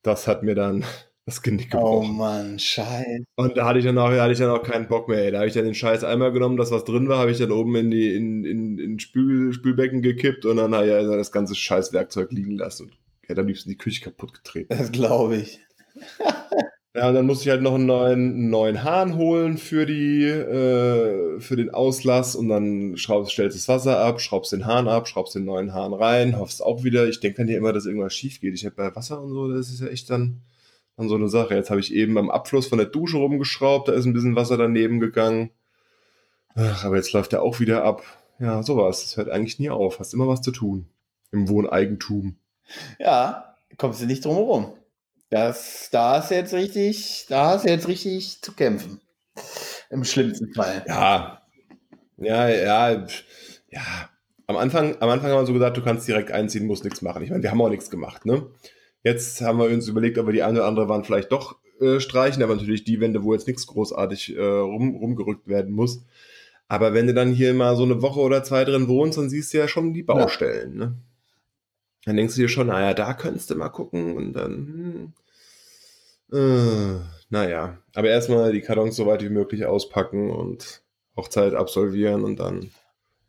das 0.03 0.27
hat 0.27 0.43
mir 0.43 0.55
dann 0.55 0.85
das 1.25 1.43
Genick 1.43 1.75
Oh 1.75 2.01
gebrochen. 2.01 2.17
Mann, 2.17 2.59
scheiße. 2.59 3.25
Und 3.37 3.57
da 3.57 3.67
hatte 3.67 3.79
ich 3.79 3.85
dann 3.85 3.99
auch, 3.99 4.11
hatte 4.11 4.33
ich 4.33 4.39
dann 4.39 4.51
auch 4.51 4.63
keinen 4.63 4.89
Bock 4.89 5.09
mehr. 5.09 5.25
Ey. 5.25 5.31
Da 5.31 5.39
habe 5.39 5.49
ich 5.49 5.55
dann 5.55 5.65
den 5.65 5.75
scheiß 5.75 6.05
Eimer 6.05 6.33
genommen, 6.33 6.57
das 6.57 6.71
was 6.71 6.85
drin 6.85 7.09
war, 7.09 7.19
habe 7.19 7.31
ich 7.31 7.39
dann 7.39 7.53
oben 7.53 7.77
in 7.77 7.91
die 7.91 8.15
in, 8.15 8.45
in, 8.45 8.79
in 8.79 8.99
Spül, 8.99 9.53
Spülbecken 9.53 10.03
gekippt 10.03 10.45
und 10.45 10.57
dann 10.57 10.75
habe 10.75 10.87
ich 10.87 10.93
also 10.93 11.17
das 11.17 11.33
ganze 11.33 11.55
scheiß 11.55 11.93
Werkzeug 11.93 12.33
liegen 12.33 12.57
lassen 12.57 12.87
und 12.87 12.99
hätte 13.29 13.41
am 13.41 13.47
liebsten 13.47 13.71
die 13.71 13.79
Küche 13.79 14.03
kaputt 14.03 14.35
getreten. 14.35 14.77
Das 14.77 14.91
glaube 14.91 15.37
ich. 15.37 15.61
Ja, 16.95 17.09
und 17.09 17.15
dann 17.15 17.25
musste 17.25 17.45
ich 17.45 17.51
halt 17.51 17.63
noch 17.63 17.75
einen 17.75 17.87
neuen, 17.87 18.35
einen 18.35 18.51
neuen 18.51 18.85
Hahn 18.85 19.17
holen 19.17 19.57
für 19.57 19.87
die 19.87 20.25
äh, 20.27 21.41
für 21.41 21.57
den 21.57 21.71
Auslass 21.71 22.37
und 22.37 22.51
dann 22.51 22.99
schraubst, 22.99 23.33
stellst 23.33 23.57
das 23.57 23.67
Wasser 23.67 23.99
ab, 24.01 24.21
schraubst 24.21 24.53
den 24.53 24.67
Hahn 24.67 24.89
ab, 24.89 25.09
schraubst 25.09 25.35
den 25.35 25.47
neuen 25.47 25.73
Hahn 25.73 25.95
rein, 25.95 26.39
hoffst 26.39 26.63
auch 26.63 26.85
wieder. 26.85 27.09
Ich 27.09 27.21
denke 27.21 27.39
dann 27.39 27.49
ja 27.49 27.57
immer, 27.57 27.73
dass 27.73 27.87
irgendwas 27.87 28.15
schief 28.15 28.43
geht. 28.43 28.53
Ich 28.53 28.67
habe 28.67 28.75
bei 28.77 28.95
Wasser 28.95 29.23
und 29.23 29.31
so, 29.31 29.51
das 29.51 29.71
ist 29.71 29.81
ja 29.81 29.87
echt 29.87 30.11
dann 30.11 30.43
dann 30.97 31.09
so 31.09 31.15
eine 31.15 31.29
Sache. 31.29 31.55
Jetzt 31.55 31.71
habe 31.71 31.81
ich 31.81 31.95
eben 31.95 32.19
am 32.19 32.31
Abfluss 32.31 32.67
von 32.67 32.79
der 32.79 32.87
Dusche 32.87 33.17
rumgeschraubt, 33.17 33.89
da 33.89 33.93
ist 33.93 34.05
ein 34.05 34.13
bisschen 34.13 34.37
Wasser 34.37 34.57
daneben 34.57 35.01
gegangen. 35.01 35.51
Ach, 36.55 36.85
aber 36.85 36.97
jetzt 36.97 37.13
läuft 37.13 37.33
der 37.33 37.43
auch 37.43 37.61
wieder 37.61 37.85
ab. 37.85 38.03
Ja, 38.39 38.63
sowas. 38.63 39.03
Das 39.03 39.17
hört 39.17 39.31
eigentlich 39.31 39.59
nie 39.59 39.71
auf. 39.71 39.99
Hast 39.99 40.15
immer 40.15 40.29
was 40.29 40.43
zu 40.43 40.51
tun. 40.51 40.89
Im 41.31 41.49
Wohneigentum. 41.49 42.37
Ja, 42.99 43.57
kommst 43.79 44.03
du 44.03 44.07
nicht 44.07 44.25
drum 44.25 44.37
herum. 44.37 44.75
Das, 45.31 45.89
da 45.91 46.19
hast 46.19 46.31
du 46.31 46.35
jetzt 46.35 46.53
richtig, 46.53 47.27
da 47.29 47.57
du 47.57 47.69
jetzt 47.69 47.89
richtig 47.89 48.43
zu 48.43 48.53
kämpfen. 48.53 49.01
Im 49.89 50.05
schlimmsten 50.05 50.53
Fall. 50.53 50.85
Ja. 50.87 51.43
Ja, 52.19 52.49
ja, 52.49 53.07
ja. 53.71 54.11
Am 54.47 54.57
Anfang, 54.57 54.97
am 55.01 55.09
Anfang 55.09 55.31
haben 55.31 55.41
wir 55.41 55.47
so 55.47 55.55
gesagt, 55.55 55.77
du 55.77 55.83
kannst 55.83 56.07
direkt 56.07 56.33
einziehen, 56.33 56.67
musst 56.67 56.85
nichts 56.85 57.01
machen. 57.01 57.23
Ich 57.23 57.31
meine, 57.31 57.43
wir 57.43 57.51
haben 57.51 57.63
auch 57.63 57.71
nichts 57.71 57.89
gemacht, 57.89 58.27
ne? 58.27 58.47
Jetzt 59.05 59.41
haben 59.41 59.59
wir 59.59 59.67
uns 59.67 59.89
überlegt, 59.89 60.19
ob 60.19 60.27
wir 60.27 60.33
die 60.33 60.43
eine 60.43 60.61
oder 60.61 60.69
andere 60.69 60.89
Wand 60.89 61.07
vielleicht 61.07 61.33
doch 61.33 61.57
äh, 61.81 61.99
streichen, 61.99 62.43
aber 62.43 62.55
natürlich 62.55 62.85
die 62.85 63.01
Wände, 63.01 63.25
wo 63.25 63.33
jetzt 63.33 63.47
nichts 63.47 63.67
großartig 63.67 64.37
äh, 64.37 64.43
rum, 64.43 64.95
rumgerückt 64.97 65.49
werden 65.49 65.73
muss. 65.73 66.05
Aber 66.69 66.95
wenn 66.95 67.07
du 67.07 67.15
dann 67.15 67.33
hier 67.33 67.53
mal 67.53 67.77
so 67.77 67.83
eine 67.83 68.01
Woche 68.01 68.21
oder 68.21 68.45
zwei 68.45 68.65
drin 68.65 68.89
wohnst, 68.89 69.19
dann 69.19 69.29
siehst 69.29 69.53
du 69.53 69.59
ja 69.59 69.69
schon 69.69 69.93
die 69.93 70.03
Baustellen, 70.03 70.77
ne? 70.77 70.97
Dann 72.05 72.17
denkst 72.17 72.35
du 72.35 72.41
dir 72.41 72.49
schon, 72.49 72.69
naja, 72.69 72.95
da 72.95 73.15
könntest 73.15 73.51
du 73.51 73.55
mal 73.55 73.69
gucken 73.69 74.17
und 74.17 74.33
dann, 74.33 75.13
hm, 76.31 76.39
äh, 76.39 77.01
naja. 77.29 77.79
Aber 77.95 78.09
erstmal 78.09 78.53
die 78.53 78.61
Kartons 78.61 78.97
so 78.97 79.07
weit 79.07 79.23
wie 79.23 79.29
möglich 79.29 79.67
auspacken 79.67 80.31
und 80.31 80.83
Hochzeit 81.17 81.55
absolvieren 81.55 82.25
und 82.25 82.41
dann 82.41 82.71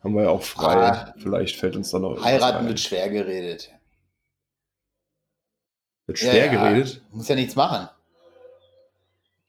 haben 0.03 0.15
wir 0.15 0.23
ja 0.23 0.29
auch 0.29 0.43
frei. 0.43 0.75
Ah. 0.75 1.13
Vielleicht 1.17 1.57
fällt 1.57 1.75
uns 1.75 1.91
dann 1.91 2.03
noch 2.03 2.23
Heiraten 2.23 2.67
wird 2.67 2.79
schwer 2.79 3.09
geredet. 3.09 3.71
Wird 6.05 6.19
schwer 6.19 6.45
Ja, 6.45 6.53
ja. 6.53 6.69
geredet. 6.69 7.01
Muss 7.11 7.27
ja 7.27 7.35
nichts 7.35 7.55
machen. 7.55 7.89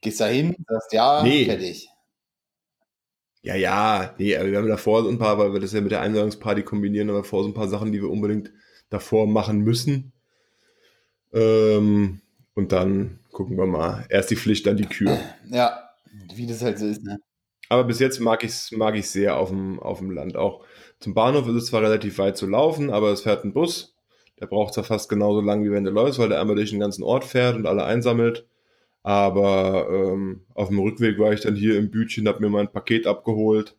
Gehst 0.01 0.19
da 0.19 0.27
hin, 0.27 0.55
sagst 0.67 0.93
ja, 0.93 1.23
Nee. 1.23 1.45
fertig. 1.45 1.89
Ja, 3.41 3.55
ja, 3.55 4.13
nee, 4.17 4.35
aber 4.35 4.49
wir 4.49 4.57
haben 4.57 4.67
davor 4.67 5.03
so 5.03 5.09
ein 5.09 5.19
paar, 5.19 5.37
weil 5.37 5.53
wir 5.53 5.59
das 5.59 5.71
ja 5.73 5.81
mit 5.81 5.91
der 5.91 6.01
Einladungsparty 6.01 6.63
kombinieren, 6.63 7.09
aber 7.09 7.19
davor 7.19 7.43
so 7.43 7.49
ein 7.49 7.53
paar 7.53 7.67
Sachen, 7.67 7.91
die 7.91 8.01
wir 8.01 8.09
unbedingt 8.09 8.51
davor 8.89 9.27
machen 9.27 9.59
müssen. 9.59 10.13
Ähm, 11.33 12.21
und 12.53 12.71
dann 12.71 13.19
gucken 13.31 13.57
wir 13.57 13.65
mal. 13.67 14.05
Erst 14.09 14.31
die 14.31 14.35
Pflicht, 14.35 14.65
dann 14.65 14.77
die 14.77 14.85
Kür. 14.87 15.19
Ja, 15.49 15.89
wie 16.33 16.47
das 16.47 16.61
halt 16.61 16.79
so 16.79 16.87
ist, 16.87 17.03
ne? 17.03 17.19
Aber 17.69 17.83
bis 17.83 17.99
jetzt 17.99 18.19
mag 18.19 18.43
ich 18.43 18.51
es 18.51 18.71
mag 18.71 18.95
ich's 18.95 19.11
sehr 19.11 19.37
auf 19.37 19.49
dem, 19.49 19.79
auf 19.79 19.97
dem 19.97 20.11
Land. 20.11 20.37
Auch 20.37 20.63
zum 20.99 21.13
Bahnhof 21.13 21.47
ist 21.47 21.55
es 21.55 21.65
zwar 21.67 21.81
relativ 21.81 22.17
weit 22.19 22.37
zu 22.37 22.45
laufen, 22.47 22.91
aber 22.91 23.11
es 23.11 23.21
fährt 23.23 23.43
ein 23.43 23.53
Bus. 23.53 23.94
Der 24.39 24.47
braucht 24.47 24.73
zwar 24.73 24.83
fast 24.83 25.09
genauso 25.09 25.41
lang, 25.41 25.63
wie 25.63 25.71
wenn 25.71 25.85
du 25.85 25.91
läufst, 25.91 26.19
weil 26.19 26.29
der 26.29 26.41
einmal 26.41 26.55
durch 26.55 26.71
den 26.71 26.79
ganzen 26.79 27.03
Ort 27.03 27.23
fährt 27.23 27.55
und 27.55 27.65
alle 27.65 27.85
einsammelt. 27.85 28.45
Aber 29.03 29.87
ähm, 29.89 30.41
auf 30.53 30.69
dem 30.69 30.79
Rückweg 30.79 31.19
war 31.19 31.31
ich 31.31 31.41
dann 31.41 31.55
hier 31.55 31.77
im 31.77 31.91
Bütchen, 31.91 32.27
habe 32.27 32.41
mir 32.41 32.49
mein 32.49 32.71
Paket 32.71 33.07
abgeholt 33.07 33.75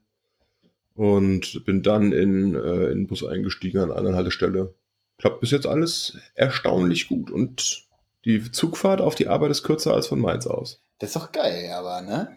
und 0.95 1.65
bin 1.67 1.83
dann 1.83 2.13
in, 2.13 2.55
äh, 2.55 2.87
in 2.87 3.01
den 3.01 3.07
Bus 3.07 3.25
eingestiegen 3.25 3.79
an 3.79 3.91
einer 3.91 3.99
anderen 3.99 4.17
Haltestelle. 4.17 4.75
Klappt 5.19 5.41
bis 5.41 5.51
jetzt 5.51 5.67
alles 5.67 6.17
erstaunlich 6.35 7.09
gut. 7.09 7.31
Und 7.31 7.87
die 8.25 8.51
Zugfahrt 8.51 9.01
auf 9.01 9.15
die 9.15 9.29
Arbeit 9.29 9.51
ist 9.51 9.63
kürzer 9.63 9.95
als 9.95 10.07
von 10.07 10.21
Mainz 10.21 10.47
aus. 10.47 10.83
Das 10.99 11.11
ist 11.11 11.17
doch 11.17 11.33
geil, 11.33 11.71
aber, 11.73 12.03
ne? 12.03 12.37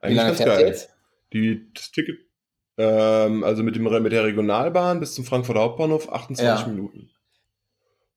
Wie 0.00 0.06
Eigentlich 0.06 0.16
lange 0.16 0.28
ganz 0.28 0.36
fährst 0.38 0.52
du 0.52 0.62
geil. 0.62 0.68
jetzt? 0.68 0.90
Die 1.32 1.72
das 1.74 1.90
Ticket, 1.90 2.18
ähm, 2.76 3.44
also 3.44 3.62
mit, 3.62 3.76
dem, 3.76 3.84
mit 3.84 4.12
der 4.12 4.24
Regionalbahn 4.24 5.00
bis 5.00 5.14
zum 5.14 5.24
Frankfurter 5.24 5.60
Hauptbahnhof 5.60 6.12
28 6.12 6.66
Ja. 6.66 6.72
Minuten. 6.72 7.10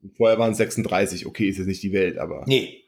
Und 0.01 0.15
vorher 0.15 0.37
waren 0.39 0.51
es 0.51 0.57
36. 0.57 1.25
Okay, 1.25 1.47
ist 1.49 1.57
jetzt 1.57 1.67
nicht 1.67 1.83
die 1.83 1.93
Welt, 1.93 2.17
aber 2.17 2.43
Nee. 2.47 2.83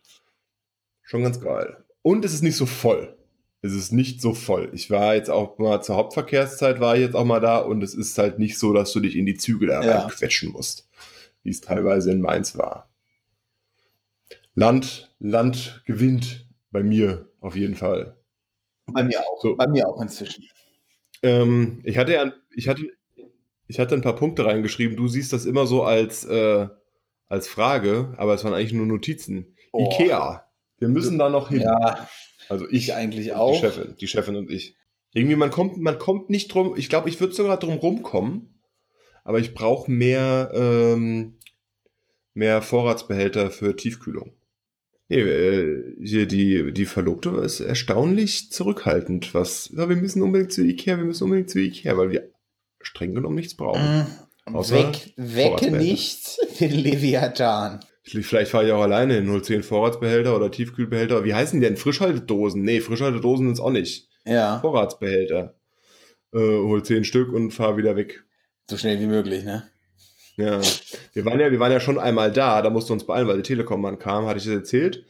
schon 1.02 1.24
ganz 1.24 1.40
geil. 1.42 1.84
Und 2.02 2.24
es 2.26 2.34
ist 2.34 2.44
nicht 2.44 2.56
so 2.56 2.66
voll. 2.66 3.16
Es 3.62 3.74
ist 3.74 3.92
nicht 3.92 4.22
so 4.22 4.34
voll. 4.34 4.70
Ich 4.74 4.90
war 4.90 5.16
jetzt 5.16 5.30
auch 5.30 5.58
mal 5.58 5.82
zur 5.82 5.96
Hauptverkehrszeit, 5.98 6.80
war 6.80 6.96
ich 6.96 7.02
jetzt 7.02 7.16
auch 7.16 7.26
mal 7.26 7.42
da 7.42 7.58
und 7.58 7.84
es 7.84 7.94
ist 7.94 8.18
halt 8.18 8.40
nicht 8.40 8.58
so, 8.58 8.72
dass 8.74 8.94
du 8.94 9.02
dich 9.02 9.16
in 9.18 9.26
die 9.26 9.36
Züge 9.36 9.68
da 9.68 9.84
Ja. 9.84 10.00
reinquetschen 10.00 10.52
musst, 10.54 10.88
wie 11.44 11.50
es 11.50 11.60
teilweise 11.60 12.12
in 12.12 12.22
Mainz 12.22 12.58
war. 12.58 12.90
Land, 14.56 15.14
Land 15.20 15.84
gewinnt 15.86 16.48
bei 16.72 16.84
mir 16.84 17.28
auf 17.42 17.56
jeden 17.56 17.76
Fall. 17.76 18.16
Bei 18.88 19.04
mir 19.04 19.20
auch. 19.20 19.42
So. 19.42 19.56
Bei 19.56 19.68
mir 19.68 19.88
auch 19.88 20.02
inzwischen. 20.02 20.46
Ähm, 21.24 21.82
ich 21.84 21.98
hatte 21.98 22.14
ja, 22.14 22.34
ich 22.56 22.68
hatte, 22.68 22.84
ich 23.68 23.80
hatte 23.80 23.96
ein 23.96 24.02
paar 24.02 24.16
Punkte 24.16 24.46
reingeschrieben. 24.46 24.98
Du 24.98 25.08
siehst 25.08 25.34
das 25.34 25.46
immer 25.46 25.68
so 25.68 25.84
als, 25.84 26.26
äh, 26.26 26.68
als 27.28 27.48
Frage, 27.48 28.14
aber 28.18 28.34
es 28.34 28.44
waren 28.44 28.54
eigentlich 28.54 28.74
nur 28.74 28.86
Notizen. 28.86 29.56
Oh. 29.72 29.90
Ikea. 29.92 30.46
Wir 30.80 30.88
müssen 30.88 31.20
da 31.20 31.30
noch 31.30 31.50
hin. 31.50 31.62
Ja, 31.62 32.08
Also 32.48 32.66
ich 32.68 32.90
ich, 32.90 32.94
eigentlich 32.94 33.26
die 33.26 33.34
auch. 33.34 33.60
Chefin, 33.60 33.96
die 34.00 34.08
Chefin 34.08 34.36
und 34.36 34.50
ich. 34.50 34.76
Irgendwie, 35.14 35.36
man 35.36 35.52
kommt, 35.52 35.78
man 35.78 35.98
kommt 35.98 36.30
nicht 36.30 36.54
drum, 36.54 36.76
ich 36.78 36.88
glaube, 36.90 37.10
ich 37.10 37.20
würde 37.20 37.34
sogar 37.34 37.58
drum 37.58 37.76
rumkommen, 37.76 38.62
aber 39.24 39.40
ich 39.40 39.54
brauche 39.54 39.90
mehr, 39.92 40.52
ähm, 40.54 41.38
mehr 42.34 42.62
Vorratsbehälter 42.62 43.50
für 43.50 43.76
Tiefkühlung. 43.76 44.34
Nee, 45.10 45.22
äh, 45.22 45.96
hier 46.04 46.28
die, 46.28 46.72
die 46.72 46.86
Verlobte 46.86 47.30
ist 47.44 47.60
erstaunlich 47.60 48.52
zurückhaltend, 48.52 49.34
was, 49.34 49.72
ja, 49.76 49.90
wir 49.90 49.96
müssen 49.96 50.22
unbedingt 50.22 50.54
zu 50.54 50.62
Ikea, 50.62 50.98
wir 50.98 51.04
müssen 51.04 51.24
unbedingt 51.24 51.50
zu 51.50 51.60
Ikea, 51.60 51.98
weil 51.98 52.12
wir 52.12 52.30
streng 52.80 53.16
genommen 53.16 53.36
nichts 53.36 53.56
brauchen. 53.56 54.06
Außer 54.46 54.78
Weg, 54.78 55.14
wecke 55.18 55.72
nicht 55.72 56.38
den 56.60 56.72
Leviathan. 56.72 57.80
Vielleicht 58.04 58.52
fahre 58.52 58.68
ich 58.68 58.72
auch 58.72 58.82
alleine 58.82 59.16
hin, 59.16 59.30
hol 59.30 59.44
10 59.44 59.64
Vorratsbehälter 59.64 60.36
oder 60.36 60.50
Tiefkühlbehälter. 60.50 61.24
Wie 61.24 61.34
heißen 61.34 61.60
die 61.60 61.66
denn? 61.66 61.78
Frischhaltedosen? 61.78 62.64
Nee, 62.64 62.80
Frischhaltedosen 62.80 63.48
sind 63.48 63.54
es 63.54 63.60
auch 63.60 63.72
nicht. 63.72 64.10
Ja. 64.26 64.60
Vorratsbehälter. 64.60 65.56
Äh, 66.34 66.38
hol 66.40 66.84
10 66.84 67.04
Stück 67.04 67.32
und 67.32 67.52
fahr 67.52 67.78
wieder 67.78 67.96
weg. 67.96 68.24
So 68.70 68.78
schnell 68.78 69.00
wie 69.00 69.08
möglich, 69.08 69.44
ne? 69.44 69.70
Ja. 70.40 70.62
Wir 71.14 71.26
waren 71.26 71.40
ja, 71.40 71.52
wir 71.52 71.60
waren 71.60 71.72
ja 71.72 71.82
schon 71.82 72.00
einmal 72.00 72.32
da, 72.32 72.62
da 72.62 72.70
mussten 72.70 72.90
wir 72.90 72.94
uns 72.94 73.06
beeilen, 73.06 73.28
weil 73.28 73.38
die 73.38 73.44
Telekom-Mann 73.44 74.00
kam, 74.00 74.26
hatte 74.26 74.38
ich 74.38 74.46
das 74.46 74.54
erzählt. 74.54 75.06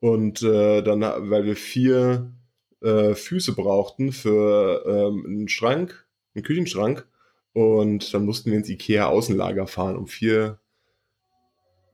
Und 0.00 0.42
äh, 0.42 0.82
dann, 0.82 1.00
weil 1.00 1.44
wir 1.44 1.56
vier 1.56 2.30
äh, 2.80 3.14
Füße 3.14 3.54
brauchten 3.56 4.12
für 4.12 4.84
ähm, 4.86 5.24
einen 5.26 5.48
Schrank, 5.48 6.06
einen 6.34 6.44
Küchenschrank. 6.44 7.06
Und 7.54 8.14
dann 8.14 8.24
mussten 8.24 8.52
wir 8.52 8.58
ins 8.58 8.68
IKEA-Außenlager 8.68 9.66
fahren, 9.66 9.96
um 9.96 10.06
vier 10.06 10.60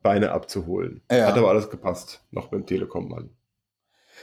Beine 0.02 0.32
abzuholen. 0.32 1.00
Ja. 1.10 1.28
Hat 1.28 1.38
aber 1.38 1.48
alles 1.48 1.70
gepasst, 1.70 2.22
noch 2.32 2.48
beim 2.48 2.66
Telekom-Mann. 2.66 3.30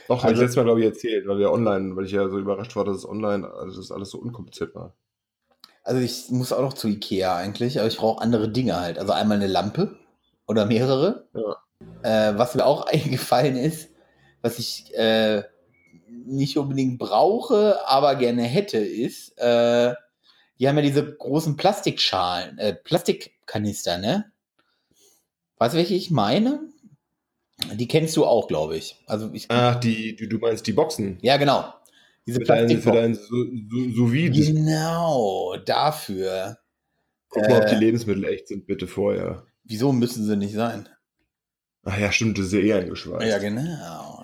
Doch, 0.07 0.18
habe 0.24 0.34
ich 0.34 0.38
Also- 0.38 0.41
letztes 0.43 0.57
Mal, 0.57 0.64
glaube 0.66 0.82
ich, 0.82 0.86
erzählt, 0.86 1.28
weil 1.28 1.39
wir 1.39 1.51
online, 1.51 1.95
weil 1.95 2.05
ich 2.05 2.12
ja 2.12 2.30
so 2.30 2.38
überrascht 2.38 2.76
war, 2.76 2.86
dass 2.86 2.97
es 2.97 3.09
online, 3.09 3.51
also 3.51 3.80
dass 3.82 3.91
alles 3.91 4.12
so 4.12 4.20
unkompliziert 4.20 4.76
war. 4.76 4.93
Also 5.84 6.00
ich 6.00 6.30
muss 6.30 6.54
auch 6.54 6.62
noch 6.62 6.74
zu 6.74 6.88
Ikea 6.88 7.36
eigentlich, 7.36 7.80
aber 7.80 7.88
ich 7.88 7.98
brauche 7.98 8.22
andere 8.22 8.50
Dinge 8.50 8.80
halt. 8.80 9.00
Also 9.00 9.14
einmal 9.14 9.38
eine 9.38 9.48
Lampe 9.48 9.98
oder 10.48 10.66
mehrere. 10.66 11.28
Äh, 12.04 12.34
was 12.38 12.56
mir 12.56 12.66
auch 12.66 12.86
eingefallen 12.88 13.56
ist, 13.58 13.90
was 14.42 14.60
ich 14.60 14.96
äh, 14.96 15.44
nicht 16.26 16.58
unbedingt 16.58 17.00
brauche, 17.00 17.88
aber 17.88 18.16
gerne 18.16 18.44
hätte, 18.44 18.78
ist, 18.78 19.38
äh, 19.38 19.94
die 20.60 20.68
haben 20.68 20.76
ja 20.76 20.84
diese 20.84 21.16
großen 21.16 21.58
Plastikschalen, 21.58 22.58
äh, 22.60 22.74
Plastikkanister, 22.74 23.98
ne? 23.98 24.32
Weißt 25.58 25.74
du, 25.74 25.78
welche 25.78 25.96
ich 25.96 26.12
meine? 26.12 26.60
Die 27.74 27.88
kennst 27.88 28.18
du 28.18 28.26
auch, 28.26 28.48
glaube 28.48 28.78
ich. 28.78 28.98
Also 29.06 29.30
ich, 29.34 29.46
Ach, 29.50 29.76
die, 29.76 30.16
du, 30.16 30.28
du 30.28 30.38
meinst 30.38 30.66
die 30.66 30.74
Boxen. 30.74 31.18
ja 31.22 31.38
genau. 31.38 31.74
Diese 32.28 32.40
Für 32.40 32.46
für 32.46 32.54
Plastikboxen. 32.54 32.94
dein 32.94 33.14
sous 33.16 34.12
vide. 34.12 34.46
Genau, 34.54 35.56
dafür. 35.66 36.58
Guck 37.30 37.44
mal, 37.50 37.62
ob 37.62 37.68
Äh, 37.68 37.70
die 37.76 37.86
Lebensmittel 37.86 38.26
echt 38.26 38.48
sind, 38.48 38.68
bitte 38.68 38.88
vorher. 38.88 39.46
Wieso 39.64 39.92
müssen 39.92 40.26
sie 40.26 40.36
nicht 40.38 40.54
sein? 40.54 40.88
Ach 41.84 41.98
ja, 41.98 42.12
stimmt, 42.12 42.38
das 42.38 42.48
ist 42.48 42.54
ja 42.54 42.60
eh 42.60 42.74
eingeschweißt. 42.74 43.26
Ja, 43.26 43.38
genau. 43.40 44.24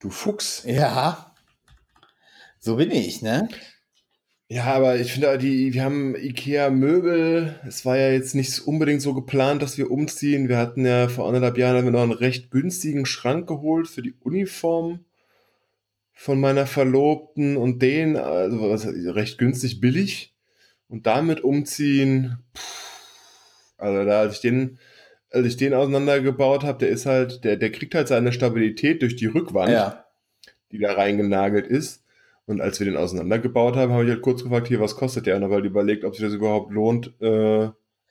Du 0.00 0.10
Fuchs. 0.10 0.64
Ja. 0.66 1.32
So 2.58 2.76
bin 2.76 2.90
ich, 2.90 3.22
ne? 3.22 3.48
Ja, 4.48 4.64
aber 4.64 4.96
ich 4.98 5.12
finde, 5.12 5.38
die, 5.38 5.72
wir 5.74 5.84
haben 5.84 6.14
Ikea-Möbel. 6.16 7.60
Es 7.66 7.84
war 7.84 7.96
ja 7.96 8.10
jetzt 8.10 8.34
nicht 8.34 8.58
unbedingt 8.66 9.00
so 9.02 9.14
geplant, 9.14 9.62
dass 9.62 9.78
wir 9.78 9.90
umziehen. 9.90 10.48
Wir 10.48 10.58
hatten 10.58 10.84
ja 10.84 11.08
vor 11.08 11.26
anderthalb 11.26 11.56
Jahren 11.56 11.90
noch 11.90 12.02
einen 12.02 12.12
recht 12.12 12.50
günstigen 12.50 13.06
Schrank 13.06 13.46
geholt 13.48 13.88
für 13.88 14.02
die 14.02 14.14
Uniform 14.20 15.04
von 16.14 16.40
meiner 16.40 16.66
Verlobten 16.66 17.56
und 17.56 17.82
den, 17.82 18.16
also 18.16 18.70
recht 19.12 19.36
günstig 19.38 19.80
billig. 19.80 20.32
Und 20.88 21.06
damit 21.06 21.42
umziehen, 21.42 22.38
pff, 22.56 23.74
also 23.78 24.04
da, 24.04 24.20
als 24.20 24.34
ich 24.36 24.40
den, 24.40 24.78
als 25.30 25.46
ich 25.46 25.56
den 25.56 25.74
auseinandergebaut 25.74 26.62
habe, 26.62 26.78
der 26.78 26.88
ist 26.90 27.06
halt, 27.06 27.42
der, 27.44 27.56
der 27.56 27.72
kriegt 27.72 27.94
halt 27.94 28.06
seine 28.08 28.32
Stabilität 28.32 29.02
durch 29.02 29.16
die 29.16 29.26
Rückwand 29.26 29.72
Ja. 29.72 30.04
die 30.70 30.78
da 30.78 30.92
reingenagelt 30.92 31.66
ist. 31.66 32.02
Und 32.46 32.60
als 32.60 32.78
wir 32.78 32.84
den 32.84 32.96
auseinandergebaut 32.96 33.74
haben, 33.76 33.92
habe 33.92 34.04
ich 34.04 34.10
halt 34.10 34.22
kurz 34.22 34.42
gefragt, 34.42 34.68
hier, 34.68 34.78
was 34.80 34.96
kostet 34.96 35.26
der? 35.26 35.36
Und 35.36 35.44
habe 35.44 35.54
halt 35.54 35.64
überlegt, 35.64 36.04
ob 36.04 36.14
sich 36.14 36.24
das 36.24 36.34
überhaupt 36.34 36.70
lohnt, 36.70 37.12
äh, 37.20 37.70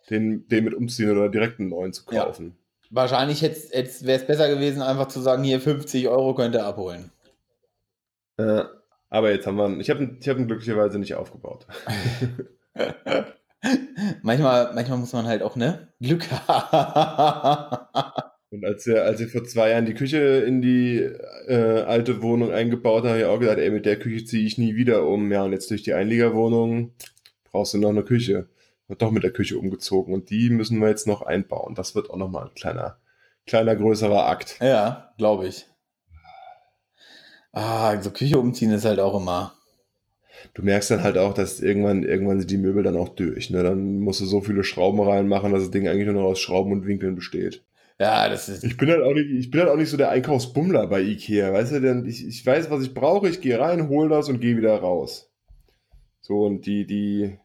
den, 0.10 0.48
den 0.48 0.64
mit 0.66 0.74
umziehen 0.74 1.12
oder 1.12 1.30
direkt 1.30 1.60
einen 1.60 1.70
neuen 1.70 1.94
zu 1.94 2.04
Ja. 2.12 2.26
kaufen. 2.26 2.56
Wahrscheinlich 2.90 3.42
wäre 3.44 3.54
es 3.54 4.02
besser 4.28 4.50
gewesen, 4.50 4.82
einfach 4.82 5.08
zu 5.08 5.22
sagen, 5.22 5.44
hier 5.44 5.62
50 5.62 6.08
Euro 6.10 6.34
könnt 6.36 6.56
ihr 6.56 6.66
abholen. 6.66 7.12
Äh, 8.38 8.64
aber 9.10 9.32
jetzt 9.32 9.46
haben 9.46 9.58
wir, 9.58 9.80
ich 9.80 9.90
habe 9.90 10.04
ihn, 10.04 10.18
ich 10.20 10.28
hab 10.28 10.38
ihn 10.38 10.48
glücklicherweise 10.48 11.00
nicht 11.00 11.16
aufgebaut. 11.16 11.68
manchmal, 14.24 14.74
manchmal 14.74 14.98
muss 14.98 15.14
man 15.14 15.28
halt 15.28 15.44
auch, 15.44 15.56
ne? 15.56 15.90
Glück 16.00 16.30
haben. 16.32 17.88
Und 18.54 18.66
als 18.66 18.86
wir, 18.86 19.04
als 19.04 19.20
wir 19.20 19.30
vor 19.30 19.44
zwei 19.46 19.72
Jahren 19.72 19.88
die 19.88 19.96
Küche 19.96 20.18
in 20.18 20.62
die 20.62 21.00
äh, 21.48 21.82
alte 21.82 22.22
Wohnung 22.22 22.52
eingebaut 22.52 23.04
haben, 23.04 23.10
habe 23.10 23.20
ich 23.20 23.26
auch 23.26 23.40
gesagt, 23.40 23.60
ey, 23.60 23.72
mit 23.72 23.88
der 23.88 23.98
Küche 23.98 24.26
ziehe 24.26 24.46
ich 24.46 24.60
nie 24.60 24.76
wieder 24.76 25.08
um. 25.08 25.32
Ja, 25.32 25.44
und 25.44 25.54
jetzt 25.54 25.72
durch 25.72 25.82
die 25.82 25.94
Einliegerwohnung 25.94 26.94
brauchst 27.52 27.74
du 27.74 27.80
noch 27.80 27.90
eine 27.90 28.04
Küche. 28.04 28.48
Wird 28.88 29.02
doch 29.02 29.10
mit 29.10 29.24
der 29.24 29.32
Küche 29.32 29.58
umgezogen. 29.58 30.14
Und 30.14 30.30
die 30.30 30.52
müssen 30.52 30.80
wir 30.80 30.88
jetzt 30.88 31.08
noch 31.08 31.24
einbauen. 31.24 31.74
Das 31.74 31.96
wird 31.96 32.12
auch 32.12 32.16
nochmal 32.16 32.46
ein 32.46 32.54
kleiner, 32.54 33.00
kleiner, 33.48 33.76
größerer 33.76 34.28
Akt. 34.28 34.60
ja, 34.62 35.14
glaube 35.18 35.48
ich. 35.48 35.66
Ah, 37.54 38.02
so 38.02 38.12
Küche 38.12 38.40
umziehen 38.40 38.72
ist 38.72 38.84
halt 38.84 39.00
auch 39.00 39.20
immer. 39.20 39.54
Du 40.54 40.64
merkst 40.64 40.92
dann 40.92 41.04
halt 41.04 41.18
auch, 41.18 41.34
dass 41.34 41.62
irgendwann, 41.62 42.04
irgendwann 42.04 42.40
sind 42.40 42.52
die 42.52 42.58
Möbel 42.58 42.84
dann 42.84 42.98
auch 42.98 43.10
durch. 43.10 43.50
Ne? 43.50 43.64
Dann 43.64 44.00
musst 44.00 44.20
du 44.20 44.26
so 44.26 44.42
viele 44.42 44.64
Schrauben 44.64 45.00
reinmachen, 45.00 45.54
dass 45.54 45.62
das 45.62 45.72
Ding 45.72 45.88
eigentlich 45.88 46.08
nur 46.08 46.16
noch 46.16 46.30
aus 46.30 46.40
Schrauben 46.40 46.72
und 46.72 46.86
Winkeln 46.86 47.16
besteht. 47.16 47.64
Ja, 48.00 48.28
das 48.28 48.50
ist. 48.50 48.64
Ich 48.64 48.76
bin 48.76 48.90
halt 48.90 49.04
auch 49.04 49.14
nicht, 49.14 49.30
ich 49.30 49.52
bin 49.52 49.62
halt 49.62 49.70
auch 49.70 49.78
nicht 49.78 49.90
so 49.90 49.98
der 49.98 50.10
Einkaufsbummler 50.10 50.88
bei 50.88 51.02
Ikea, 51.02 51.54
weißt 51.54 51.74
du, 51.74 51.80
denn 51.80 52.06
ich, 52.06 52.28
ich 52.28 52.46
weiß, 52.46 52.72
was 52.72 52.84
ich 52.84 52.94
brauche, 52.94 53.30
ich 53.30 53.40
gehe 53.40 53.60
rein, 53.60 53.88
hol 53.88 54.10
das 54.10 54.30
und 54.30 54.42
gehe 54.42 54.58
wieder 54.58 54.76
raus. 54.76 55.32
So, 56.20 56.46
und 56.46 56.66
die, 56.66 56.86
die, 56.88 57.38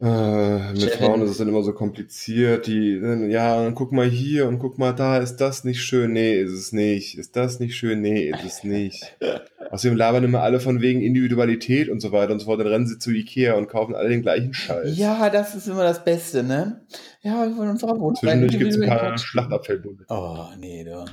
äh, 0.00 0.72
mit. 0.72 0.90
Frauen 0.96 1.22
ist 1.22 1.30
es 1.30 1.38
dann 1.38 1.48
immer 1.48 1.62
so 1.62 1.72
kompliziert, 1.72 2.66
die, 2.66 3.00
ja, 3.30 3.62
dann 3.62 3.74
guck 3.74 3.92
mal 3.92 4.06
hier 4.06 4.46
und 4.46 4.58
guck 4.58 4.78
mal 4.78 4.92
da, 4.92 5.18
ist 5.18 5.36
das 5.36 5.64
nicht 5.64 5.82
schön? 5.82 6.12
Nee, 6.12 6.40
ist 6.40 6.52
es 6.52 6.72
nicht. 6.72 7.16
Ist 7.16 7.36
das 7.36 7.60
nicht 7.60 7.76
schön? 7.76 8.02
Nee, 8.02 8.30
ist 8.30 8.44
es 8.44 8.64
nicht. 8.64 9.16
Außerdem 9.70 9.96
labern 9.96 10.24
immer 10.24 10.42
alle 10.42 10.60
von 10.60 10.80
wegen 10.80 11.00
Individualität 11.00 11.88
und 11.88 12.00
so 12.00 12.12
weiter 12.12 12.32
und 12.32 12.40
so 12.40 12.46
fort, 12.46 12.60
dann 12.60 12.68
rennen 12.68 12.86
sie 12.86 12.98
zu 12.98 13.10
Ikea 13.10 13.54
und 13.54 13.68
kaufen 13.68 13.94
alle 13.94 14.08
den 14.08 14.22
gleichen 14.22 14.54
Scheiß. 14.54 14.96
Ja, 14.96 15.30
das 15.30 15.54
ist 15.54 15.66
immer 15.66 15.82
das 15.82 16.04
Beste, 16.04 16.42
ne? 16.42 16.86
Ja, 17.22 17.48
wir 17.48 17.56
wollen 17.56 17.70
uns 17.70 17.82
auch 17.82 17.98
wohl. 17.98 18.14
Zwischendurch 18.14 18.58
gibt 18.58 18.72
es 18.72 18.80
ein 18.80 18.88
paar 18.88 19.16
Schlachtabfällbunde. 19.18 20.04
Oh, 20.08 20.46
nee, 20.58 20.84
du. 20.84 21.04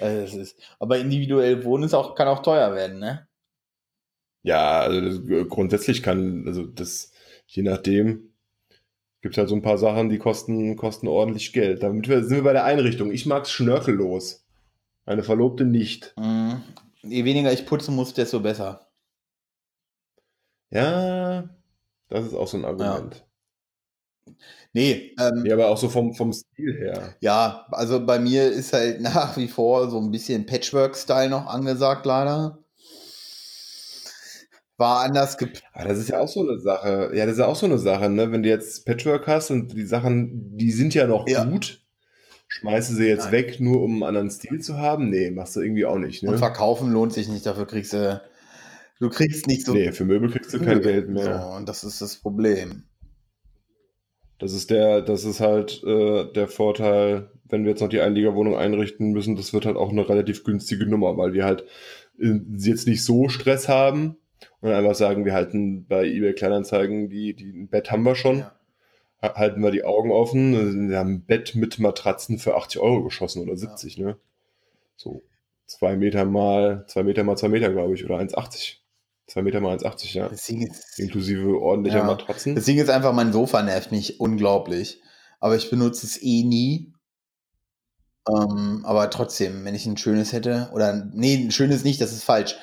Also 0.00 0.22
das 0.22 0.34
ist, 0.34 0.56
aber 0.78 0.98
individuell 0.98 1.62
wohnen 1.64 1.84
ist 1.84 1.94
auch, 1.94 2.14
kann 2.14 2.28
auch 2.28 2.42
teuer 2.42 2.74
werden, 2.74 2.98
ne? 2.98 3.28
Ja, 4.42 4.80
also 4.80 5.00
äh, 5.30 5.44
grundsätzlich 5.44 6.02
kann, 6.02 6.44
also 6.46 6.64
das, 6.64 7.09
je 7.50 7.62
nachdem, 7.62 8.32
gibt 9.22 9.34
es 9.34 9.38
halt 9.38 9.48
so 9.48 9.54
ein 9.54 9.62
paar 9.62 9.78
Sachen, 9.78 10.08
die 10.08 10.18
kosten, 10.18 10.76
kosten 10.76 11.08
ordentlich 11.08 11.52
Geld. 11.52 11.82
Damit 11.82 12.08
wir, 12.08 12.22
sind 12.24 12.36
wir 12.36 12.44
bei 12.44 12.52
der 12.52 12.64
Einrichtung. 12.64 13.10
Ich 13.10 13.26
mag's 13.26 13.50
schnörkellos. 13.50 14.46
Meine 15.04 15.22
Verlobte 15.22 15.64
nicht. 15.64 16.14
Mhm. 16.16 16.62
Je 17.02 17.24
weniger 17.24 17.52
ich 17.52 17.66
putzen 17.66 17.96
muss, 17.96 18.14
desto 18.14 18.40
besser. 18.40 18.88
Ja, 20.70 21.48
das 22.08 22.26
ist 22.26 22.34
auch 22.34 22.46
so 22.46 22.56
ein 22.56 22.64
Argument. 22.64 23.26
Nee, 24.72 25.16
ähm, 25.18 25.44
Ja, 25.44 25.54
aber 25.54 25.68
auch 25.68 25.78
so 25.78 25.88
vom, 25.88 26.14
vom 26.14 26.32
Stil 26.32 26.76
her. 26.78 27.16
ja, 27.20 27.66
also 27.72 28.04
bei 28.06 28.20
mir 28.20 28.48
ist 28.50 28.72
halt 28.72 29.00
nach 29.00 29.36
wie 29.36 29.48
vor 29.48 29.90
so 29.90 29.98
ein 29.98 30.12
bisschen 30.12 30.46
Patchwork-Style 30.46 31.28
noch 31.28 31.46
angesagt, 31.46 32.06
leider. 32.06 32.59
War 34.80 35.00
anders 35.02 35.36
gep 35.36 35.60
Aber 35.74 35.90
das 35.90 35.98
ist 35.98 36.08
ja 36.08 36.20
auch 36.20 36.28
so 36.28 36.40
eine 36.40 36.58
Sache. 36.58 37.10
Ja, 37.12 37.26
das 37.26 37.34
ist 37.34 37.40
ja 37.40 37.46
auch 37.46 37.54
so 37.54 37.66
eine 37.66 37.76
Sache, 37.76 38.08
ne? 38.08 38.32
Wenn 38.32 38.42
du 38.42 38.48
jetzt 38.48 38.86
Patchwork 38.86 39.26
hast 39.26 39.50
und 39.50 39.74
die 39.74 39.84
Sachen, 39.84 40.56
die 40.56 40.72
sind 40.72 40.94
ja 40.94 41.06
noch 41.06 41.28
Ja. 41.28 41.44
gut, 41.44 41.82
schmeißt 42.48 42.90
du 42.90 42.94
sie 42.94 43.04
jetzt 43.04 43.24
Nein. 43.24 43.32
weg, 43.32 43.60
nur 43.60 43.82
um 43.82 43.96
einen 43.96 44.04
anderen 44.04 44.30
Stil 44.30 44.60
zu 44.60 44.78
haben? 44.78 45.10
Nee, 45.10 45.32
machst 45.32 45.54
du 45.54 45.60
irgendwie 45.60 45.84
auch 45.84 45.98
nicht, 45.98 46.22
und 46.22 46.30
ne? 46.30 46.38
verkaufen 46.38 46.90
lohnt 46.90 47.12
sich 47.12 47.28
nicht, 47.28 47.44
dafür 47.44 47.66
kriegst 47.66 47.92
du, 47.92 48.22
du 49.00 49.10
kriegst 49.10 49.46
nicht 49.48 49.66
so. 49.66 49.74
Nee, 49.74 49.92
für 49.92 50.06
Möbel 50.06 50.30
kriegst 50.30 50.54
du 50.54 50.58
kein 50.60 50.80
Geld 50.80 51.10
mehr. 51.10 51.42
So, 51.42 51.56
und 51.56 51.68
das 51.68 51.84
ist 51.84 52.00
das 52.00 52.16
Problem. 52.16 52.84
Das 54.38 54.54
ist 54.54 54.70
der, 54.70 55.02
das 55.02 55.26
ist 55.26 55.40
halt 55.40 55.84
äh, 55.84 56.32
der 56.32 56.48
Vorteil, 56.48 57.30
wenn 57.44 57.64
wir 57.64 57.72
jetzt 57.72 57.80
noch 57.80 57.90
die 57.90 58.00
Einliegerwohnung 58.00 58.56
einrichten 58.56 59.10
müssen, 59.10 59.36
das 59.36 59.52
wird 59.52 59.66
halt 59.66 59.76
auch 59.76 59.90
eine 59.90 60.08
relativ 60.08 60.42
günstige 60.42 60.86
Nummer, 60.86 61.18
weil 61.18 61.34
wir 61.34 61.44
halt 61.44 61.66
äh, 62.18 62.40
jetzt 62.56 62.86
nicht 62.86 63.04
so 63.04 63.28
Stress 63.28 63.68
haben 63.68 64.16
und 64.60 64.70
einfach 64.72 64.94
sagen, 64.94 65.24
wir 65.24 65.32
halten 65.34 65.86
bei 65.86 66.04
eBay 66.06 66.34
Kleinanzeigen 66.34 67.08
die, 67.08 67.34
die 67.34 67.50
ein 67.50 67.68
Bett 67.68 67.90
haben 67.90 68.02
wir 68.04 68.14
schon, 68.14 68.38
Ja. 68.40 68.52
Ha- 69.22 69.34
halten 69.34 69.62
wir 69.62 69.70
die 69.70 69.84
Augen 69.84 70.10
offen, 70.10 70.88
wir 70.90 70.98
haben 70.98 71.14
ein 71.14 71.24
Bett 71.24 71.54
mit 71.54 71.78
Matratzen 71.78 72.38
für 72.38 72.56
80 72.56 72.80
Euro 72.80 73.04
geschossen 73.04 73.42
oder 73.42 73.56
70, 73.56 73.98
ne? 73.98 74.16
So 74.96 75.22
zwei 75.66 75.96
Meter 75.96 76.24
mal, 76.24 76.84
zwei 76.88 77.02
Meter 77.02 77.22
mal 77.24 77.36
zwei 77.36 77.48
Meter, 77.48 77.70
glaube 77.70 77.94
ich, 77.94 78.04
oder 78.04 78.16
1,80. 78.18 78.76
Zwei 79.26 79.42
Meter 79.42 79.60
mal 79.60 79.76
1,80, 79.76 80.14
ja. 80.14 80.28
Das 80.28 80.44
Ding 80.46 80.66
ist, 80.66 80.98
Inklusive 80.98 81.60
ordentlicher 81.60 81.98
Ja. 81.98 82.04
Matratzen. 82.04 82.54
Das 82.56 82.64
Ding 82.64 82.78
ist 82.78 82.90
einfach, 82.90 83.12
mein 83.12 83.32
Sofa 83.32 83.62
nervt 83.62 83.92
mich 83.92 84.18
unglaublich. 84.20 85.00
Aber 85.38 85.54
ich 85.56 85.70
benutze 85.70 86.04
es 86.06 86.20
eh 86.22 86.42
nie. 86.42 86.92
Ähm, 88.28 88.80
aber 88.84 89.08
trotzdem, 89.10 89.64
wenn 89.64 89.74
ich 89.74 89.86
ein 89.86 89.96
schönes 89.96 90.32
hätte, 90.32 90.68
oder 90.74 91.08
nee, 91.14 91.36
ein 91.36 91.50
schönes 91.52 91.84
nicht, 91.84 92.00
das 92.00 92.12
ist 92.12 92.24
falsch. 92.24 92.56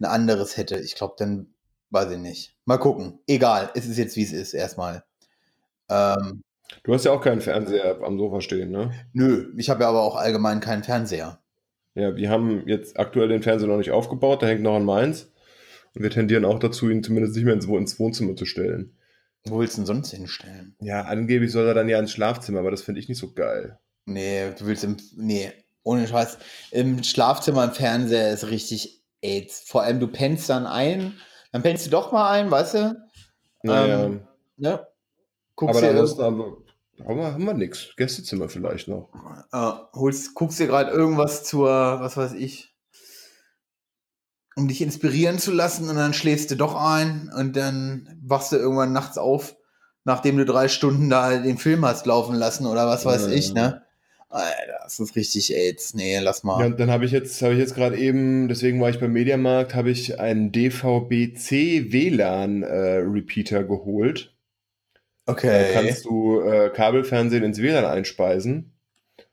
Ein 0.00 0.06
anderes 0.06 0.56
hätte, 0.56 0.78
ich 0.78 0.94
glaube, 0.94 1.14
dann 1.18 1.54
weiß 1.90 2.10
ich 2.12 2.18
nicht. 2.18 2.56
Mal 2.64 2.78
gucken. 2.78 3.20
Egal, 3.26 3.70
es 3.74 3.86
ist 3.86 3.98
jetzt 3.98 4.16
wie 4.16 4.24
es 4.24 4.32
ist, 4.32 4.54
erstmal. 4.54 5.04
Ähm, 5.88 6.42
Du 6.82 6.94
hast 6.94 7.04
ja 7.04 7.12
auch 7.12 7.20
keinen 7.20 7.40
Fernseher 7.40 8.00
am 8.02 8.18
Sofa 8.18 8.40
stehen, 8.40 8.70
ne? 8.70 8.92
Nö, 9.12 9.52
ich 9.56 9.70
habe 9.70 9.82
ja 9.82 9.88
aber 9.88 10.02
auch 10.02 10.16
allgemein 10.16 10.60
keinen 10.60 10.84
Fernseher. 10.84 11.40
Ja, 11.94 12.14
wir 12.14 12.30
haben 12.30 12.66
jetzt 12.66 12.98
aktuell 12.98 13.28
den 13.28 13.42
Fernseher 13.42 13.68
noch 13.68 13.78
nicht 13.78 13.90
aufgebaut, 13.90 14.42
der 14.42 14.50
hängt 14.50 14.62
noch 14.62 14.76
an 14.76 14.84
Mainz. 14.84 15.30
Und 15.94 16.02
wir 16.02 16.10
tendieren 16.10 16.44
auch 16.44 16.60
dazu, 16.60 16.88
ihn 16.88 17.02
zumindest 17.02 17.34
nicht 17.34 17.44
mehr 17.44 17.54
ins, 17.54 17.66
ins 17.66 17.98
Wohnzimmer 17.98 18.36
zu 18.36 18.46
stellen. 18.46 18.96
Wo 19.44 19.58
willst 19.58 19.76
du 19.76 19.82
ihn 19.82 19.86
sonst 19.86 20.10
hinstellen? 20.10 20.76
Ja, 20.80 21.02
angeblich 21.02 21.50
soll 21.50 21.66
er 21.66 21.74
dann 21.74 21.88
ja 21.88 21.98
ins 21.98 22.12
Schlafzimmer, 22.12 22.60
aber 22.60 22.70
das 22.70 22.82
finde 22.82 23.00
ich 23.00 23.08
nicht 23.08 23.18
so 23.18 23.32
geil. 23.32 23.78
Nee, 24.04 24.50
du 24.56 24.66
willst 24.66 24.84
im. 24.84 24.96
Nee, 25.16 25.52
ohne 25.82 26.06
Scheiß. 26.06 26.38
Im 26.70 27.02
Schlafzimmer 27.02 27.64
im 27.64 27.72
Fernseher 27.72 28.32
ist 28.32 28.48
richtig 28.48 28.99
AIDS. 29.22 29.62
Vor 29.66 29.82
allem, 29.82 30.00
du 30.00 30.08
pennst 30.08 30.48
dann 30.48 30.66
ein, 30.66 31.14
dann 31.52 31.62
pennst 31.62 31.86
du 31.86 31.90
doch 31.90 32.12
mal 32.12 32.30
ein, 32.30 32.50
weißt 32.50 32.74
du? 32.74 33.08
Naja. 33.62 34.04
Ähm, 34.04 34.26
ne? 34.56 34.72
aber 34.74 34.86
Guckst 35.56 35.82
dir, 35.82 35.90
ansonsten 35.90 36.22
haben 36.22 36.38
wir, 36.38 37.04
haben 37.06 37.16
wir, 37.18 37.32
haben 37.32 37.44
wir 37.44 37.54
nichts. 37.54 37.88
Gästezimmer 37.96 38.48
vielleicht 38.48 38.88
noch. 38.88 39.10
äh, 39.52 39.72
holst, 39.98 40.34
guckst 40.34 40.58
dir 40.58 40.66
gerade 40.66 40.90
irgendwas 40.90 41.44
zur, 41.44 41.68
was 41.68 42.16
weiß 42.16 42.32
ich, 42.32 42.74
um 44.56 44.68
dich 44.68 44.80
inspirieren 44.82 45.38
zu 45.38 45.52
lassen 45.52 45.88
und 45.88 45.96
dann 45.96 46.14
schläfst 46.14 46.50
du 46.50 46.56
doch 46.56 46.74
ein 46.74 47.30
und 47.36 47.56
dann 47.56 48.18
wachst 48.22 48.52
du 48.52 48.56
irgendwann 48.56 48.92
nachts 48.92 49.18
auf, 49.18 49.56
nachdem 50.04 50.36
du 50.38 50.44
drei 50.44 50.68
Stunden 50.68 51.08
da 51.10 51.36
den 51.38 51.58
Film 51.58 51.84
hast 51.84 52.06
laufen 52.06 52.34
lassen 52.34 52.66
oder 52.66 52.86
was 52.86 53.04
weiß 53.04 53.26
Ja. 53.26 53.32
ich, 53.32 53.52
ne? 53.52 53.82
Alter, 54.30 54.78
das 54.84 55.00
ist 55.00 55.16
richtig 55.16 55.54
AIDS. 55.54 55.92
Nee, 55.94 56.18
lass 56.20 56.44
mal. 56.44 56.60
Ja, 56.60 56.66
und 56.66 56.78
dann 56.78 56.90
habe 56.90 57.04
ich 57.04 57.10
jetzt, 57.10 57.42
habe 57.42 57.54
ich 57.54 57.58
jetzt 57.58 57.74
gerade 57.74 57.96
eben, 57.96 58.46
deswegen 58.46 58.80
war 58.80 58.88
ich 58.88 59.00
beim 59.00 59.12
Mediamarkt, 59.12 59.74
habe 59.74 59.90
ich 59.90 60.20
einen 60.20 60.52
DVB-C 60.52 61.92
WLAN 61.92 62.62
äh, 62.62 62.98
Repeater 62.98 63.64
geholt. 63.64 64.32
Da 65.26 65.32
okay. 65.32 65.70
kannst 65.72 66.04
du 66.04 66.40
äh, 66.42 66.70
Kabelfernsehen 66.70 67.42
ins 67.42 67.60
WLAN 67.60 67.84
einspeisen 67.84 68.72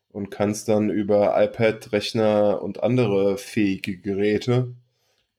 und 0.10 0.32
kannst 0.32 0.68
dann 0.68 0.89
über 0.89 1.41
iPad, 1.43 1.91
Rechner 1.91 2.64
und 2.64 2.82
andere 2.82 3.38
fähige 3.38 3.98
Geräte 3.98 4.74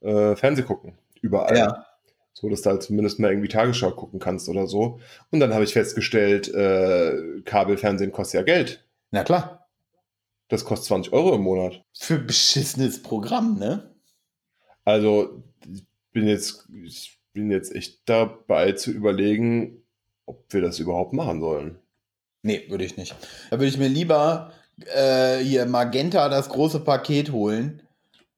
äh, 0.02 0.36
Fernseh 0.36 0.62
gucken. 0.62 0.94
Überall. 1.20 1.56
Ja. 1.56 1.84
So, 2.32 2.48
dass 2.48 2.62
du 2.62 2.70
halt 2.70 2.84
zumindest 2.84 3.18
mal 3.18 3.32
irgendwie 3.32 3.48
Tagesschau 3.48 3.90
gucken 3.90 4.20
kannst 4.20 4.48
oder 4.48 4.68
so. 4.68 5.00
Und 5.32 5.40
dann 5.40 5.52
habe 5.52 5.64
ich 5.64 5.72
festgestellt, 5.72 6.46
äh, 6.54 7.40
Kabelfernsehen 7.44 8.12
kostet 8.12 8.38
ja 8.38 8.44
Geld. 8.44 8.84
Na 9.10 9.24
klar. 9.24 9.68
Das 10.48 10.64
kostet 10.64 10.88
20 10.88 11.12
Euro 11.12 11.34
im 11.34 11.42
Monat. 11.42 11.82
Für 11.98 12.18
beschissenes 12.18 13.02
Programm, 13.02 13.58
ne? 13.58 13.94
Also, 14.84 15.42
ich 15.70 15.84
bin 16.12 16.26
jetzt, 16.26 16.66
ich 16.84 17.20
bin 17.32 17.50
jetzt 17.50 17.74
echt 17.74 18.00
dabei 18.06 18.72
zu 18.72 18.90
überlegen, 18.90 19.82
ob 20.24 20.52
wir 20.52 20.62
das 20.62 20.78
überhaupt 20.78 21.12
machen 21.12 21.40
sollen. 21.40 21.78
Nee, 22.42 22.64
würde 22.68 22.84
ich 22.84 22.96
nicht. 22.96 23.14
Da 23.50 23.58
würde 23.58 23.66
ich 23.66 23.78
mir 23.78 23.88
lieber 23.88 24.52
äh, 24.94 25.38
hier 25.38 25.66
Magenta 25.66 26.28
das 26.28 26.48
große 26.48 26.80
Paket 26.80 27.32
holen. 27.32 27.82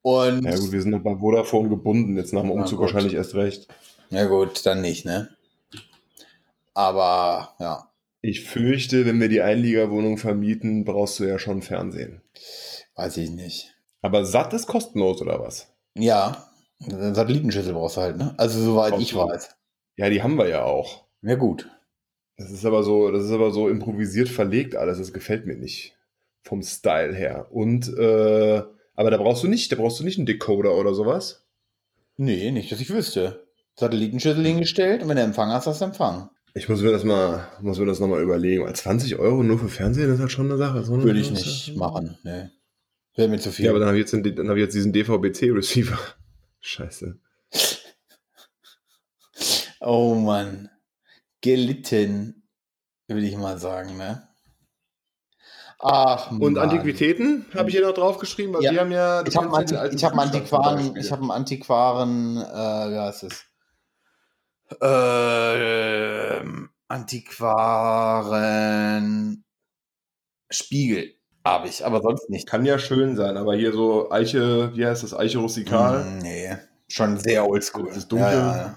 Und 0.02 0.44
Ja 0.44 0.56
gut, 0.56 0.72
wir 0.72 0.82
sind 0.82 0.92
noch 0.92 1.02
bei 1.02 1.16
Vodafone 1.16 1.68
gebunden, 1.68 2.16
jetzt 2.16 2.32
nach 2.32 2.40
dem 2.40 2.50
Umzug 2.50 2.80
wahrscheinlich 2.80 3.14
erst 3.14 3.34
recht. 3.34 3.68
Ja 4.08 4.24
gut, 4.24 4.64
dann 4.64 4.80
nicht, 4.80 5.04
ne? 5.04 5.28
Aber 6.74 7.54
ja, 7.60 7.89
Ich 8.22 8.44
fürchte, 8.44 9.06
wenn 9.06 9.20
wir 9.20 9.28
die 9.28 9.40
Einliegerwohnung 9.40 10.18
vermieten, 10.18 10.84
brauchst 10.84 11.18
du 11.20 11.24
ja 11.24 11.38
schon 11.38 11.62
Fernsehen. 11.62 12.20
weiß 12.94 13.16
ich 13.16 13.30
nicht. 13.30 13.74
Aber 14.02 14.24
satt 14.24 14.52
ist 14.52 14.66
kostenlos, 14.66 15.22
oder 15.22 15.40
was? 15.40 15.72
Ja, 15.94 16.50
eine 16.82 17.14
Satellitenschüssel 17.14 17.72
brauchst 17.72 17.96
du 17.96 18.02
halt, 18.02 18.16
ne? 18.16 18.34
Also 18.36 18.60
soweit 18.62 18.98
ich 18.98 19.14
weiß. 19.14 19.56
Ja, 19.96 20.08
die 20.08 20.22
haben 20.22 20.36
wir 20.36 20.48
ja 20.48 20.64
auch. 20.64 21.04
Ja 21.22 21.34
gut. 21.34 21.68
Das 22.36 22.50
ist 22.50 22.64
aber 22.64 22.82
so, 22.82 23.10
das 23.10 23.24
ist 23.24 23.32
aber 23.32 23.50
so 23.50 23.68
improvisiert 23.68 24.28
verlegt 24.28 24.76
alles. 24.76 24.98
Das 24.98 25.12
gefällt 25.12 25.46
mir 25.46 25.56
nicht. 25.56 25.94
Vom 26.42 26.62
Style 26.62 27.14
her. 27.14 27.48
Und, 27.50 27.88
äh, 27.98 28.62
aber 28.94 29.10
da 29.10 29.18
brauchst 29.18 29.42
du 29.42 29.48
nicht, 29.48 29.70
da 29.72 29.76
brauchst 29.76 30.00
du 30.00 30.04
nicht 30.04 30.18
einen 30.18 30.26
Decoder 30.26 30.74
oder 30.76 30.94
sowas. 30.94 31.44
Nee, 32.16 32.50
nicht, 32.50 32.72
dass 32.72 32.80
ich 32.80 32.90
wüsste. 32.90 33.46
Satellitenschüssel 33.76 34.44
hingestellt 34.44 35.02
und 35.02 35.08
wenn 35.08 35.16
du 35.16 35.22
Empfang 35.22 35.50
hast, 35.50 35.66
hast 35.66 35.80
du 35.80 35.86
Empfang. 35.86 36.30
Ich 36.54 36.68
muss 36.68 36.80
mir 36.82 36.90
das 36.90 37.04
mal, 37.04 37.46
muss 37.60 37.78
mir 37.78 37.86
das 37.86 38.00
nochmal 38.00 38.22
überlegen. 38.22 38.64
Weil 38.64 38.74
20 38.74 39.16
Euro 39.18 39.42
nur 39.42 39.58
für 39.58 39.68
Fernsehen 39.68 40.12
ist 40.12 40.20
halt 40.20 40.32
schon 40.32 40.46
eine 40.46 40.56
Sache. 40.58 40.82
So 40.84 40.94
eine 40.94 41.04
Würde 41.04 41.20
ich 41.20 41.30
nicht 41.30 41.76
machen, 41.76 42.18
ne. 42.22 42.50
Wäre 43.14 43.28
mir 43.28 43.38
zu 43.38 43.52
viel. 43.52 43.66
Ja, 43.66 43.70
aber 43.70 43.78
dann 43.80 43.88
habe 43.88 43.98
ich 43.98 44.02
jetzt, 44.02 44.12
den- 44.12 44.36
dann 44.36 44.48
habe 44.48 44.58
ich 44.58 44.64
jetzt 44.64 44.74
diesen 44.74 44.92
DVB-C-Receiver. 44.92 45.98
Scheiße. 46.60 47.18
oh 49.80 50.14
Mann. 50.14 50.68
Gelitten, 51.40 52.42
würde 53.08 53.22
ich 53.26 53.36
mal 53.36 53.58
sagen, 53.58 53.96
ne? 53.96 54.28
Ach, 55.78 56.30
Und 56.30 56.54
Mann. 56.54 56.58
Antiquitäten 56.58 57.46
habe 57.54 57.70
ich 57.70 57.76
hier 57.76 57.86
noch 57.86 57.94
draufgeschrieben, 57.94 58.52
weil 58.54 58.62
Ja. 58.62 58.72
wir 58.72 58.80
haben 58.80 58.92
ja. 58.92 59.24
Ich 59.26 59.34
habe 59.36 59.56
einen, 59.56 59.68
ja 59.68 59.78
hab 59.84 60.12
einen 60.12 60.20
Antiquaren, 60.20 60.96
ich 60.96 61.10
habe 61.10 61.22
einen 61.22 61.30
Antiquaren, 61.30 62.36
äh, 62.36 62.40
wie 62.92 62.98
heißt 62.98 63.22
es? 63.22 63.44
Ähm, 64.80 66.70
Antiquaren 66.88 68.64
Spiegel 70.50 71.14
habe 71.44 71.68
ich, 71.68 71.84
aber 71.86 72.02
sonst 72.02 72.28
nicht. 72.30 72.48
Kann 72.48 72.64
ja 72.66 72.78
schön 72.78 73.16
sein, 73.16 73.36
aber 73.36 73.54
hier 73.56 73.72
so 73.72 74.10
Eiche, 74.10 74.76
wie 74.76 74.86
heißt 74.86 75.02
das? 75.02 75.14
Eiche 75.14 75.38
rustikal? 75.38 76.04
Mm, 76.04 76.18
Nee, 76.18 76.56
schon 76.88 77.18
sehr 77.18 77.48
oldschool. 77.48 77.86
Das 77.88 77.96
ist 77.98 78.08
dunkel. 78.08 78.30
Ja, 78.32 78.56
ja. 78.56 78.76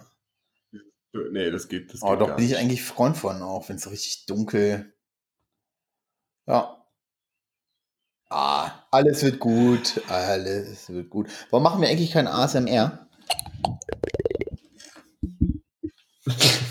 Nee, 1.32 1.52
das 1.52 1.68
geht. 1.68 1.94
Das 1.94 2.02
Aber 2.02 2.18
geht 2.18 2.28
doch 2.28 2.36
bin 2.36 2.46
ich 2.46 2.58
eigentlich 2.58 2.84
Freund 2.84 3.18
von, 3.18 3.42
auch 3.44 3.70
wenn 3.70 3.76
es 3.76 3.84
so 3.84 3.90
richtig 3.92 4.26
dunkel. 4.26 4.94
Ja. 6.48 6.80
Ah, 8.30 8.72
alles 8.90 9.22
wird 9.24 9.40
gut, 9.40 10.02
alles 10.08 10.90
wird 10.90 11.10
gut. 11.10 11.30
Warum 11.52 11.64
machen 11.64 11.82
wir 11.82 11.90
eigentlich 11.90 12.12
kein 12.12 12.28
ASMR? 12.28 13.08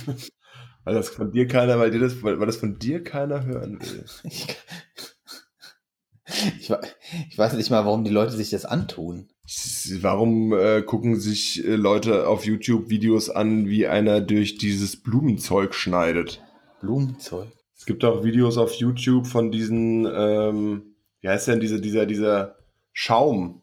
Weil 0.84 0.94
das 0.94 1.10
von 1.10 1.30
dir 1.30 1.46
keiner, 1.46 1.78
weil 1.78 1.92
dir 1.92 2.00
das, 2.00 2.24
weil, 2.24 2.40
weil 2.40 2.46
das 2.46 2.56
von 2.56 2.76
dir 2.78 3.04
keiner 3.04 3.44
hören 3.44 3.80
will. 3.80 4.04
Ich, 6.58 6.70
ich, 6.70 6.72
ich 7.28 7.36
weiß 7.36 7.52
nicht 7.54 7.70
mal, 7.70 7.84
warum 7.84 8.04
die 8.04 8.10
Leute 8.10 8.32
sich 8.32 8.48
das 8.48 8.64
antun. 8.64 9.28
Warum 10.00 10.52
äh, 10.54 10.80
gucken 10.82 11.20
sich 11.20 11.62
äh, 11.62 11.74
Leute 11.74 12.26
auf 12.26 12.46
YouTube 12.46 12.88
Videos 12.88 13.28
an, 13.28 13.68
wie 13.68 13.86
einer 13.86 14.20
durch 14.20 14.56
dieses 14.56 15.02
Blumenzeug 15.02 15.74
schneidet? 15.74 16.42
Blumenzeug. 16.80 17.48
Es 17.76 17.84
gibt 17.84 18.04
auch 18.04 18.24
Videos 18.24 18.56
auf 18.56 18.72
YouTube 18.74 19.26
von 19.26 19.50
diesen, 19.50 20.06
ähm, 20.06 20.94
wie 21.20 21.28
heißt 21.28 21.48
denn 21.48 21.60
diese, 21.60 21.80
dieser, 21.80 22.06
dieser 22.06 22.56
Schaum, 22.92 23.62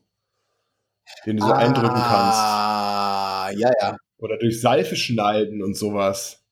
den 1.25 1.37
du 1.37 1.43
so 1.45 1.53
eindrücken 1.53 1.95
kannst. 1.95 2.39
Ah, 2.39 3.49
ja, 3.55 3.71
ja. 3.81 3.97
Oder 4.20 4.38
durch 4.38 4.59
Seife 4.61 4.95
schneiden 4.95 5.63
und 5.63 5.76
sowas. 5.76 6.43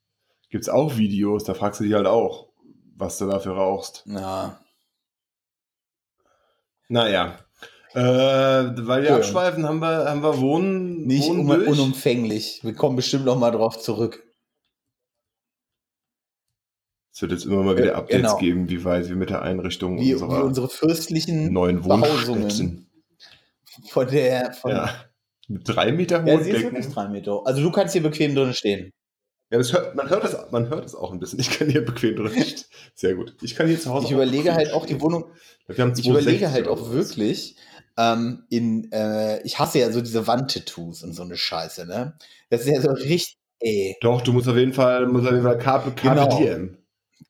Gibt's 0.49 0.69
auch 0.69 0.97
Videos, 0.97 1.43
da 1.43 1.53
fragst 1.53 1.79
du 1.79 1.83
dich 1.83 1.93
halt 1.93 2.07
auch, 2.07 2.49
was 2.95 3.17
du 3.17 3.27
dafür 3.27 3.53
rauchst. 3.53 4.03
ja. 4.07 4.59
Naja. 6.89 7.37
Äh, 7.93 7.99
weil 7.99 9.01
wir 9.03 9.09
Ja. 9.09 9.15
abschweifen, 9.17 9.65
haben 9.67 9.79
wir, 9.79 10.09
haben 10.09 10.23
wir 10.23 10.39
Wohnen, 10.39 11.05
Nicht 11.05 11.27
Wohnen 11.27 11.39
un 11.41 11.47
durch. 11.47 11.67
unumfänglich. 11.67 12.61
Wir 12.63 12.73
kommen 12.73 12.95
bestimmt 12.95 13.25
noch 13.25 13.37
mal 13.37 13.51
drauf 13.51 13.77
zurück. 13.79 14.23
Es 17.13 17.21
wird 17.21 17.31
jetzt 17.31 17.45
immer 17.45 17.63
mal 17.63 17.75
wieder 17.75 17.87
Ja, 17.87 17.95
Updates 17.95 18.21
genau. 18.21 18.37
geben, 18.37 18.69
wie 18.69 18.85
weit 18.85 19.09
wir 19.09 19.15
mit 19.15 19.29
der 19.31 19.41
Einrichtung 19.41 19.97
Wie, 19.99 20.09
wie 20.09 20.13
unserer 20.13 20.43
unsere 20.45 20.69
fürstlichen 20.69 21.51
neuen 21.51 21.83
Wohnstätten. 21.83 22.89
von 23.89 24.07
der. 24.07 24.53
Von, 24.53 24.71
Ja. 24.71 25.06
Mit 25.47 25.63
drei 25.67 25.91
Meter 25.91 26.25
Ja, 26.25 26.33
hohen 26.35 26.43
sie 26.43 26.51
ist 26.51 26.57
Decken. 26.61 26.73
wirklich 26.75 26.93
drei 26.93 27.07
Meter. 27.07 27.41
Also 27.45 27.61
du 27.61 27.71
kannst 27.71 27.93
hier 27.93 28.03
bequem 28.03 28.35
drin 28.35 28.53
stehen. 28.53 28.91
Ja, 29.49 29.57
das 29.57 29.71
hört, 29.71 29.95
man, 29.95 30.09
hört 30.09 30.25
das, 30.25 30.51
man 30.51 30.67
hört 30.69 30.83
das 30.83 30.93
auch 30.93 31.11
ein 31.13 31.19
bisschen. 31.19 31.39
Ich 31.39 31.49
kann 31.51 31.69
hier 31.69 31.85
bequem 31.85 32.17
drin. 32.17 32.31
Sehr 32.95 33.15
gut. 33.15 33.33
Ich 33.41 33.55
kann 33.55 33.67
hier 33.67 33.79
zu 33.79 33.93
Hause 33.93 34.07
Ich 34.07 34.11
überlege 34.11 34.53
halt 34.53 34.73
auch 34.73 34.85
die 34.85 34.93
stehen. 34.95 35.01
Wohnung. 35.01 35.25
Wir 35.67 35.77
haben 35.83 35.93
Ich 35.95 36.03
260 36.03 36.07
überlege 36.09 36.51
halt 36.51 36.67
auch 36.67 36.91
wirklich, 36.91 37.55
ähm, 37.97 38.43
in, 38.49 38.91
äh, 38.91 39.41
ich 39.43 39.57
hasse 39.57 39.79
ja 39.79 39.91
so 39.91 40.01
diese 40.01 40.27
Wandtattoos 40.27 41.03
und 41.03 41.13
so 41.13 41.23
eine 41.23 41.37
Scheiße, 41.37 41.85
ne? 41.85 42.17
Das 42.49 42.61
ist 42.61 42.67
ja 42.67 42.81
so 42.81 42.91
richtig, 42.91 43.37
ey. 43.59 43.95
Doch, 44.01 44.21
du 44.21 44.33
musst 44.33 44.47
auf 44.49 44.57
jeden 44.57 44.73
Fall, 44.73 45.07
musst 45.07 45.25
auf 45.25 45.31
jeden 45.31 45.43
Fall 45.43 45.57
Carpe, 45.57 45.91
Carpe 45.91 46.21
Genau. 46.25 46.37
Diem. 46.37 46.77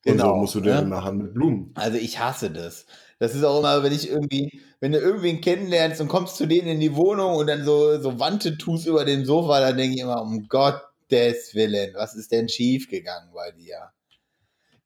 Und 0.05 0.13
Genau, 0.13 0.29
so 0.29 0.35
musst 0.37 0.55
du 0.55 0.59
ne? 0.61 0.81
machen 0.83 1.17
mit 1.17 1.33
Blumen. 1.33 1.71
Also 1.75 1.97
ich 1.97 2.19
hasse 2.19 2.49
das. 2.49 2.85
Das 3.19 3.33
ist 3.33 3.43
auch 3.43 3.59
immer, 3.59 3.81
wenn 3.83 3.93
ich 3.93 4.09
irgendwie, 4.09 4.61
wenn 4.79 4.91
du 4.91 4.99
irgendwen 4.99 5.41
kennenlernst 5.41 6.01
und 6.01 6.07
kommst 6.07 6.37
zu 6.37 6.45
denen 6.45 6.67
in 6.67 6.79
die 6.79 6.95
Wohnung 6.95 7.35
und 7.35 7.47
dann 7.47 7.65
so, 7.65 7.99
so 7.99 8.19
Wandtattoos 8.19 8.85
über 8.85 9.05
dem 9.05 9.25
Sofa, 9.25 9.59
dann 9.59 9.77
denke 9.77 9.95
ich 9.95 10.01
immer, 10.01 10.21
um 10.21 10.47
Gottes 10.47 11.55
Willen, 11.55 11.93
was 11.95 12.15
ist 12.15 12.31
denn 12.31 12.47
schief 12.47 12.89
gegangen 12.89 13.31
bei 13.33 13.51
dir? 13.51 13.91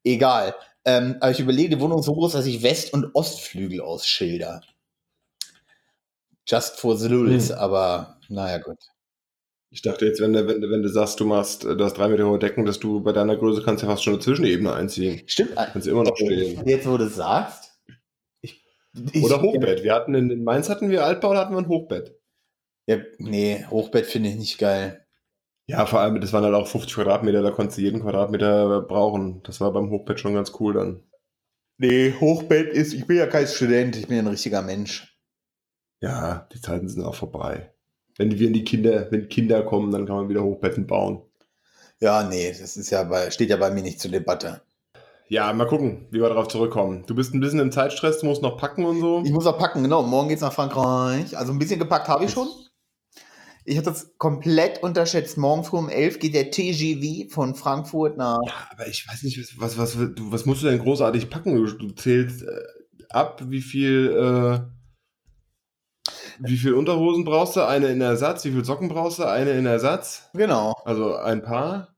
Egal. 0.03 0.55
Ähm, 0.85 1.17
aber 1.19 1.31
ich 1.31 1.39
überlege, 1.39 1.75
die 1.75 1.81
Wohnung 1.81 1.99
ist 1.99 2.05
so 2.05 2.13
groß, 2.13 2.31
dass 2.33 2.45
ich 2.45 2.63
West- 2.63 2.93
und 2.93 3.13
Ostflügel 3.13 3.81
ausschilder. 3.81 4.61
Just 6.47 6.79
for 6.79 6.97
the 6.97 7.07
lulz, 7.07 7.49
Hm. 7.49 7.55
aber 7.57 8.17
naja, 8.29 8.57
gut. 8.57 8.77
Ich 9.69 9.81
dachte 9.81 10.05
jetzt, 10.05 10.19
wenn 10.19 10.33
du, 10.33 10.47
wenn, 10.47 10.59
du, 10.59 10.69
wenn 10.69 10.81
du 10.83 10.89
sagst, 10.89 11.19
du 11.19 11.25
machst, 11.25 11.63
du 11.63 11.79
hast 11.79 11.93
drei 11.97 12.09
Meter 12.09 12.25
hohe 12.27 12.39
Decken, 12.39 12.65
dass 12.65 12.79
du 12.79 12.99
bei 13.01 13.13
deiner 13.13 13.37
Größe 13.37 13.61
kannst 13.63 13.83
ja 13.83 13.89
fast 13.89 14.03
schon 14.03 14.13
eine 14.13 14.21
Zwischenebene 14.21 14.73
einziehen. 14.73 15.21
Stimmt. 15.27 15.55
Kannst 15.55 15.87
immer 15.87 16.03
noch 16.03 16.15
stehen. 16.17 16.61
Jetzt, 16.67 16.87
wo 16.87 16.97
du 16.97 17.05
es 17.05 17.15
sagst. 17.15 17.70
Ich, 18.93 19.23
Oder 19.23 19.41
Hochbett. 19.41 19.83
Wir 19.83 19.93
hatten 19.93 20.13
in, 20.15 20.29
in 20.29 20.43
Mainz 20.43 20.69
hatten 20.69 20.89
wir 20.89 21.05
Altbau, 21.05 21.33
da 21.33 21.41
hatten 21.41 21.53
wir 21.53 21.59
ein 21.59 21.67
Hochbett. 21.67 22.17
Ja, 22.87 22.97
nee, 23.19 23.65
Hochbett 23.69 24.05
finde 24.05 24.29
ich 24.29 24.35
nicht 24.35 24.57
geil. 24.57 25.05
Ja, 25.67 25.85
vor 25.85 26.01
allem, 26.01 26.19
das 26.19 26.33
waren 26.33 26.43
halt 26.43 26.55
auch 26.55 26.67
50 26.67 26.95
Quadratmeter, 26.95 27.41
da 27.41 27.51
konntest 27.51 27.77
du 27.77 27.83
jeden 27.83 28.01
Quadratmeter 28.01 28.81
brauchen. 28.81 29.41
Das 29.43 29.61
war 29.61 29.71
beim 29.71 29.89
Hochbett 29.89 30.19
schon 30.19 30.33
ganz 30.33 30.51
cool 30.59 30.73
dann. 30.73 31.03
Nee, 31.77 32.13
Hochbett 32.19 32.73
ist, 32.73 32.93
ich 32.93 33.07
bin 33.07 33.17
ja 33.17 33.27
kein 33.27 33.47
Student, 33.47 33.95
ich 33.95 34.07
bin 34.07 34.19
ein 34.19 34.27
richtiger 34.27 34.61
Mensch. 34.61 35.17
Ja, 36.01 36.47
die 36.53 36.59
Zeiten 36.59 36.89
sind 36.89 37.03
auch 37.03 37.15
vorbei. 37.15 37.73
Wenn 38.17 38.37
wir 38.37 38.47
in 38.47 38.53
die 38.53 38.63
Kinder, 38.63 39.09
wenn 39.11 39.29
Kinder 39.29 39.63
kommen, 39.63 39.91
dann 39.91 40.05
kann 40.05 40.17
man 40.17 40.29
wieder 40.29 40.43
Hochbetten 40.43 40.87
bauen. 40.87 41.23
Ja, 41.99 42.23
nee, 42.23 42.49
das 42.49 42.77
ist 42.77 42.89
ja 42.89 43.03
bei, 43.03 43.31
steht 43.31 43.49
ja 43.49 43.57
bei 43.57 43.71
mir 43.71 43.83
nicht 43.83 43.99
zur 43.99 44.11
Debatte. 44.11 44.61
Ja, 45.31 45.53
mal 45.53 45.65
gucken, 45.65 46.07
wie 46.11 46.19
wir 46.19 46.27
darauf 46.27 46.49
zurückkommen. 46.49 47.05
Du 47.07 47.15
bist 47.15 47.33
ein 47.33 47.39
bisschen 47.39 47.61
im 47.61 47.71
Zeitstress, 47.71 48.19
du 48.19 48.25
musst 48.25 48.41
noch 48.41 48.57
packen 48.57 48.83
und 48.83 48.99
so. 48.99 49.21
Ich 49.23 49.31
muss 49.31 49.45
auch 49.45 49.57
packen, 49.57 49.81
genau. 49.81 50.03
Morgen 50.03 50.27
geht's 50.27 50.41
nach 50.41 50.51
Frankreich. 50.51 51.37
Also 51.37 51.53
ein 51.53 51.57
bisschen 51.57 51.79
gepackt 51.79 52.09
habe 52.09 52.25
ich 52.25 52.31
schon. 52.31 52.49
Ich 53.63 53.77
habe 53.77 53.85
das 53.85 54.17
komplett 54.17 54.83
unterschätzt. 54.83 55.37
Morgen 55.37 55.63
früh 55.63 55.77
um 55.77 55.87
11 55.87 56.19
geht 56.19 56.33
der 56.33 56.51
TGV 56.51 57.31
von 57.33 57.55
Frankfurt 57.55 58.17
nach. 58.17 58.39
Ja, 58.45 58.51
aber 58.71 58.89
ich 58.89 59.07
weiß 59.07 59.23
nicht, 59.23 59.39
was, 59.57 59.77
was, 59.77 59.97
was, 59.97 60.13
du, 60.15 60.33
was 60.33 60.45
musst 60.45 60.63
du 60.63 60.67
denn 60.67 60.79
großartig 60.79 61.29
packen? 61.29 61.55
Du, 61.55 61.65
du 61.65 61.91
zählst 61.91 62.41
äh, 62.41 63.05
ab, 63.07 63.41
wie 63.47 63.61
viel, 63.61 64.09
äh, 64.09 64.59
wie 66.39 66.57
viel 66.57 66.73
Unterhosen 66.73 67.23
brauchst 67.23 67.55
du? 67.55 67.65
Eine 67.65 67.87
in 67.87 68.01
Ersatz? 68.01 68.43
Wie 68.43 68.51
viel 68.51 68.65
Socken 68.65 68.89
brauchst 68.89 69.19
du? 69.19 69.23
Eine 69.23 69.51
in 69.51 69.65
Ersatz? 69.65 70.29
Genau. 70.33 70.73
Also 70.83 71.15
ein 71.15 71.41
Paar? 71.41 71.90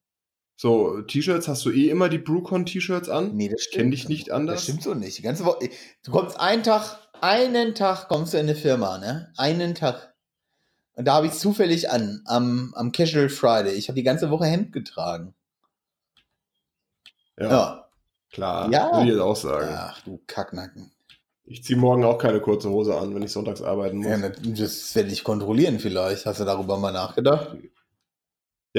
So, 0.63 1.01
T-Shirts, 1.01 1.49
hast 1.49 1.65
du 1.65 1.71
eh 1.71 1.89
immer 1.89 2.07
die 2.07 2.19
Brewcon-T-Shirts 2.19 3.09
an? 3.09 3.35
Nee, 3.35 3.49
das 3.49 3.59
Ich 3.59 3.67
stimmt. 3.67 3.81
kenn 3.81 3.91
dich 3.91 4.07
nicht 4.07 4.31
anders. 4.31 4.55
Das 4.55 4.63
stimmt 4.63 4.81
so 4.81 4.93
nicht. 4.93 5.17
Die 5.17 5.21
ganze 5.21 5.43
Woche. 5.43 5.69
Du 6.05 6.11
kommst 6.11 6.39
einen 6.39 6.63
Tag, 6.63 6.99
einen 7.19 7.75
Tag 7.75 8.07
kommst 8.07 8.33
du 8.33 8.37
in 8.37 8.45
eine 8.45 8.55
Firma, 8.55 8.97
ne? 8.97 9.33
Einen 9.35 9.75
Tag. 9.75 10.13
Und 10.93 11.03
da 11.03 11.15
habe 11.15 11.27
ich 11.27 11.33
zufällig 11.33 11.89
an, 11.91 12.21
am, 12.27 12.73
am 12.77 12.93
Casual 12.93 13.27
Friday. 13.27 13.73
Ich 13.73 13.89
habe 13.89 13.97
die 13.97 14.03
ganze 14.03 14.29
Woche 14.29 14.45
Hemd 14.45 14.71
getragen. 14.71 15.33
Ja, 17.37 17.49
Ja. 17.49 17.89
klar. 18.31 18.71
Ja. 18.71 18.89
Würde 18.93 19.03
ich 19.03 19.09
jetzt 19.15 19.19
auch 19.21 19.35
sagen. 19.35 19.67
Ach 19.77 20.01
du 20.03 20.21
Kacknacken. 20.27 20.93
Ich 21.43 21.61
ziehe 21.65 21.77
morgen 21.77 22.05
auch 22.05 22.17
keine 22.17 22.39
kurze 22.39 22.69
Hose 22.69 22.97
an, 22.97 23.13
wenn 23.13 23.23
ich 23.23 23.33
sonntags 23.33 23.61
arbeiten 23.61 23.97
muss. 23.97 24.07
Ja, 24.07 24.29
das 24.29 24.95
werde 24.95 25.09
ich 25.11 25.25
kontrollieren 25.25 25.79
vielleicht. 25.81 26.25
Hast 26.25 26.39
du 26.39 26.45
darüber 26.45 26.77
mal 26.77 26.93
nachgedacht? 26.93 27.57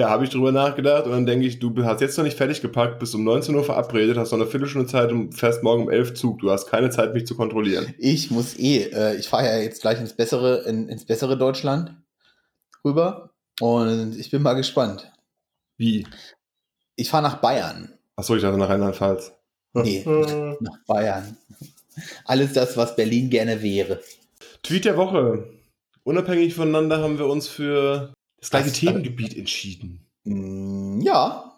Habe 0.03 0.25
ich 0.25 0.31
drüber 0.31 0.51
nachgedacht 0.51 1.05
und 1.05 1.13
dann 1.13 1.27
denke 1.27 1.47
ich, 1.47 1.61
du 1.61 1.73
hast 1.85 2.01
jetzt 2.01 2.19
noch 2.19 2.25
nicht 2.25 2.37
fertig 2.37 2.61
gepackt, 2.61 2.99
bist 2.99 3.15
um 3.15 3.23
19 3.23 3.55
Uhr 3.55 3.63
verabredet, 3.63 4.17
hast 4.17 4.33
noch 4.33 4.41
eine 4.41 4.49
Viertelstunde 4.49 4.89
Zeit 4.89 5.13
und 5.13 5.35
fährst 5.35 5.63
morgen 5.63 5.85
um 5.85 5.91
11 5.91 6.15
Zug. 6.15 6.41
Du 6.41 6.51
hast 6.51 6.67
keine 6.67 6.91
Zeit, 6.91 7.15
mich 7.15 7.27
zu 7.27 7.37
kontrollieren. 7.37 7.95
Ich 7.99 8.31
muss 8.33 8.59
eh, 8.59 8.91
äh, 8.93 9.15
ich 9.17 9.29
fahre 9.29 9.47
ja 9.47 9.59
jetzt 9.59 9.83
gleich 9.83 10.01
ins 10.01 10.13
bessere, 10.13 10.65
in, 10.65 10.89
ins 10.89 11.05
bessere 11.05 11.39
Deutschland 11.39 11.95
rüber. 12.85 13.31
Und 13.61 14.19
ich 14.19 14.31
bin 14.31 14.43
mal 14.43 14.55
gespannt. 14.55 15.13
Wie? 15.77 16.07
Ich 16.97 17.09
fahre 17.09 17.23
nach 17.23 17.37
Bayern. 17.37 17.95
Achso, 18.17 18.35
ich 18.35 18.43
dachte 18.43 18.59
nach 18.59 18.69
Rheinland-Pfalz. 18.69 19.33
Nee, 19.75 20.05
nach 20.61 20.79
Bayern. 20.87 21.37
Alles 22.25 22.53
das, 22.53 22.77
was 22.77 22.97
Berlin 22.97 23.31
gerne 23.31 23.63
wäre. 23.63 24.01
Tweet 24.65 24.85
der 24.85 24.97
Woche. 24.97 25.49
Unabhängig 26.03 26.55
voneinander 26.55 26.99
haben 26.99 27.19
wir 27.19 27.27
uns 27.27 27.47
für 27.47 28.13
das 28.45 28.51
gleiche 28.51 28.69
Das- 28.71 28.79
Themengebiet 28.79 29.37
entschieden. 29.37 30.07
Mm, 30.25 31.01
ja, 31.01 31.51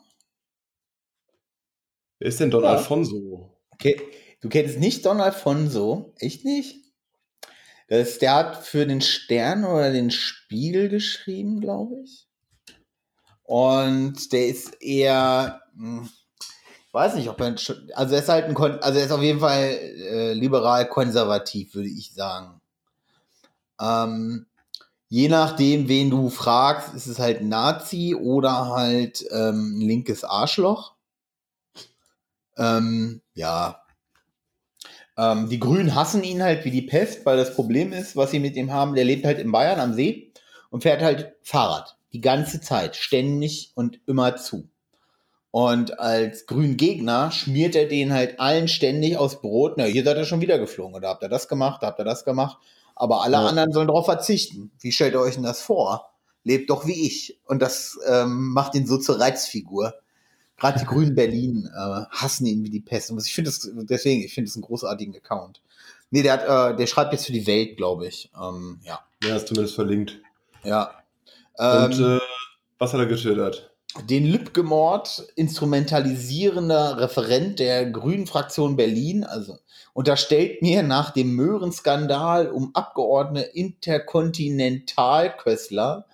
Wer 2.19 2.29
ist 2.29 2.41
denn 2.41 2.51
Don 2.51 2.63
Ja. 2.63 2.71
Alfonso? 2.71 3.59
okay. 3.71 4.01
Du 4.41 4.49
kennst 4.49 4.79
nicht 4.79 5.05
Don 5.05 5.21
Alfonso? 5.21 6.15
Echt 6.19 6.45
nicht? 6.45 6.83
Das, 7.89 8.19
der 8.19 8.35
hat 8.35 8.65
für 8.67 8.87
den 8.87 9.01
Stern 9.03 9.65
oder 9.65 9.93
den 9.93 10.11
Spiegel 10.11 10.89
geschrieben, 10.89 11.61
glaube 11.61 11.97
ich. 12.05 12.27
Und 13.43 14.33
der 14.33 14.47
ist 14.49 14.81
eher, 14.83 15.61
hm, 15.77 16.09
ich 16.87 16.95
weiß 16.95 17.17
nicht, 17.17 17.29
ob 17.29 17.39
er, 17.41 17.55
also 17.95 18.15
er 18.15 18.21
ist 18.23 18.29
halt 18.29 18.47
ein, 18.47 18.55
Kon- 18.55 18.79
also 18.81 18.99
er 18.99 19.05
ist 19.05 19.13
auf 19.13 19.23
jeden 19.23 19.41
Fall 19.41 19.63
äh, 19.63 20.33
liberal-konservativ, 20.33 21.75
würde 21.75 21.91
ich 21.91 22.13
sagen. 22.15 22.61
Ähm, 23.81 24.47
je 25.09 25.29
nachdem, 25.29 25.89
wen 25.89 26.11
du 26.11 26.31
fragst, 26.31 26.95
ist 26.95 27.07
es 27.07 27.19
halt 27.19 27.43
Nazi 27.43 28.15
oder 28.15 28.69
halt 28.69 29.25
ähm, 29.31 29.79
ein 29.79 29.81
linkes 29.81 30.25
Arschloch. 30.25 30.95
Ähm, 32.57 33.23
ja. 33.35 33.83
Ähm, 35.17 35.49
die 35.49 35.61
Grünen 35.61 35.95
hassen 35.95 36.25
ihn 36.25 36.43
halt 36.43 36.65
wie 36.65 36.71
die 36.71 36.83
Pest, 36.83 37.25
weil 37.25 37.37
das 37.37 37.55
Problem 37.55 37.93
ist, 37.93 38.17
was 38.17 38.31
sie 38.31 38.41
mit 38.41 38.57
ihm 38.57 38.73
haben, 38.73 38.95
der 38.95 39.05
lebt 39.05 39.25
halt 39.25 39.39
in 39.39 39.53
Bayern 39.53 39.81
am 39.81 39.95
See 39.95 40.33
und 40.71 40.83
fährt 40.83 41.03
halt 41.03 41.35
Fahrrad. 41.43 41.97
Die 42.13 42.21
ganze 42.21 42.61
Zeit, 42.61 42.97
ständig 42.97 43.73
und 43.75 44.01
immer 44.07 44.37
zu. 44.37 44.69
Und 45.51 45.99
als 45.99 46.47
Grüngegner 46.47 47.31
schmiert 47.31 47.77
er 47.77 47.87
den 47.87 48.13
halt 48.13 48.41
allen 48.41 48.69
ständig 48.69 49.17
aus 49.17 49.41
Brot. 49.41 49.75
Na, 49.77 49.85
hier 49.85 50.05
seid 50.05 50.17
ihr 50.19 50.25
schon 50.25 50.43
wieder 50.43 50.59
geflogen. 50.59 50.95
Oder 50.95 51.09
habt 51.09 51.23
ihr 51.23 51.31
das 51.31 51.49
gemacht? 51.49 51.81
Habt 51.83 51.99
ihr 51.99 52.05
das 52.05 52.25
gemacht? 52.25 52.59
Aber 52.97 53.23
alle 53.23 53.35
Ja. 53.35 53.47
anderen 53.47 53.73
sollen 53.73 53.89
darauf 53.89 54.07
verzichten. 54.07 54.73
Wie 54.81 54.91
stellt 54.91 55.15
ihr 55.15 55.21
euch 55.21 55.35
denn 55.35 55.43
das 55.45 55.61
vor? 55.63 56.11
Lebt 56.43 56.71
doch 56.71 56.87
wie 56.87 57.07
ich. 57.07 57.39
Und 57.45 57.61
das 57.61 57.99
ähm, 58.07 58.49
macht 58.53 58.75
ihn 58.75 58.87
so 58.87 58.99
zur 58.99 59.21
Reizfigur. 59.21 59.95
Gerade 60.57 60.79
die 60.81 60.87
Grünen 60.87 61.15
Berlin 61.15 61.69
äh, 61.73 62.05
hassen 62.11 62.47
ihn 62.47 62.65
wie 62.65 62.71
die 62.71 62.81
Pest. 62.81 63.11
Und 63.11 63.25
ich 63.25 63.35
finde 63.35 63.51
das, 63.51 63.69
deswegen, 63.75 64.23
ich 64.23 64.33
finde 64.33 64.49
das 64.49 64.57
einen 64.57 64.63
großartigen 64.65 65.15
Account. 65.15 65.61
Nee, 66.11 66.23
der 66.23 66.33
hat, 66.33 66.73
äh, 66.73 66.77
der 66.77 66.87
schreibt 66.87 67.13
jetzt 67.13 67.27
für 67.27 67.33
die 67.33 67.47
Welt, 67.47 67.77
glaube 67.77 68.07
ich. 68.07 68.31
Ähm, 68.41 68.81
ja. 68.85 69.01
Ja, 69.23 69.37
ist 69.37 69.49
zumindest 69.49 69.75
verlinkt. 69.75 70.19
Ja. 70.65 70.93
Und 71.59 71.99
Ähm, 71.99 72.17
äh, 72.17 72.21
was 72.79 72.93
hat 72.93 73.01
er 73.01 73.07
geschildert? 73.07 73.71
Den 74.05 74.27
Lübcke-Mord 74.27 75.33
instrumentalisierender 75.37 77.01
Referent 77.01 77.59
der 77.59 77.91
Grünen 77.91 78.27
Fraktion 78.27 78.77
Berlin, 78.77 79.25
also 79.25 79.59
unterstellt 79.95 80.61
mir 80.63 80.83
nach 80.83 81.11
dem 81.11 81.35
Möhrenskandal 81.35 82.51
um 82.51 82.75
Abgeordnete 82.75 83.49
Interkontinentalköstler, 83.55 86.07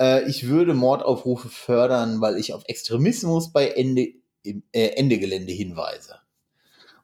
äh, 0.00 0.28
ich 0.28 0.48
würde 0.48 0.74
Mordaufrufe 0.74 1.48
fördern, 1.48 2.20
weil 2.20 2.38
ich 2.38 2.54
auf 2.54 2.62
Extremismus 2.66 3.52
bei 3.52 3.68
Ende, 3.68 4.08
im, 4.42 4.64
äh, 4.72 4.88
Ende 4.96 5.18
Gelände 5.18 5.52
hinweise. 5.52 6.16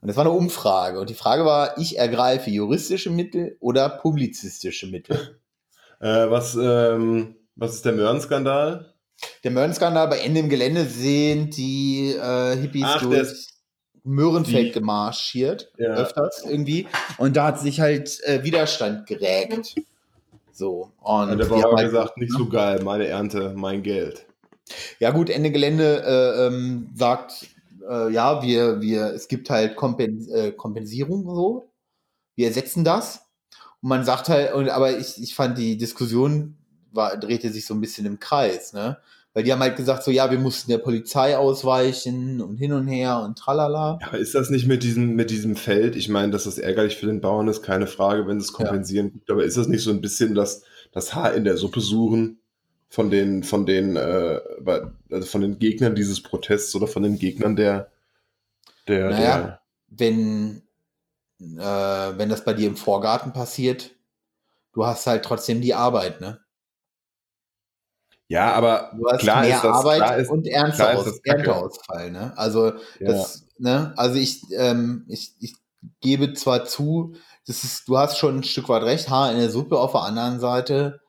Und 0.01 0.09
das 0.09 0.17
war 0.17 0.25
eine 0.25 0.35
Umfrage. 0.35 1.01
Und 1.01 1.11
die 1.11 1.15
Frage 1.15 1.45
war, 1.45 1.79
ich 1.79 1.99
ergreife 1.99 2.51
juristische 2.51 3.11
Mittel 3.11 3.57
oder 3.61 3.89
publizistische 3.89 4.89
Mittel. 4.89 5.39
Äh, 5.99 6.31
was, 6.31 6.55
ähm, 6.55 7.37
was 7.55 7.73
ist 7.73 7.87
der 7.87 7.95
Möhren-Skandal? 7.95 8.93
Der 9.45 9.51
Möhrenskandal 9.51 10.09
bei 10.09 10.19
Ende 10.19 10.41
im 10.41 10.49
Gelände 10.49 10.85
sind 10.85 11.57
die 11.57 12.13
äh, 12.13 12.57
Hippies 12.57 12.85
Ach, 12.87 13.03
durch 13.03 13.49
Möhrenfeld 14.05 14.73
gemarschiert, 14.73 15.73
Ja. 15.79 15.95
öfters 15.95 16.45
irgendwie. 16.49 16.87
Und 17.19 17.37
da 17.37 17.47
hat 17.47 17.61
sich 17.61 17.81
halt 17.81 18.21
äh, 18.25 18.43
Widerstand 18.45 19.07
gerägt. 19.07 19.75
So. 20.53 20.93
Und 21.01 21.31
Und 21.31 21.39
der 21.39 21.47
Bauer 21.47 21.77
halt- 21.77 21.91
gesagt, 21.91 22.17
nicht 22.19 22.33
so 22.33 22.49
geil, 22.49 22.83
meine 22.83 23.07
Ernte, 23.07 23.53
mein 23.57 23.83
Geld. 23.83 24.27
Ja 25.01 25.11
gut, 25.11 25.31
Ende 25.31 25.51
Gelände 25.51 26.03
äh, 26.05 26.47
ähm, 26.47 26.91
sagt, 26.95 27.47
äh, 27.89 28.11
ja, 28.13 28.43
wir, 28.43 28.81
wir, 28.81 29.07
es 29.15 29.29
gibt 29.29 29.49
halt 29.51 29.77
Kompen 29.77 30.29
äh, 30.31 30.53
Kompensierung 30.53 31.25
so. 31.35 31.71
Wir 32.37 32.49
ersetzen 32.49 32.85
das. 32.85 33.21
Und 33.81 33.89
man 33.91 34.05
sagt 34.05 34.29
halt, 34.29 34.53
und, 34.55 34.69
aber 34.69 34.97
ich, 34.99 35.23
ich 35.23 35.35
fand 35.35 35.59
die 35.59 35.77
Diskussion 35.77 36.57
war, 36.97 37.17
drehte 37.17 37.51
sich 37.51 37.67
so 37.67 37.75
ein 37.75 37.81
bisschen 37.81 38.07
im 38.07 38.19
Kreis, 38.19 38.73
ne? 38.73 38.99
Weil 39.35 39.43
die 39.45 39.53
haben 39.53 39.61
halt 39.61 39.77
gesagt, 39.77 40.03
so 40.03 40.11
ja, 40.11 40.31
wir 40.31 40.39
mussten 40.39 40.71
der 40.71 40.79
Polizei 40.79 41.37
ausweichen 41.37 42.41
und 42.41 42.57
hin 42.57 42.73
und 42.73 42.89
her 42.89 43.21
und 43.21 43.37
tralala. 43.37 43.99
Ja, 44.01 44.17
ist 44.17 44.35
das 44.35 44.49
nicht 44.49 44.67
mit 44.67 44.83
diesem, 44.83 45.15
mit 45.15 45.29
diesem 45.29 45.57
Feld? 45.57 45.95
Ich 45.95 46.09
meine, 46.09 46.33
dass 46.33 46.45
das 46.45 46.57
ärgerlich 46.57 46.97
für 46.97 47.05
den 47.05 47.21
Bauern 47.21 47.47
ist, 47.47 47.63
keine 47.63 47.87
Frage, 47.87 48.27
wenn 48.27 48.41
sie 48.41 48.47
es 48.47 48.55
kompensieren. 48.55 49.13
Gut, 49.13 49.31
aber 49.31 49.45
ist 49.45 49.59
das 49.59 49.69
nicht 49.69 49.83
so 49.83 49.91
ein 49.91 50.01
bisschen 50.01 50.35
das, 50.35 50.63
das 50.91 51.15
Haar 51.15 51.35
in 51.35 51.45
der 51.45 51.59
Suppe 51.59 51.83
suchen 51.83 52.39
von 52.89 53.11
den, 53.11 53.43
von 53.43 53.67
den, 53.67 53.97
äh, 53.97 54.41
also 55.11 55.27
von 55.27 55.43
den 55.43 55.59
Gegnern 55.59 55.95
dieses 55.95 56.23
Protests 56.23 56.75
oder 56.75 56.87
von 56.87 57.03
den 57.03 57.19
Gegnern 57.19 57.57
der, 57.57 57.91
der, 58.89 59.11
Naja. 59.11 59.39
der 59.39 59.61
Wenn, 59.89 60.63
äh, 61.41 61.59
wenn 62.17 62.31
das 62.31 62.43
bei 62.43 62.55
dir 62.55 62.69
im 62.69 62.77
Vorgarten 62.77 63.35
passiert, 63.35 63.91
du 64.73 64.87
hast 64.87 65.07
halt 65.07 65.27
trotzdem 65.27 65.61
die 65.61 65.75
Arbeit, 65.75 66.23
ne? 66.23 66.41
Ja, 68.29 68.53
aber 68.53 68.93
Du 68.97 69.07
hast 69.09 69.21
klar 69.21 69.43
mehr 69.43 69.57
ist 69.57 69.65
das, 69.65 69.77
Arbeit 69.77 69.99
klar 69.99 70.17
ist, 70.17 70.31
und 70.31 70.47
Ernteaus. 70.47 71.21
Ernteausfall, 71.25 72.11
ne? 72.11 72.33
Also 72.37 72.67
ja. 72.67 72.73
das, 72.99 73.47
ne, 73.59 73.93
also 73.97 74.19
ich, 74.19 74.43
ähm, 74.57 75.05
ich, 75.09 75.35
ich 75.41 75.55
gebe 76.01 76.35
zwar 76.35 76.65
zu, 76.65 77.15
das 77.47 77.65
ist, 77.65 77.89
du 77.89 77.97
hast 77.99 78.19
schon 78.19 78.39
ein 78.39 78.45
Stück 78.45 78.69
weit 78.69 78.83
recht, 78.83 79.09
Haar 79.09 79.31
in 79.33 79.39
der 79.39 79.51
Suppe, 79.51 79.79
auf 79.79 79.93
der 79.93 80.03
anderen 80.03 80.41
Seite 80.41 81.01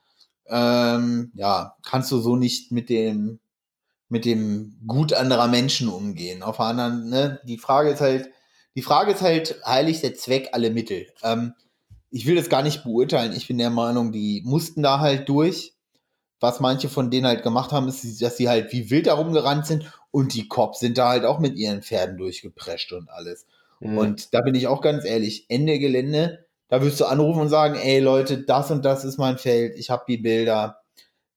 ähm, 0.49 1.31
ja, 1.35 1.75
kannst 1.83 2.11
du 2.11 2.19
so 2.19 2.35
nicht 2.35 2.71
mit 2.71 2.89
dem, 2.89 3.39
mit 4.09 4.25
dem 4.25 4.79
Gut 4.87 5.13
anderer 5.13 5.47
Menschen 5.47 5.89
umgehen. 5.89 6.43
Auf 6.43 6.57
der 6.57 6.67
anderen, 6.67 7.09
ne, 7.09 7.41
die 7.43 7.57
Frage 7.57 7.89
ist 7.89 8.01
halt, 8.01 8.29
die 8.75 8.81
Frage 8.81 9.11
ist 9.11 9.21
halt, 9.21 9.59
heilig 9.65 10.01
der 10.01 10.15
Zweck 10.15 10.49
alle 10.53 10.69
Mittel. 10.69 11.07
Ähm, 11.23 11.53
ich 12.09 12.25
will 12.25 12.35
das 12.35 12.49
gar 12.49 12.63
nicht 12.63 12.83
beurteilen. 12.83 13.33
Ich 13.33 13.47
bin 13.47 13.57
der 13.57 13.69
Meinung, 13.69 14.11
die 14.11 14.41
mussten 14.45 14.81
da 14.81 14.99
halt 14.99 15.27
durch. 15.27 15.73
Was 16.39 16.59
manche 16.59 16.89
von 16.89 17.09
denen 17.09 17.25
halt 17.25 17.43
gemacht 17.43 17.71
haben, 17.71 17.87
ist, 17.87 18.21
dass 18.21 18.37
sie 18.37 18.49
halt 18.49 18.71
wie 18.71 18.89
wild 18.89 19.07
herumgerannt 19.07 19.65
sind 19.65 19.91
und 20.11 20.33
die 20.33 20.47
Cops 20.47 20.79
sind 20.79 20.97
da 20.97 21.09
halt 21.09 21.25
auch 21.25 21.39
mit 21.39 21.55
ihren 21.55 21.81
Pferden 21.81 22.17
durchgeprescht 22.17 22.93
und 22.93 23.09
alles. 23.09 23.45
Mhm. 23.79 23.97
Und 23.97 24.33
da 24.33 24.41
bin 24.41 24.55
ich 24.55 24.67
auch 24.67 24.81
ganz 24.81 25.05
ehrlich, 25.05 25.45
Ende 25.49 25.79
Gelände, 25.79 26.45
da 26.69 26.81
wirst 26.81 26.99
du 26.99 27.05
anrufen 27.05 27.41
und 27.41 27.49
sagen, 27.49 27.75
ey 27.75 27.99
Leute, 27.99 28.39
das 28.39 28.71
und 28.71 28.83
das 28.83 29.05
ist 29.05 29.17
mein 29.17 29.37
Feld, 29.37 29.77
ich 29.77 29.89
habe 29.89 30.03
die 30.07 30.17
Bilder. 30.17 30.81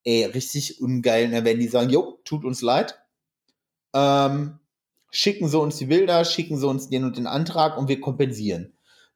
Ey, 0.02 0.24
richtig 0.24 0.80
ungeil. 0.80 1.26
Und 1.26 1.32
dann 1.32 1.44
werden 1.44 1.60
die 1.60 1.68
sagen, 1.68 1.90
jo, 1.90 2.18
tut 2.24 2.44
uns 2.44 2.62
leid. 2.62 2.98
Ähm, 3.94 4.58
schicken 5.10 5.48
sie 5.48 5.58
uns 5.58 5.76
die 5.76 5.86
Bilder, 5.86 6.24
schicken 6.24 6.56
sie 6.56 6.66
uns 6.66 6.88
den 6.88 7.04
und 7.04 7.16
den 7.16 7.26
Antrag 7.26 7.76
und 7.76 7.88
wir 7.88 8.00
kompensieren. 8.00 8.72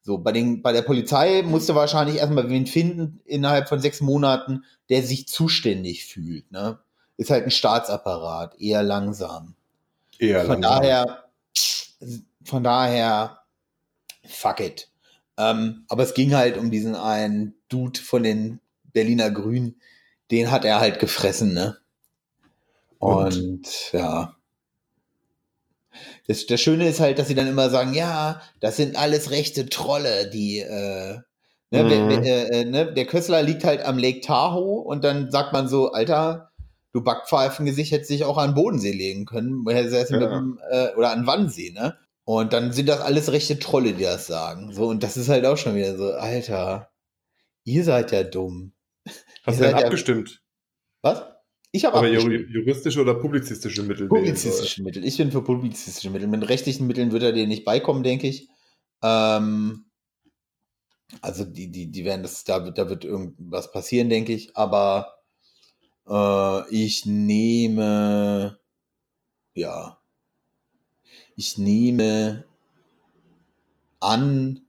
So, 0.06 0.18
bei, 0.18 0.32
den, 0.32 0.60
bei 0.60 0.72
der 0.72 0.82
Polizei 0.82 1.42
musste 1.42 1.74
wahrscheinlich 1.74 2.16
erstmal 2.16 2.50
wen 2.50 2.66
finden 2.66 3.20
innerhalb 3.24 3.70
von 3.70 3.80
sechs 3.80 4.02
Monaten, 4.02 4.64
der 4.90 5.02
sich 5.02 5.26
zuständig 5.28 6.04
fühlt. 6.04 6.52
Ne? 6.52 6.78
Ist 7.16 7.30
halt 7.30 7.44
ein 7.44 7.50
Staatsapparat, 7.50 8.60
eher 8.60 8.82
langsam. 8.82 9.54
Eher 10.18 10.44
von 10.44 10.60
langsam. 10.60 10.82
daher, 10.82 11.24
von 12.44 12.62
daher, 12.62 13.38
fuck 14.28 14.60
it. 14.60 14.90
Ähm, 15.38 15.86
aber 15.88 16.02
es 16.02 16.12
ging 16.12 16.34
halt 16.34 16.58
um 16.58 16.70
diesen 16.70 16.96
einen 16.96 17.54
Dude 17.70 17.98
von 17.98 18.22
den 18.22 18.60
Berliner 18.92 19.30
Grünen, 19.30 19.80
den 20.30 20.50
hat 20.50 20.66
er 20.66 20.80
halt 20.80 20.98
gefressen, 20.98 21.54
ne? 21.54 21.78
Und, 22.98 23.36
Und 23.36 23.92
ja. 23.92 24.36
Das, 26.26 26.46
das 26.46 26.60
Schöne 26.60 26.88
ist 26.88 27.00
halt, 27.00 27.18
dass 27.18 27.28
sie 27.28 27.34
dann 27.34 27.46
immer 27.46 27.68
sagen, 27.70 27.92
ja, 27.94 28.40
das 28.60 28.76
sind 28.76 28.96
alles 28.96 29.30
rechte 29.30 29.66
Trolle, 29.66 30.30
die, 30.30 30.60
äh, 30.60 31.18
ne, 31.70 31.82
mhm. 31.82 32.10
äh, 32.10 32.42
äh, 32.60 32.64
ne, 32.64 32.92
der 32.92 33.06
Kössler 33.06 33.42
liegt 33.42 33.64
halt 33.64 33.84
am 33.84 33.98
Lake 33.98 34.20
Tahoe 34.20 34.82
und 34.82 35.04
dann 35.04 35.30
sagt 35.30 35.52
man 35.52 35.68
so, 35.68 35.92
Alter, 35.92 36.50
du 36.92 37.02
Backpfeifengesicht 37.02 37.92
hättest 37.92 38.10
dich 38.10 38.24
auch 38.24 38.38
an 38.38 38.54
Bodensee 38.54 38.92
legen 38.92 39.26
können, 39.26 39.64
ja. 40.22 40.28
dem, 40.28 40.60
äh, 40.70 40.94
oder 40.96 41.10
an 41.10 41.26
Wannsee, 41.26 41.72
ne? 41.72 41.96
Und 42.26 42.54
dann 42.54 42.72
sind 42.72 42.88
das 42.88 43.00
alles 43.00 43.32
rechte 43.32 43.58
Trolle, 43.58 43.92
die 43.92 44.04
das 44.04 44.26
sagen. 44.26 44.72
So, 44.72 44.86
und 44.86 45.02
das 45.02 45.18
ist 45.18 45.28
halt 45.28 45.44
auch 45.44 45.58
schon 45.58 45.74
wieder 45.74 45.94
so, 45.96 46.12
Alter, 46.12 46.90
ihr 47.64 47.84
seid 47.84 48.12
ja 48.12 48.22
dumm. 48.22 48.72
Hast 49.44 49.60
du 49.60 49.64
denn 49.64 49.74
abgestimmt? 49.74 50.40
Was? 51.02 51.22
Ich 51.74 51.84
habe 51.84 51.98
Aber 51.98 52.08
juristische 52.08 53.00
oder 53.00 53.14
publizistische 53.14 53.82
Mittel? 53.82 54.06
Publizistische 54.06 54.80
Mittel. 54.84 55.04
Ich 55.04 55.16
bin 55.16 55.32
für 55.32 55.42
publizistische 55.42 56.08
Mittel. 56.08 56.28
Mit 56.28 56.48
rechtlichen 56.48 56.86
Mitteln 56.86 57.10
wird 57.10 57.24
er 57.24 57.32
dir 57.32 57.48
nicht 57.48 57.64
beikommen, 57.64 58.04
denke 58.04 58.28
ich. 58.28 58.48
Ähm, 59.02 59.84
also 61.20 61.44
die, 61.44 61.72
die, 61.72 61.90
die 61.90 62.04
werden 62.04 62.22
das, 62.22 62.44
da 62.44 62.64
wird, 62.64 62.78
da 62.78 62.88
wird 62.88 63.04
irgendwas 63.04 63.72
passieren, 63.72 64.08
denke 64.08 64.32
ich. 64.32 64.56
Aber 64.56 65.16
äh, 66.08 66.72
ich 66.72 67.06
nehme, 67.06 68.56
ja, 69.54 69.98
ich 71.34 71.58
nehme 71.58 72.44
an, 73.98 74.60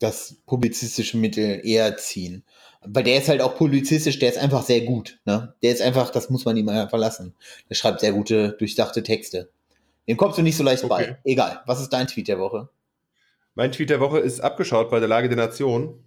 dass 0.00 0.38
publizistische 0.44 1.18
Mittel 1.18 1.60
eher 1.64 1.96
ziehen. 1.98 2.42
Weil 2.84 3.04
der 3.04 3.18
ist 3.18 3.28
halt 3.28 3.40
auch 3.40 3.56
publizistisch, 3.56 4.18
der 4.18 4.30
ist 4.30 4.38
einfach 4.38 4.62
sehr 4.62 4.80
gut. 4.82 5.20
Ne? 5.24 5.54
Der 5.62 5.72
ist 5.72 5.82
einfach, 5.82 6.10
das 6.10 6.30
muss 6.30 6.44
man 6.44 6.56
ihm 6.56 6.64
mal 6.64 6.88
verlassen. 6.88 7.34
Der 7.68 7.74
schreibt 7.74 8.00
sehr 8.00 8.12
gute, 8.12 8.56
durchdachte 8.58 9.02
Texte. 9.02 9.50
Dem 10.08 10.16
kommst 10.16 10.38
du 10.38 10.42
nicht 10.42 10.56
so 10.56 10.64
leicht 10.64 10.82
okay. 10.84 11.16
bei. 11.24 11.30
Egal. 11.30 11.60
Was 11.66 11.80
ist 11.80 11.90
dein 11.90 12.08
Tweet 12.08 12.28
der 12.28 12.38
Woche? 12.38 12.68
Mein 13.54 13.70
Tweet 13.70 13.90
der 13.90 14.00
Woche 14.00 14.18
ist 14.18 14.40
abgeschaut 14.40 14.90
bei 14.90 14.98
der 14.98 15.08
Lage 15.08 15.28
der 15.28 15.36
Nation. 15.36 16.02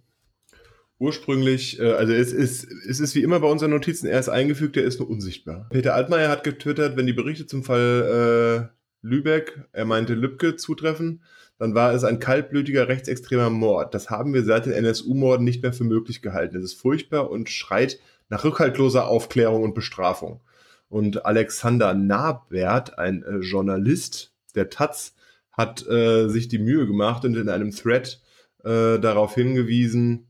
Ursprünglich, 0.98 1.78
äh, 1.78 1.92
also 1.92 2.12
es 2.12 2.32
ist, 2.32 2.64
es 2.64 3.00
ist 3.00 3.14
wie 3.14 3.22
immer 3.22 3.40
bei 3.40 3.48
unseren 3.48 3.70
Notizen, 3.70 4.06
er 4.06 4.18
ist 4.18 4.30
eingefügt, 4.30 4.76
er 4.76 4.84
ist 4.84 4.98
nur 4.98 5.10
unsichtbar. 5.10 5.66
Peter 5.70 5.94
Altmaier 5.94 6.30
hat 6.30 6.42
getwittert, 6.42 6.96
wenn 6.96 7.06
die 7.06 7.12
Berichte 7.12 7.46
zum 7.46 7.64
Fall 7.64 8.70
äh, 8.72 9.06
Lübeck, 9.06 9.60
er 9.72 9.84
meinte 9.84 10.14
Lübcke, 10.14 10.56
zutreffen, 10.56 11.22
dann 11.58 11.74
war 11.74 11.94
es 11.94 12.04
ein 12.04 12.18
kaltblütiger 12.18 12.88
rechtsextremer 12.88 13.50
Mord. 13.50 13.94
Das 13.94 14.10
haben 14.10 14.34
wir 14.34 14.44
seit 14.44 14.66
den 14.66 14.72
NSU-Morden 14.72 15.44
nicht 15.44 15.62
mehr 15.62 15.72
für 15.72 15.84
möglich 15.84 16.20
gehalten. 16.20 16.56
Es 16.56 16.64
ist 16.64 16.80
furchtbar 16.80 17.30
und 17.30 17.48
schreit 17.48 17.98
nach 18.28 18.44
rückhaltloser 18.44 19.06
Aufklärung 19.06 19.62
und 19.62 19.74
Bestrafung. 19.74 20.40
Und 20.88 21.24
Alexander 21.24 21.94
Nabert, 21.94 22.98
ein 22.98 23.22
äh, 23.22 23.38
Journalist 23.38 24.32
der 24.54 24.68
Taz, 24.70 25.14
hat 25.50 25.86
äh, 25.86 26.28
sich 26.28 26.48
die 26.48 26.58
Mühe 26.58 26.86
gemacht 26.86 27.24
und 27.24 27.34
in 27.36 27.48
einem 27.48 27.70
Thread 27.70 28.20
äh, 28.62 28.98
darauf 28.98 29.34
hingewiesen, 29.34 30.28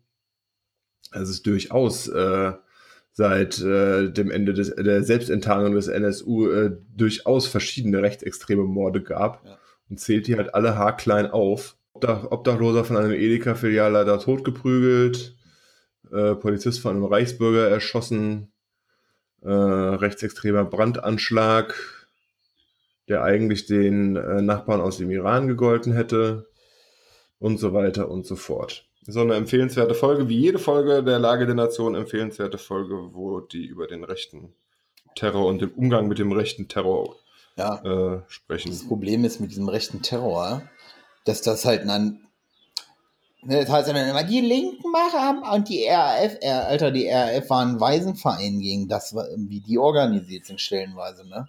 dass 1.12 1.28
es 1.28 1.42
durchaus 1.42 2.06
äh, 2.06 2.52
seit 3.12 3.60
äh, 3.60 4.10
dem 4.12 4.30
Ende 4.30 4.54
des, 4.54 4.74
der 4.74 5.02
Selbstenttarnung 5.02 5.74
des 5.74 5.88
NSU 5.88 6.48
äh, 6.48 6.76
durchaus 6.94 7.46
verschiedene 7.46 8.02
rechtsextreme 8.02 8.62
Morde 8.62 9.02
gab 9.02 9.44
ja. 9.44 9.58
Und 9.88 10.00
zählt 10.00 10.26
die 10.26 10.36
halt 10.36 10.54
alle 10.54 10.76
haarklein 10.76 11.30
auf. 11.30 11.76
Obdachloser 11.94 12.84
von 12.84 12.96
einem 12.96 13.12
Edeka-Filialleiter 13.12 14.18
totgeprügelt, 14.20 15.34
äh, 16.12 16.34
Polizist 16.34 16.80
von 16.80 16.96
einem 16.96 17.04
Reichsbürger 17.04 17.68
erschossen, 17.68 18.52
äh, 19.42 19.48
rechtsextremer 19.50 20.64
Brandanschlag, 20.64 21.74
der 23.08 23.22
eigentlich 23.22 23.66
den 23.66 24.16
äh, 24.16 24.42
Nachbarn 24.42 24.82
aus 24.82 24.98
dem 24.98 25.10
Iran 25.10 25.48
gegolten 25.48 25.94
hätte 25.94 26.48
und 27.38 27.58
so 27.58 27.72
weiter 27.72 28.10
und 28.10 28.26
so 28.26 28.36
fort 28.36 28.86
so 29.08 29.20
eine 29.20 29.34
empfehlenswerte 29.34 29.94
Folge, 29.94 30.28
wie 30.28 30.38
jede 30.38 30.58
Folge 30.58 31.02
der 31.02 31.18
Lage 31.18 31.46
der 31.46 31.54
Nation, 31.54 31.94
empfehlenswerte 31.94 32.58
Folge, 32.58 33.10
wo 33.12 33.40
die 33.40 33.64
über 33.64 33.86
den 33.86 34.04
rechten 34.04 34.52
Terror 35.14 35.46
und 35.46 35.60
den 35.60 35.70
Umgang 35.70 36.08
mit 36.08 36.18
dem 36.18 36.32
rechten 36.32 36.68
Terror 36.68 37.16
ja. 37.56 37.82
äh, 37.84 38.22
sprechen. 38.28 38.70
Das 38.70 38.86
Problem 38.86 39.24
ist 39.24 39.40
mit 39.40 39.50
diesem 39.50 39.68
rechten 39.68 40.02
Terror, 40.02 40.62
dass 41.24 41.42
das 41.42 41.64
halt 41.64 41.88
ein 41.88 42.26
ne, 43.42 43.60
das 43.60 43.70
heißt 43.70 43.88
dann 43.88 43.96
immer, 43.96 44.24
die 44.24 44.40
Linken 44.40 44.90
machen 44.90 45.42
und 45.52 45.68
die 45.68 45.86
RAF, 45.88 46.36
Alter, 46.42 46.90
die 46.90 47.08
RAF 47.08 47.48
waren 47.50 47.70
ein 47.70 47.80
Waisenverein 47.80 48.58
gegen 48.60 48.88
das, 48.88 49.14
wie 49.14 49.60
die 49.60 49.78
organisiert 49.78 50.46
sind, 50.46 50.60
stellenweise, 50.60 51.26
ne? 51.26 51.48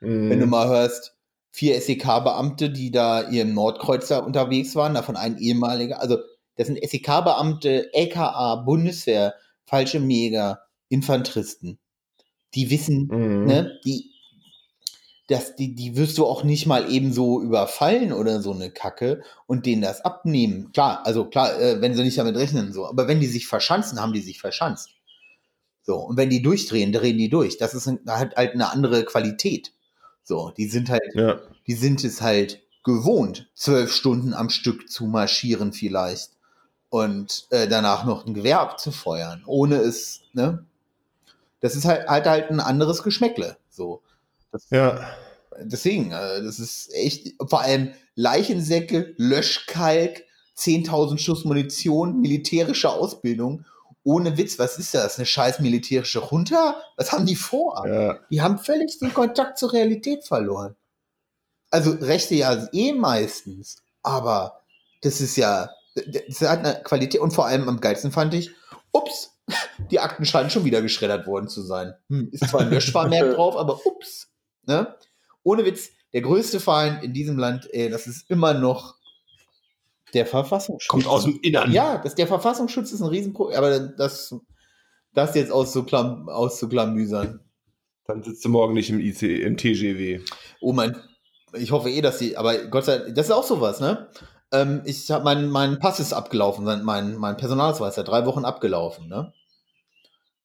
Mm. 0.00 0.30
Wenn 0.30 0.40
du 0.40 0.46
mal 0.46 0.68
hörst, 0.68 1.14
vier 1.50 1.80
SEK-Beamte, 1.80 2.70
die 2.70 2.90
da 2.90 3.28
ihrem 3.28 3.54
Nordkreuzer 3.54 4.24
unterwegs 4.24 4.74
waren, 4.74 4.94
davon 4.94 5.16
ein 5.16 5.38
ehemaliger, 5.38 6.00
also 6.00 6.18
das 6.56 6.66
sind 6.66 6.78
SEK-Beamte, 6.82 7.92
LKA, 7.92 8.56
Bundeswehr, 8.56 9.34
falsche 9.64 10.00
Mega, 10.00 10.60
Infanteristen. 10.88 11.78
Die 12.54 12.70
wissen, 12.70 13.08
mhm. 13.10 13.44
ne, 13.44 13.80
die, 13.84 14.13
das, 15.26 15.56
die, 15.56 15.74
die 15.74 15.96
wirst 15.96 16.18
du 16.18 16.26
auch 16.26 16.44
nicht 16.44 16.66
mal 16.66 16.90
eben 16.90 17.12
so 17.12 17.40
überfallen 17.40 18.12
oder 18.12 18.42
so 18.42 18.52
eine 18.52 18.70
Kacke 18.70 19.22
und 19.46 19.64
denen 19.64 19.82
das 19.82 20.04
abnehmen. 20.04 20.70
Klar, 20.72 21.06
also 21.06 21.24
klar, 21.24 21.58
äh, 21.58 21.80
wenn 21.80 21.94
sie 21.94 22.02
nicht 22.02 22.18
damit 22.18 22.36
rechnen, 22.36 22.72
so. 22.72 22.86
Aber 22.86 23.08
wenn 23.08 23.20
die 23.20 23.26
sich 23.26 23.46
verschanzen, 23.46 24.00
haben 24.00 24.12
die 24.12 24.20
sich 24.20 24.40
verschanzt. 24.40 24.90
So. 25.82 25.96
Und 25.96 26.16
wenn 26.16 26.30
die 26.30 26.42
durchdrehen, 26.42 26.92
drehen 26.92 27.16
die 27.16 27.30
durch. 27.30 27.56
Das 27.56 27.74
ist 27.74 27.86
halt, 28.06 28.36
halt 28.36 28.52
eine 28.52 28.70
andere 28.70 29.04
Qualität. 29.04 29.72
So. 30.22 30.52
Die 30.56 30.66
sind 30.66 30.90
halt, 30.90 31.14
ja. 31.14 31.40
die 31.66 31.74
sind 31.74 32.04
es 32.04 32.20
halt 32.20 32.60
gewohnt, 32.84 33.48
zwölf 33.54 33.92
Stunden 33.92 34.34
am 34.34 34.50
Stück 34.50 34.90
zu 34.90 35.06
marschieren 35.06 35.72
vielleicht 35.72 36.32
und 36.90 37.46
äh, 37.50 37.66
danach 37.66 38.04
noch 38.04 38.26
ein 38.26 38.34
Gewehr 38.34 38.60
abzufeuern, 38.60 39.42
ohne 39.46 39.76
es, 39.76 40.20
ne? 40.32 40.64
Das 41.60 41.74
ist 41.74 41.86
halt, 41.86 42.06
halt, 42.08 42.26
halt 42.26 42.50
ein 42.50 42.60
anderes 42.60 43.02
Geschmäckle. 43.02 43.56
So. 43.70 44.02
Das, 44.54 44.70
ja. 44.70 45.10
Deswegen, 45.60 46.12
äh, 46.12 46.42
das 46.42 46.60
ist 46.60 46.94
echt, 46.94 47.34
vor 47.44 47.60
allem 47.60 47.92
Leichensäcke, 48.14 49.14
Löschkalk, 49.16 50.22
10.000 50.56 51.18
Schuss 51.18 51.44
Munition, 51.44 52.20
militärische 52.20 52.88
Ausbildung. 52.88 53.64
Ohne 54.04 54.38
Witz, 54.38 54.56
was 54.60 54.78
ist 54.78 54.94
das? 54.94 55.18
Eine 55.18 55.26
scheiß 55.26 55.58
militärische 55.58 56.22
Junta? 56.30 56.80
Was 56.96 57.10
haben 57.10 57.26
die 57.26 57.34
vor? 57.34 57.84
Ja. 57.84 58.20
Die 58.30 58.42
haben 58.42 58.58
völlig 58.58 58.96
den 59.00 59.12
Kontakt 59.12 59.58
zur 59.58 59.72
Realität 59.72 60.24
verloren. 60.24 60.76
Also 61.72 61.90
Rechte 61.90 62.36
ja 62.36 62.68
eh 62.72 62.92
meistens, 62.92 63.82
aber 64.04 64.60
das 65.02 65.20
ist 65.20 65.34
ja 65.34 65.68
das 65.94 66.40
hat 66.48 66.60
eine 66.60 66.80
Qualität 66.84 67.20
und 67.20 67.32
vor 67.32 67.46
allem 67.46 67.68
am 67.68 67.80
geilsten 67.80 68.12
fand 68.12 68.34
ich, 68.34 68.50
ups, 68.92 69.32
die 69.90 69.98
Akten 69.98 70.24
scheinen 70.24 70.50
schon 70.50 70.64
wieder 70.64 70.82
geschreddert 70.82 71.26
worden 71.26 71.48
zu 71.48 71.62
sein. 71.62 71.94
Hm, 72.08 72.28
ist 72.30 72.48
zwar 72.48 72.62
ein 72.62 72.70
Löschvermerk 72.70 73.34
drauf, 73.34 73.56
aber 73.56 73.84
ups. 73.84 74.28
Ne? 74.66 74.94
Ohne 75.42 75.64
Witz, 75.64 75.90
der 76.12 76.22
größte 76.22 76.60
Feind 76.60 77.02
in 77.02 77.12
diesem 77.12 77.38
Land, 77.38 77.68
ey, 77.72 77.90
das 77.90 78.06
ist 78.06 78.30
immer 78.30 78.54
noch 78.54 78.96
der 80.14 80.26
Verfassungsschutz. 80.26 80.88
Kommt 80.88 81.06
aus 81.06 81.24
dem 81.24 81.40
Innern. 81.42 81.72
Ja, 81.72 81.98
das, 81.98 82.14
der 82.14 82.26
Verfassungsschutz 82.26 82.92
ist 82.92 83.00
ein 83.00 83.08
Riesenproblem, 83.08 83.58
aber 83.58 83.78
das, 83.80 84.34
das 85.12 85.34
jetzt 85.34 85.50
auszuklam 85.50 86.28
auszuklamüsern. 86.28 87.40
Dann 88.06 88.22
sitzt 88.22 88.44
du 88.44 88.48
morgen 88.48 88.74
nicht 88.74 88.90
im 88.90 89.00
IC, 89.00 89.22
im 89.22 89.56
TGW. 89.56 90.20
Oh 90.60 90.72
mein, 90.72 90.96
ich 91.54 91.72
hoffe 91.72 91.90
eh, 91.90 92.00
dass 92.00 92.18
die, 92.18 92.36
aber 92.36 92.66
Gott 92.66 92.84
sei 92.84 92.98
Dank, 92.98 93.14
das 93.14 93.26
ist 93.26 93.32
auch 93.32 93.44
sowas, 93.44 93.80
ne? 93.80 94.08
Ähm, 94.52 94.82
ich 94.84 95.10
habe 95.10 95.24
mein, 95.24 95.48
mein 95.48 95.78
Pass 95.78 96.00
ist 96.00 96.12
abgelaufen, 96.12 96.64
mein, 96.64 97.16
mein 97.16 97.36
Personalausweis 97.36 97.96
ist 97.96 98.04
drei 98.04 98.26
Wochen 98.26 98.44
abgelaufen, 98.44 99.08
ne? 99.08 99.32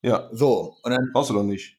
Ja. 0.02 0.30
So, 0.32 0.78
und 0.84 0.92
dann. 0.92 1.12
Brauchst 1.14 1.30
du 1.30 1.34
doch 1.34 1.44
nicht. 1.44 1.78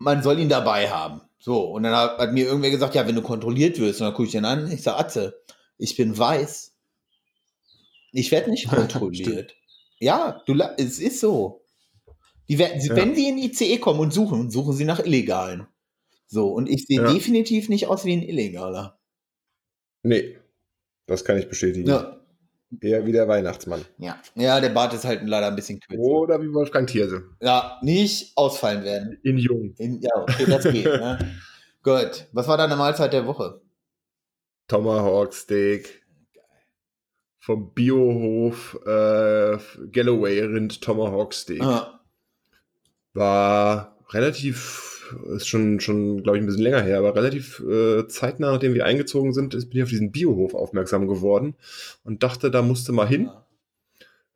Man 0.00 0.22
soll 0.22 0.40
ihn 0.40 0.48
dabei 0.48 0.90
haben. 0.90 1.20
So, 1.38 1.62
und 1.70 1.84
dann 1.84 1.94
hat, 1.94 2.18
hat 2.18 2.32
mir 2.32 2.46
irgendwer 2.46 2.70
gesagt, 2.70 2.94
ja, 2.94 3.06
wenn 3.06 3.14
du 3.14 3.22
kontrolliert 3.22 3.78
wirst, 3.78 4.00
und 4.00 4.06
dann 4.06 4.14
gucke 4.14 4.26
ich 4.26 4.32
den 4.32 4.44
an, 4.44 4.70
ich 4.70 4.82
sage, 4.82 4.98
Atze, 4.98 5.40
ich 5.78 5.96
bin 5.96 6.18
weiß. 6.18 6.74
Ich 8.12 8.30
werde 8.32 8.50
nicht 8.50 8.68
kontrolliert. 8.70 9.54
ja, 10.00 10.42
du, 10.46 10.58
es 10.76 10.98
ist 10.98 11.20
so. 11.20 11.62
Die 12.48 12.58
werden, 12.58 12.80
ja. 12.84 12.96
Wenn 12.96 13.14
sie 13.14 13.28
in 13.28 13.38
ICE 13.38 13.78
kommen 13.78 14.00
und 14.00 14.12
suchen, 14.12 14.50
suchen 14.50 14.74
sie 14.74 14.84
nach 14.84 14.98
Illegalen. 14.98 15.66
So, 16.26 16.48
und 16.48 16.68
ich 16.68 16.86
sehe 16.86 17.02
ja. 17.02 17.12
definitiv 17.12 17.68
nicht 17.68 17.86
aus 17.86 18.04
wie 18.04 18.12
ein 18.12 18.22
Illegaler. 18.22 18.98
Nee, 20.02 20.38
das 21.06 21.24
kann 21.24 21.38
ich 21.38 21.48
bestätigen. 21.48 21.88
Ja. 21.88 22.19
Eher 22.80 23.04
wie 23.04 23.12
der 23.12 23.26
Weihnachtsmann. 23.26 23.84
Ja. 23.98 24.16
Ja, 24.36 24.60
der 24.60 24.68
Bart 24.68 24.94
ist 24.94 25.04
halt 25.04 25.22
leider 25.26 25.48
ein 25.48 25.56
bisschen 25.56 25.80
kürzer. 25.80 26.00
Oder 26.00 26.40
wie 26.40 26.52
Wolfgang 26.52 26.88
Thierse. 26.88 27.24
Ja, 27.40 27.78
nicht 27.82 28.36
ausfallen 28.36 28.84
werden. 28.84 29.18
In 29.24 29.38
jung. 29.38 29.74
In, 29.78 30.00
ja, 30.00 30.10
okay, 30.14 30.46
das 30.46 30.62
geht. 30.64 30.84
ne? 30.84 31.18
Gut. 31.82 32.28
Was 32.32 32.46
war 32.46 32.56
deine 32.56 32.76
Mahlzeit 32.76 33.12
der 33.12 33.26
Woche? 33.26 33.60
Tomahawk 34.68 35.32
Steak. 35.32 36.00
Vom 37.40 37.74
Biohof 37.74 38.78
äh, 38.86 39.58
Galloway 39.90 40.40
Rind 40.40 40.80
Tomahawk 40.80 41.34
Steak. 41.34 41.62
Ah. 41.62 42.00
War 43.14 43.96
relativ 44.10 44.99
ist 45.34 45.48
schon, 45.48 45.80
schon 45.80 46.22
glaube 46.22 46.38
ich, 46.38 46.42
ein 46.42 46.46
bisschen 46.46 46.62
länger 46.62 46.82
her, 46.82 46.98
aber 46.98 47.14
relativ 47.14 47.60
äh, 47.60 48.06
zeitnah, 48.08 48.52
nachdem 48.52 48.74
wir 48.74 48.84
eingezogen 48.84 49.32
sind, 49.32 49.50
bin 49.50 49.78
ich 49.78 49.82
auf 49.82 49.88
diesen 49.88 50.12
Biohof 50.12 50.54
aufmerksam 50.54 51.08
geworden 51.08 51.54
und 52.04 52.22
dachte, 52.22 52.50
da 52.50 52.62
musste 52.62 52.92
mal 52.92 53.08
hin. 53.08 53.30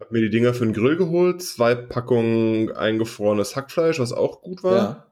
Hab 0.00 0.10
mir 0.10 0.20
die 0.20 0.30
Dinger 0.30 0.54
für 0.54 0.64
den 0.64 0.74
Grill 0.74 0.96
geholt, 0.96 1.42
zwei 1.42 1.74
Packungen 1.74 2.72
eingefrorenes 2.72 3.56
Hackfleisch, 3.56 4.00
was 4.00 4.12
auch 4.12 4.42
gut 4.42 4.62
war. 4.64 4.76
Ja. 4.76 5.06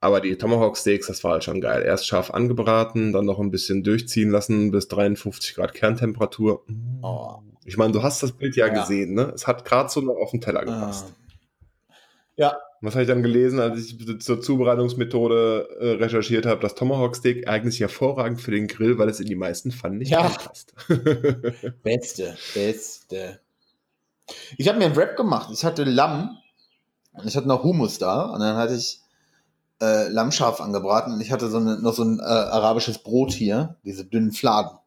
Aber 0.00 0.20
die 0.20 0.36
Tomahawk 0.36 0.76
Steaks, 0.76 1.06
das 1.06 1.24
war 1.24 1.32
halt 1.32 1.44
schon 1.44 1.60
geil. 1.60 1.82
Erst 1.82 2.06
scharf 2.06 2.30
angebraten, 2.30 3.12
dann 3.12 3.24
noch 3.24 3.38
ein 3.38 3.50
bisschen 3.50 3.82
durchziehen 3.82 4.30
lassen 4.30 4.70
bis 4.70 4.88
53 4.88 5.54
Grad 5.54 5.72
Kerntemperatur. 5.72 6.64
Oh. 7.00 7.38
Ich 7.64 7.78
meine, 7.78 7.92
du 7.92 8.02
hast 8.02 8.22
das 8.22 8.32
Bild 8.32 8.56
ja, 8.56 8.66
ja. 8.66 8.80
gesehen, 8.80 9.14
ne? 9.14 9.32
Es 9.34 9.46
hat 9.46 9.64
gerade 9.64 9.88
so 9.88 10.02
noch 10.02 10.16
auf 10.16 10.30
den 10.30 10.42
Teller 10.42 10.60
ah. 10.60 10.64
gepasst. 10.64 11.14
Ja, 12.36 12.58
was 12.84 12.94
habe 12.94 13.02
ich 13.02 13.08
dann 13.08 13.22
gelesen, 13.22 13.60
als 13.60 13.78
ich 13.78 14.20
zur 14.20 14.40
Zubereitungsmethode 14.40 15.68
äh, 15.80 15.90
recherchiert 16.02 16.46
habe? 16.46 16.60
Das 16.60 16.74
Tomahawk 16.74 17.16
Steak 17.16 17.48
eignet 17.48 17.72
sich 17.72 17.80
hervorragend 17.80 18.40
für 18.40 18.50
den 18.50 18.66
Grill, 18.66 18.98
weil 18.98 19.08
es 19.08 19.20
in 19.20 19.26
die 19.26 19.34
meisten 19.34 19.72
Pfannen 19.72 19.98
nicht 19.98 20.10
ja. 20.10 20.28
passt. 20.28 20.74
beste, 21.82 22.36
beste. 22.54 23.40
Ich 24.56 24.68
habe 24.68 24.78
mir 24.78 24.86
einen 24.86 24.96
Wrap 24.96 25.16
gemacht. 25.16 25.50
Ich 25.52 25.64
hatte 25.64 25.84
Lamm 25.84 26.36
und 27.12 27.26
ich 27.26 27.36
hatte 27.36 27.48
noch 27.48 27.62
Hummus 27.62 27.98
da 27.98 28.22
und 28.22 28.40
dann 28.40 28.56
hatte 28.56 28.74
ich 28.74 29.00
äh, 29.80 30.08
Lammscharf 30.08 30.60
angebraten 30.60 31.12
und 31.14 31.20
ich 31.20 31.32
hatte 31.32 31.48
so 31.48 31.58
eine, 31.58 31.80
noch 31.80 31.94
so 31.94 32.04
ein 32.04 32.18
äh, 32.20 32.22
arabisches 32.22 32.98
Brot 32.98 33.32
hier, 33.32 33.76
diese 33.84 34.04
dünnen 34.04 34.32
Fladen. 34.32 34.78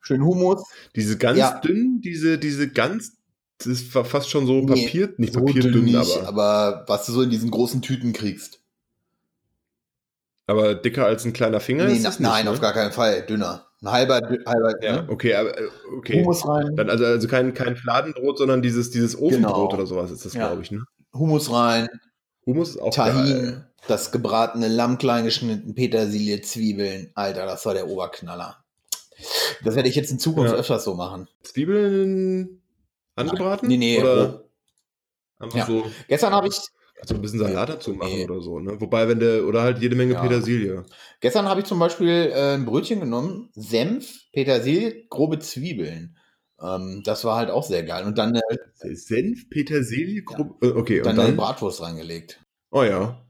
Schön 0.00 0.22
Hummus. 0.22 0.62
Diese 0.96 1.16
ganz 1.16 1.38
ja. 1.38 1.58
dünnen, 1.60 2.00
diese, 2.02 2.38
diese 2.38 2.68
ganz 2.68 3.16
das 3.58 3.94
war 3.94 4.04
fast 4.04 4.30
schon 4.30 4.46
so 4.46 4.64
Papier, 4.66 5.08
nee, 5.08 5.14
nicht 5.18 5.34
so 5.34 5.40
papierdünn, 5.40 5.84
nicht, 5.84 5.96
aber. 5.96 6.28
Aber 6.28 6.84
was 6.86 7.06
du 7.06 7.12
so 7.12 7.22
in 7.22 7.30
diesen 7.30 7.50
großen 7.50 7.82
Tüten 7.82 8.12
kriegst. 8.12 8.60
Aber 10.46 10.74
dicker 10.74 11.06
als 11.06 11.24
ein 11.24 11.32
kleiner 11.32 11.60
Finger? 11.60 11.86
Nee, 11.86 12.00
na, 12.02 12.12
nein, 12.18 12.44
ne? 12.44 12.50
auf 12.50 12.60
gar 12.60 12.74
keinen 12.74 12.92
Fall. 12.92 13.22
Dünner. 13.22 13.66
Ein 13.82 13.92
halber, 13.92 14.20
halber. 14.46 14.82
Ja, 14.82 15.02
ne? 15.02 15.08
okay, 15.08 15.34
aber 15.34 15.58
äh, 15.58 15.68
okay. 15.96 16.22
Humus 16.22 16.46
rein. 16.46 16.76
Dann 16.76 16.90
also, 16.90 17.04
also 17.04 17.28
kein, 17.28 17.54
kein 17.54 17.76
Fladenbrot, 17.76 18.38
sondern 18.38 18.60
dieses, 18.60 18.90
dieses 18.90 19.16
Ofenbrot 19.16 19.70
genau. 19.70 19.72
oder 19.72 19.86
sowas 19.86 20.10
ist 20.10 20.24
das, 20.24 20.34
ja. 20.34 20.48
glaube 20.48 20.62
ich, 20.62 20.70
ne? 20.70 20.84
Humus 21.12 21.50
rein. 21.50 21.88
Humus 22.46 22.70
ist 22.70 22.82
auch 22.82 22.94
Tahin, 22.94 23.24
geil. 23.24 23.66
das 23.88 24.10
gebratene 24.12 24.68
Lamm 24.68 24.98
klein 24.98 25.24
geschnitten, 25.24 25.74
Petersilie, 25.74 26.42
Zwiebeln. 26.42 27.10
Alter, 27.14 27.46
das 27.46 27.64
war 27.64 27.74
der 27.74 27.88
Oberknaller. 27.88 28.58
Das 29.64 29.76
werde 29.76 29.88
ich 29.88 29.94
jetzt 29.94 30.10
in 30.10 30.18
Zukunft 30.18 30.52
ja. 30.52 30.58
öfters 30.58 30.84
so 30.84 30.94
machen. 30.94 31.28
Zwiebeln 31.42 32.60
Angebraten? 33.14 33.68
Nee, 33.68 33.76
nee. 33.76 34.00
Oder 34.00 34.44
einfach 35.38 35.58
ja. 35.58 35.66
so. 35.66 35.86
Gestern 36.08 36.32
habe 36.32 36.48
ich. 36.48 36.56
Also 37.00 37.16
ein 37.16 37.20
bisschen 37.20 37.40
Salat 37.40 37.68
dazu 37.68 37.92
machen 37.92 38.12
nee. 38.12 38.24
oder 38.24 38.40
so, 38.40 38.60
ne? 38.60 38.80
Wobei, 38.80 39.08
wenn 39.08 39.18
der, 39.18 39.44
oder 39.44 39.62
halt 39.62 39.80
jede 39.80 39.96
Menge 39.96 40.14
ja. 40.14 40.22
Petersilie. 40.22 40.84
Gestern 41.20 41.46
habe 41.46 41.60
ich 41.60 41.66
zum 41.66 41.78
Beispiel 41.78 42.30
äh, 42.32 42.54
ein 42.54 42.64
Brötchen 42.64 43.00
genommen, 43.00 43.50
Senf, 43.52 44.30
Petersilie, 44.32 45.06
grobe 45.08 45.38
Zwiebeln. 45.40 46.16
Ähm, 46.62 47.02
das 47.04 47.24
war 47.24 47.36
halt 47.36 47.50
auch 47.50 47.64
sehr 47.64 47.82
geil. 47.82 48.04
Und 48.04 48.16
dann. 48.16 48.36
Äh, 48.36 48.94
Senf, 48.94 49.50
Petersilie, 49.50 50.22
grobe. 50.22 50.54
Ja. 50.62 50.70
Äh, 50.70 50.72
okay. 50.72 51.00
Dann, 51.02 51.10
und 51.10 51.16
dann 51.16 51.26
eine 51.26 51.36
Bratwurst 51.36 51.82
reingelegt. 51.82 52.40
Oh 52.70 52.84
ja. 52.84 53.20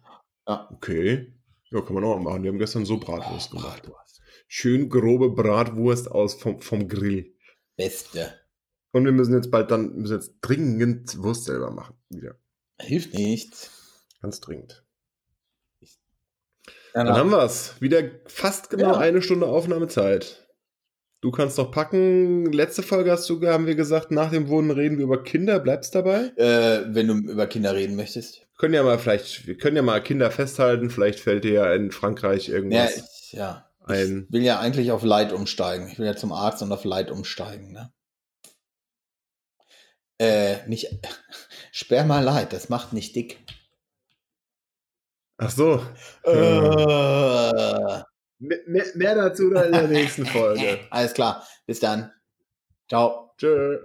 Ja. 0.46 0.68
Okay. 0.72 1.32
Ja, 1.70 1.80
kann 1.80 1.94
man 1.94 2.04
auch 2.04 2.18
machen. 2.20 2.42
Wir 2.42 2.50
haben 2.50 2.58
gestern 2.58 2.84
so 2.84 2.98
Bratwurst 2.98 3.50
oh, 3.52 3.56
gemacht. 3.56 3.82
Bratwurst. 3.82 4.20
Schön 4.46 4.88
grobe 4.88 5.30
Bratwurst 5.30 6.10
aus 6.10 6.34
vom, 6.34 6.60
vom 6.60 6.86
Grill. 6.86 7.34
Beste. 7.76 8.34
Und 8.94 9.04
wir 9.04 9.12
müssen 9.12 9.34
jetzt 9.34 9.50
bald 9.50 9.72
dann, 9.72 9.96
müssen 9.96 10.14
jetzt 10.14 10.34
dringend 10.40 11.20
Wurst 11.20 11.46
selber 11.46 11.72
machen. 11.72 11.96
Wieder. 12.10 12.36
Hilft 12.80 13.12
nichts. 13.12 13.72
Ganz 14.22 14.40
dringend. 14.40 14.84
Dann 16.92 17.08
haben 17.08 17.30
wir 17.30 17.42
es. 17.42 17.74
Wieder 17.80 18.02
fast 18.26 18.70
genau 18.70 18.92
ja. 18.92 18.98
eine 18.98 19.20
Stunde 19.20 19.46
Aufnahmezeit. 19.46 20.48
Du 21.22 21.32
kannst 21.32 21.58
doch 21.58 21.72
packen. 21.72 22.52
Letzte 22.52 22.84
Folge 22.84 23.10
hast 23.10 23.28
du, 23.28 23.44
haben 23.48 23.66
wir 23.66 23.74
gesagt, 23.74 24.12
nach 24.12 24.30
dem 24.30 24.48
Wohnen 24.48 24.70
reden 24.70 24.98
wir 24.98 25.06
über 25.06 25.24
Kinder. 25.24 25.58
Bleibst 25.58 25.96
dabei? 25.96 26.30
Äh, 26.36 26.94
wenn 26.94 27.08
du 27.08 27.14
über 27.14 27.48
Kinder 27.48 27.74
reden 27.74 27.96
möchtest. 27.96 28.42
Wir 28.42 28.58
können 28.58 28.74
ja 28.74 28.84
mal 28.84 29.00
vielleicht, 29.00 29.48
wir 29.48 29.58
können 29.58 29.74
ja 29.74 29.82
mal 29.82 30.00
Kinder 30.04 30.30
festhalten. 30.30 30.88
Vielleicht 30.88 31.18
fällt 31.18 31.42
dir 31.42 31.52
ja 31.52 31.74
in 31.74 31.90
Frankreich 31.90 32.48
irgendwas 32.48 32.94
ja, 32.96 33.02
ich, 33.02 33.32
ja. 33.32 33.70
ein. 33.86 34.26
Ich 34.28 34.32
will 34.32 34.42
ja 34.44 34.60
eigentlich 34.60 34.92
auf 34.92 35.02
Leid 35.02 35.32
umsteigen. 35.32 35.88
Ich 35.88 35.98
will 35.98 36.06
ja 36.06 36.14
zum 36.14 36.30
Arzt 36.30 36.62
und 36.62 36.70
auf 36.70 36.84
Leid 36.84 37.10
umsteigen, 37.10 37.72
ne? 37.72 37.92
Äh, 40.18 40.66
nicht 40.68 40.88
Sperma 41.72 42.20
Light, 42.20 42.52
das 42.52 42.68
macht 42.68 42.92
nicht 42.92 43.16
dick. 43.16 43.38
Ach 45.38 45.50
so. 45.50 45.84
Äh. 46.24 48.02
Mehr, 48.38 48.84
mehr 48.94 49.14
dazu 49.14 49.50
dann 49.50 49.66
in 49.66 49.72
der 49.72 49.88
nächsten 49.88 50.26
Folge. 50.26 50.80
Alles 50.90 51.14
klar. 51.14 51.46
Bis 51.66 51.80
dann. 51.80 52.12
Ciao. 52.88 53.32
Tschö. 53.38 53.84